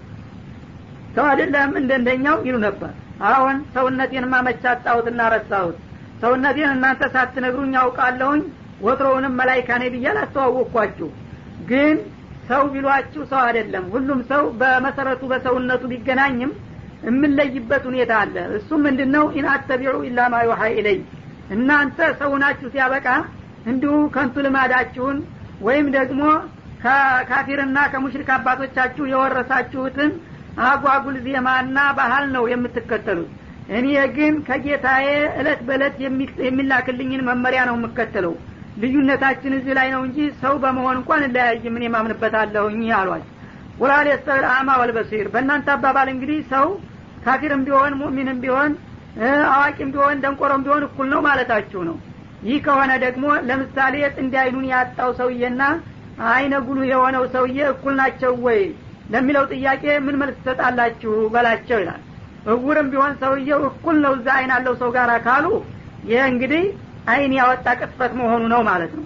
ሰው 1.16 1.24
አይደለም 1.30 1.72
እንደንደኛው 1.80 2.36
ይሉ 2.46 2.57
ነበር። 2.66 2.92
አሁን 3.28 3.57
ሰውነቴን 3.74 4.26
ማመቻ 4.32 4.64
አጣሁትና 4.72 5.20
ረሳሁት። 5.34 5.76
ሰውነቴን 6.22 6.70
እናንተ 6.74 7.03
ሳትነግሩኝ 7.14 7.72
ያውቃለሁኝ 7.78 8.42
ወትሮውንም 8.80 9.36
መላይካ 9.40 9.68
ነኝ 9.80 9.90
ብዬ 9.94 10.07
አላስተዋወቅኳችሁ። 10.12 11.09
ግን 11.70 11.96
ሰው 12.49 12.62
ቢሏችሁ 12.72 13.22
ሰው 13.32 13.40
አይደለም። 13.46 13.84
ሁሉም 13.94 14.20
ሰው 14.30 14.42
በመሰረቱ 14.61 15.22
በሰውነቱ 15.32 15.82
ቢገናኝም 15.92 16.53
የምንለይበት 17.03 17.82
ሁኔታ 17.88 18.12
አለ። 18.22 18.36
እሱም 18.59 18.80
ምንድን 18.86 19.11
ነው 19.16 19.24
ኢንአተቢዑ 19.38 19.94
ኢላ 20.09 20.20
ማ 20.32 20.38
ዩሐ 20.46 20.62
ኢለይ። 20.74 20.99
እናንተ 21.57 21.99
ሰውናችሁ 22.20 22.68
ሲያበቃ 22.72 23.07
እንዲሁ 23.70 23.92
ከንቱ 24.14 24.36
ልማዳችሁን 24.46 25.18
ወይም 25.66 25.86
ደግሞ 25.96 26.22
ከካፊርና 26.82 27.78
ከሙሽሪክ 27.92 28.28
አባቶቻችሁ 28.34 29.05
የወረሳችሁትን 29.11 30.11
አጓጉል 30.66 31.16
ዜማና 31.26 31.78
ባህል 31.99 32.24
ነው 32.34 32.44
የምትከተሉት። 32.53 33.30
እኔ 33.78 33.86
ግን 34.16 34.34
ከጌታዬ 34.46 35.07
እለት 35.40 35.61
በእለት 35.66 35.96
የሚላክልኝን 36.46 37.26
መመሪያ 37.28 37.62
ነው 37.68 37.76
የምከተለው። 37.78 38.34
ልዩነታችን 38.82 39.57
እዚህ 39.57 39.72
ላይ 39.78 39.88
ነው 39.94 40.03
እንጂ 40.07 40.18
ሰው 40.42 40.55
በመሆን 40.62 40.96
እንኳን 41.01 41.24
እለያይ 41.26 41.64
ምን 41.74 41.84
የማምንበታለሁኝ 41.86 42.82
አሏል። 42.99 43.24
ወላል 43.80 44.07
የስተል 44.11 44.44
አማ 44.53 44.68
ወልበሲር 44.80 45.26
በእናንተ 45.34 45.68
አባባል 45.74 46.09
እንግዲህ 46.14 46.38
ሰው 46.53 46.66
ካፊርም 47.24 47.62
ቢሆን 47.66 47.92
ሙእሚንም 48.00 48.38
ቢሆን 48.44 48.72
አዋቂም 49.52 49.90
ቢሆን 49.94 50.20
ደንቆሮም 50.24 50.64
ቢሆን 50.66 50.82
እኩል 50.88 51.06
ነው 51.12 51.20
ማለታችሁ 51.26 51.80
ነው። 51.88 51.96
ይህ 52.48 52.58
ከሆነ 52.66 52.90
ደግሞ 53.04 53.24
ለምሳሌ 53.48 53.94
ጥንድ 54.16 54.34
አይኑን 54.42 54.66
ያጣው 54.72 55.10
ሰውዬና 55.20 55.62
አይነ 56.28 56.54
ጉሉ 56.66 56.78
የሆነው 56.90 57.24
ሰውዬ 57.34 57.58
እኩል 57.72 57.94
ናቸው 58.00 58.32
ወይ 58.46 58.60
ለሚለው 59.12 59.44
ጥያቄ 59.52 59.84
ምን 60.06 60.16
መልስ 60.20 60.36
ትሰጣላችሁ 60.38 61.12
በላቸው 61.34 61.78
ይላል። 61.82 62.02
እውርም 62.52 62.88
ቢሆን 62.92 63.12
ሰውየው 63.22 63.62
እኩል 63.70 63.96
ነው 64.04 64.12
እዛ 64.18 64.28
አይን 64.36 64.52
አለው 64.56 64.74
ሰው 64.82 64.90
ጋር 64.96 65.10
ካሉ 65.26 65.46
ይህ 66.10 66.22
እንግዲህ 66.32 66.64
አይን 67.12 67.32
ያወጣ 67.38 67.66
ቅጥፈት 67.80 68.12
መሆኑ 68.20 68.42
ነው 68.52 68.60
ማለት 68.68 68.92
ነው። 68.98 69.04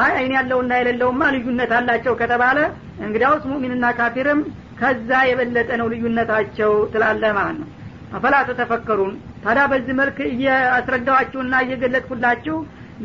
አይ 0.00 0.10
አይን 0.18 0.32
ያለውና 0.36 0.72
የሌለውማ 0.80 1.22
ልዩነት 1.34 1.72
አላቸው 1.78 2.14
ከተባለ 2.20 2.58
እንግዲያውስ 3.04 3.44
ሙሚንና 3.50 3.86
ካፊርም 3.98 4.40
ከዛ 4.81 5.09
የበለጠ 5.29 5.69
ነው 5.81 5.87
ልዩነታቸው 5.93 6.73
ትላለ 6.93 7.23
ማለት 7.39 7.57
ነው 7.61 7.69
አፈላ 8.17 8.35
ተተፈከሩን 8.49 9.13
ታዲያ 9.45 9.63
በዚህ 9.71 9.95
መልክ 10.01 10.17
እያስረዳዋችሁና 10.31 11.55
እየገለጥኩላችሁ 11.65 12.57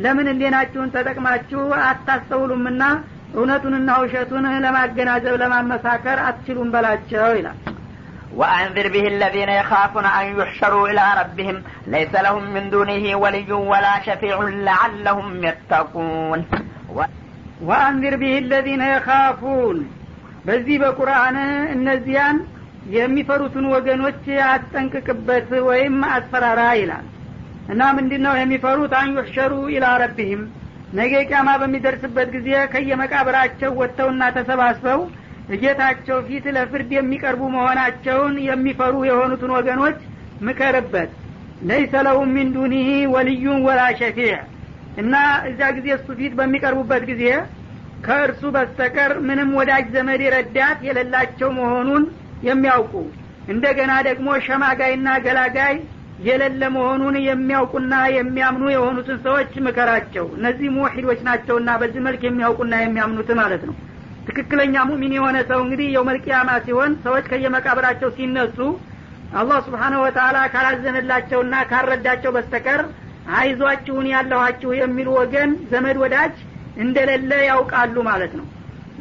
ለምን 0.04 0.26
እንዴናችሁን 0.32 0.92
ተጠቅማችሁ 0.96 1.62
አታስተውሉምና 1.88 2.82
እውነቱንና 3.40 3.90
ውሸቱን 4.02 4.46
ለማገናዘብ 4.64 5.36
ለማመሳከር 5.42 6.20
አትችሉም 6.28 6.72
በላቸው 6.76 7.30
ይላል 7.40 7.60
وأنذر 8.40 8.86
به 8.88 9.04
الذين 9.06 9.50
يخافون 9.60 10.06
أن 10.18 10.26
يحشروا 10.38 10.88
إلى 10.88 11.04
ربهم 11.20 11.56
ليس 11.86 12.14
لهم 12.16 12.44
من 12.54 12.70
دونه 12.70 13.04
ولي 13.16 13.52
ولا 13.72 13.94
شفيع 14.06 14.36
لعلهم 14.68 15.44
يتقون 15.44 16.40
وأنذر 17.62 18.16
به 18.16 18.38
الذين 18.38 18.82
يخافون 18.94 19.76
በዚህ 20.47 20.77
በቁርአን 20.83 21.37
እነዚያን 21.75 22.37
የሚፈሩትን 22.95 23.65
ወገኖች 23.73 24.21
አስጠንቅቅበት 24.49 25.49
ወይም 25.67 25.95
አስፈራራ 26.15 26.61
ይላል። 26.79 27.05
እና 27.73 27.81
ምንድን 27.97 28.21
ነው 28.25 28.33
የሚፈሩት 28.37 28.93
አንዩሕሸሩ 28.99 29.53
ኢላ 29.73 29.85
ረቢህም 30.03 30.43
ነገ 30.97 31.13
ቂያማ 31.29 31.49
በሚደርስበት 31.61 32.27
ጊዜ 32.35 32.49
ከየመቃብራቸው 32.73 33.71
ወጥተውና 33.79 34.23
ተሰባስበው 34.37 35.01
እጌታቸው 35.55 36.17
ፊት 36.27 36.45
ለፍርድ 36.55 36.89
የሚቀርቡ 36.95 37.41
መሆናቸውን 37.55 38.35
የሚፈሩ 38.47 38.95
የሆኑትን 39.09 39.51
ወገኖች 39.57 39.99
ምከርበት። 40.47 41.11
ለይሰ 41.67 41.93
ለሁም 42.07 42.31
ሚን 42.35 42.49
ዱኒህ 42.55 42.87
ወልዩን 43.13 43.59
ወላ 43.67 43.83
ሸፊዕ። 43.99 44.33
እና 45.01 45.13
እዛ 45.49 45.61
ጊዜ 45.77 45.87
እሱ 45.97 46.07
ፊት 46.19 46.33
በሚቀርቡበት 46.39 47.03
ጊዜ 47.11 47.23
ከእርሱ 48.05 48.41
በስተቀር 48.55 49.11
ምንም 49.27 49.49
ወዳጅ 49.59 49.85
ዘመድ 49.95 50.21
ረዳት 50.35 50.79
የሌላቸው 50.87 51.49
መሆኑን 51.57 52.03
የሚያውቁ 52.47 52.93
እንደገና 53.53 53.91
ደግሞ 54.07 54.27
ሸማጋይና 54.45 55.09
ገላጋይ 55.25 55.75
የሌለ 56.27 56.61
መሆኑን 56.75 57.15
የሚያውቁና 57.27 57.95
የሚያምኑ 58.15 58.65
የሆኑትን 58.73 59.17
ሰዎች 59.25 59.51
ምከራቸው። 59.65 60.25
እነዚህ 60.37 60.69
ሙሒዶች 60.77 61.19
ናቸውና 61.27 61.69
በዚህ 61.81 62.01
መልክ 62.07 62.21
የሚያውቁና 62.27 62.75
የሚያምኑት 62.81 63.29
ማለት 63.41 63.63
ነው። 63.69 63.75
ትክክለኛ 64.27 64.75
ሙሚን 64.89 65.13
የሆነ 65.17 65.37
ሰው 65.49 65.59
እንግዲህ 65.65 65.87
የውመልቅያማ 65.93 66.49
ሲሆን 66.65 66.93
ሰዎች 67.05 67.25
ከየመቃብራቸው 67.31 68.09
ሲነሱ 68.17 68.57
አላህ 69.39 69.59
ስብሓነሁ 69.67 70.01
ወተላ 70.05 70.37
ካላዘነላቸውና 70.53 71.55
ካረዳቸው 71.71 72.31
በስተቀር 72.35 72.81
አይዟችሁን 73.37 74.05
ያለኋችሁ 74.13 74.69
የሚሉ 74.79 75.09
ወገን 75.19 75.51
ዘመድ 75.71 75.97
ወዳጅ 76.03 76.35
እንደሌለ 76.77 77.31
ያውቃሉ 77.49 77.95
ማለት 78.09 78.33
ነው። 78.39 78.45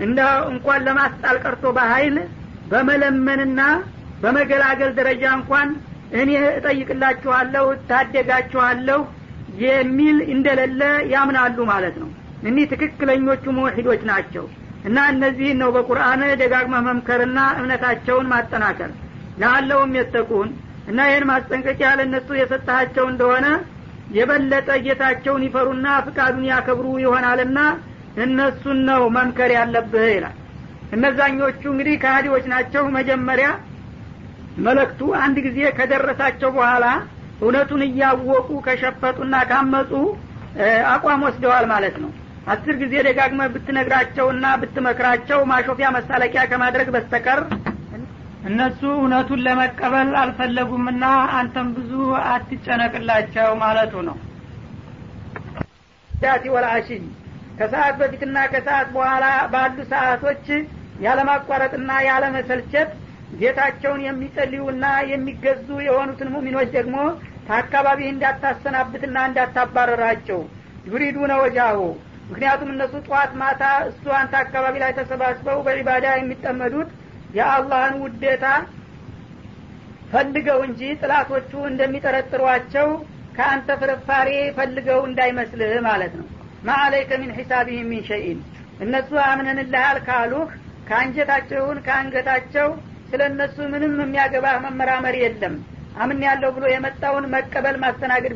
እንደ 0.05 0.21
እንኳን 0.51 0.81
ለማስጣል 0.87 1.37
ቀርቶ 1.45 1.67
በሀይል 1.77 2.17
በመለመንና 2.71 3.61
በመገላገል 4.23 4.91
ደረጃ 4.99 5.25
እንኳን 5.39 5.69
እኔ 6.21 6.31
እጠይቅላችኋለሁ 6.51 7.65
እታደጋችኋለሁ 7.77 9.01
የሚል 9.63 10.17
እንደሌለ 10.35 10.81
ያምናሉ 11.13 11.59
ማለት 11.73 11.97
ነው። 12.03 12.09
እኒህ 12.43 12.65
ትክክለኞቹ 12.73 13.45
ሙሒዶች 13.57 14.03
ናቸው 14.11 14.45
እና 14.85 14.99
እነዚህን 15.13 15.59
ነው 15.63 15.71
በቁርአን 15.77 16.23
ደጋግመ 16.41 16.77
መምከርና 16.89 17.39
እምነታቸውን 17.61 18.29
ማጠናከር። 18.33 18.91
ለአለውም 19.41 19.95
የተቁን 19.99 20.49
እና 20.91 20.99
ይህን 21.09 21.25
ማስጠንቀቂያ 21.31 21.89
ለእነሱ 21.99 22.29
የሰጠሃቸው 22.39 23.07
እንደሆነ 23.13 23.47
የበለጠ 24.15 24.69
ጌታቸውን 24.85 25.45
ይፈሩና 25.47 25.87
ፍቃዱን 26.07 26.45
ያከብሩ 26.51 26.87
ይሆናልና 27.05 27.59
እነሱን 28.25 28.79
ነው 28.89 29.03
መምከር 29.17 29.51
ያለብህ 29.57 30.07
ይላል። 30.13 30.37
እነዛኞቹ 30.93 31.63
እንግዲህ 31.73 31.97
ከሃዲዎች 32.03 32.45
ናቸው። 32.53 32.85
መጀመሪያ 32.97 33.49
መለክቱ 34.67 35.01
አንድ 35.25 35.37
ጊዜ 35.47 35.59
ከደረሳቸው 35.79 36.51
በኋላ 36.57 36.85
እውነቱን 37.41 37.83
እያወቁ 37.87 38.49
ከሸፈጡና 38.67 39.35
ካመፁ 39.51 39.91
አቋም 40.93 41.25
ወስደዋል 41.27 41.65
ማለት 41.73 41.97
ነው። 42.05 42.11
አስር 42.53 42.75
ጊዜ 42.83 42.95
ደጋግመ 43.07 43.43
ብትነግራቸውና 43.55 44.47
ብትመክራቸው 44.61 45.39
ማሾፊያ 45.51 45.89
መሳለቂያ 45.97 46.43
ከማድረግ 46.51 46.89
በስተቀር 46.95 47.41
እነሱ 48.45 48.81
እውነቱን 48.97 49.41
ለመቀበል 49.47 50.11
አልፈለጉምና 50.21 51.05
አንተም 51.37 51.69
ብዙ 51.77 51.93
አትጨነቅላቸው 52.31 53.49
ማለቱ 53.63 53.95
ነው። 54.09 54.17
ዳቲ 56.11 56.45
ወልአሽይ 56.55 57.03
ከሰዓት 57.59 57.95
በፊትና 58.01 58.39
ከሰዓት 58.53 58.89
በኋላ 58.95 59.25
ባሉ 59.53 59.77
ሰዓቶች 59.93 60.47
ያለማቋረጥና 61.05 61.91
ያለመሰልቸት 62.09 62.91
ጌታቸውን 63.41 64.01
የሚጸልዩና 64.07 64.85
የሚገዙ 65.13 65.69
የሆኑትን 65.87 66.29
ሙሚኖች 66.35 66.69
ደግሞ 66.77 66.97
ከአካባቢህ 67.49 68.09
እንዳታሰናብትና 68.13 69.17
እንዳታባረራቸው። 69.29 70.41
ዩሪዱነ 70.87 71.33
ወጃሁ። 71.43 71.81
ምክንያቱም 72.31 72.71
እነሱ 72.75 72.95
ጠዋት 73.07 73.33
ማታ 73.41 73.63
እሱ 73.91 74.05
አንተ 74.21 74.35
አካባቢ 74.43 74.77
ላይ 74.85 74.93
ተሰባስበው 74.99 75.59
በዒባዳ 75.67 76.07
የሚጠመዱት 76.17 76.89
የአላህን 77.35 77.95
ውዴታ 78.03 78.45
ፈልገው 80.13 80.61
እንጂ 80.67 80.81
ጥላቶቹ 81.01 81.53
እንደሚጠረጥሯቸው 81.71 82.89
ከአንተ 83.37 83.71
ፍርፋሬ 83.81 84.29
ፈልገው 84.59 85.01
እንዳይመስልህ 85.09 85.73
ማለት 85.89 86.13
ነው። 86.21 86.27
ማአለይከ 86.67 87.11
ሚን 87.23 87.33
ሒሳቢህም 87.39 87.89
ሚን 87.93 88.05
ሸይን 88.09 88.39
እነሱ 88.81 89.11
አምነንልሃል 89.27 89.99
ካሉህ 90.07 90.49
ከአንጀታቸውን 90.89 91.79
ከአንገታቸው 91.87 92.69
ስለ 93.11 93.23
እነሱ 93.31 93.57
ምንም 93.73 93.95
የሚያገባህ 94.03 94.57
መመራመር 94.65 95.17
የለም። 95.23 95.55
አምን 95.97 96.19
ያለው 96.27 96.51
ብሎ 96.57 96.65
የመጣውን 96.71 97.25
መቀበል 97.35 97.77
ማስተናገድ 97.83 98.25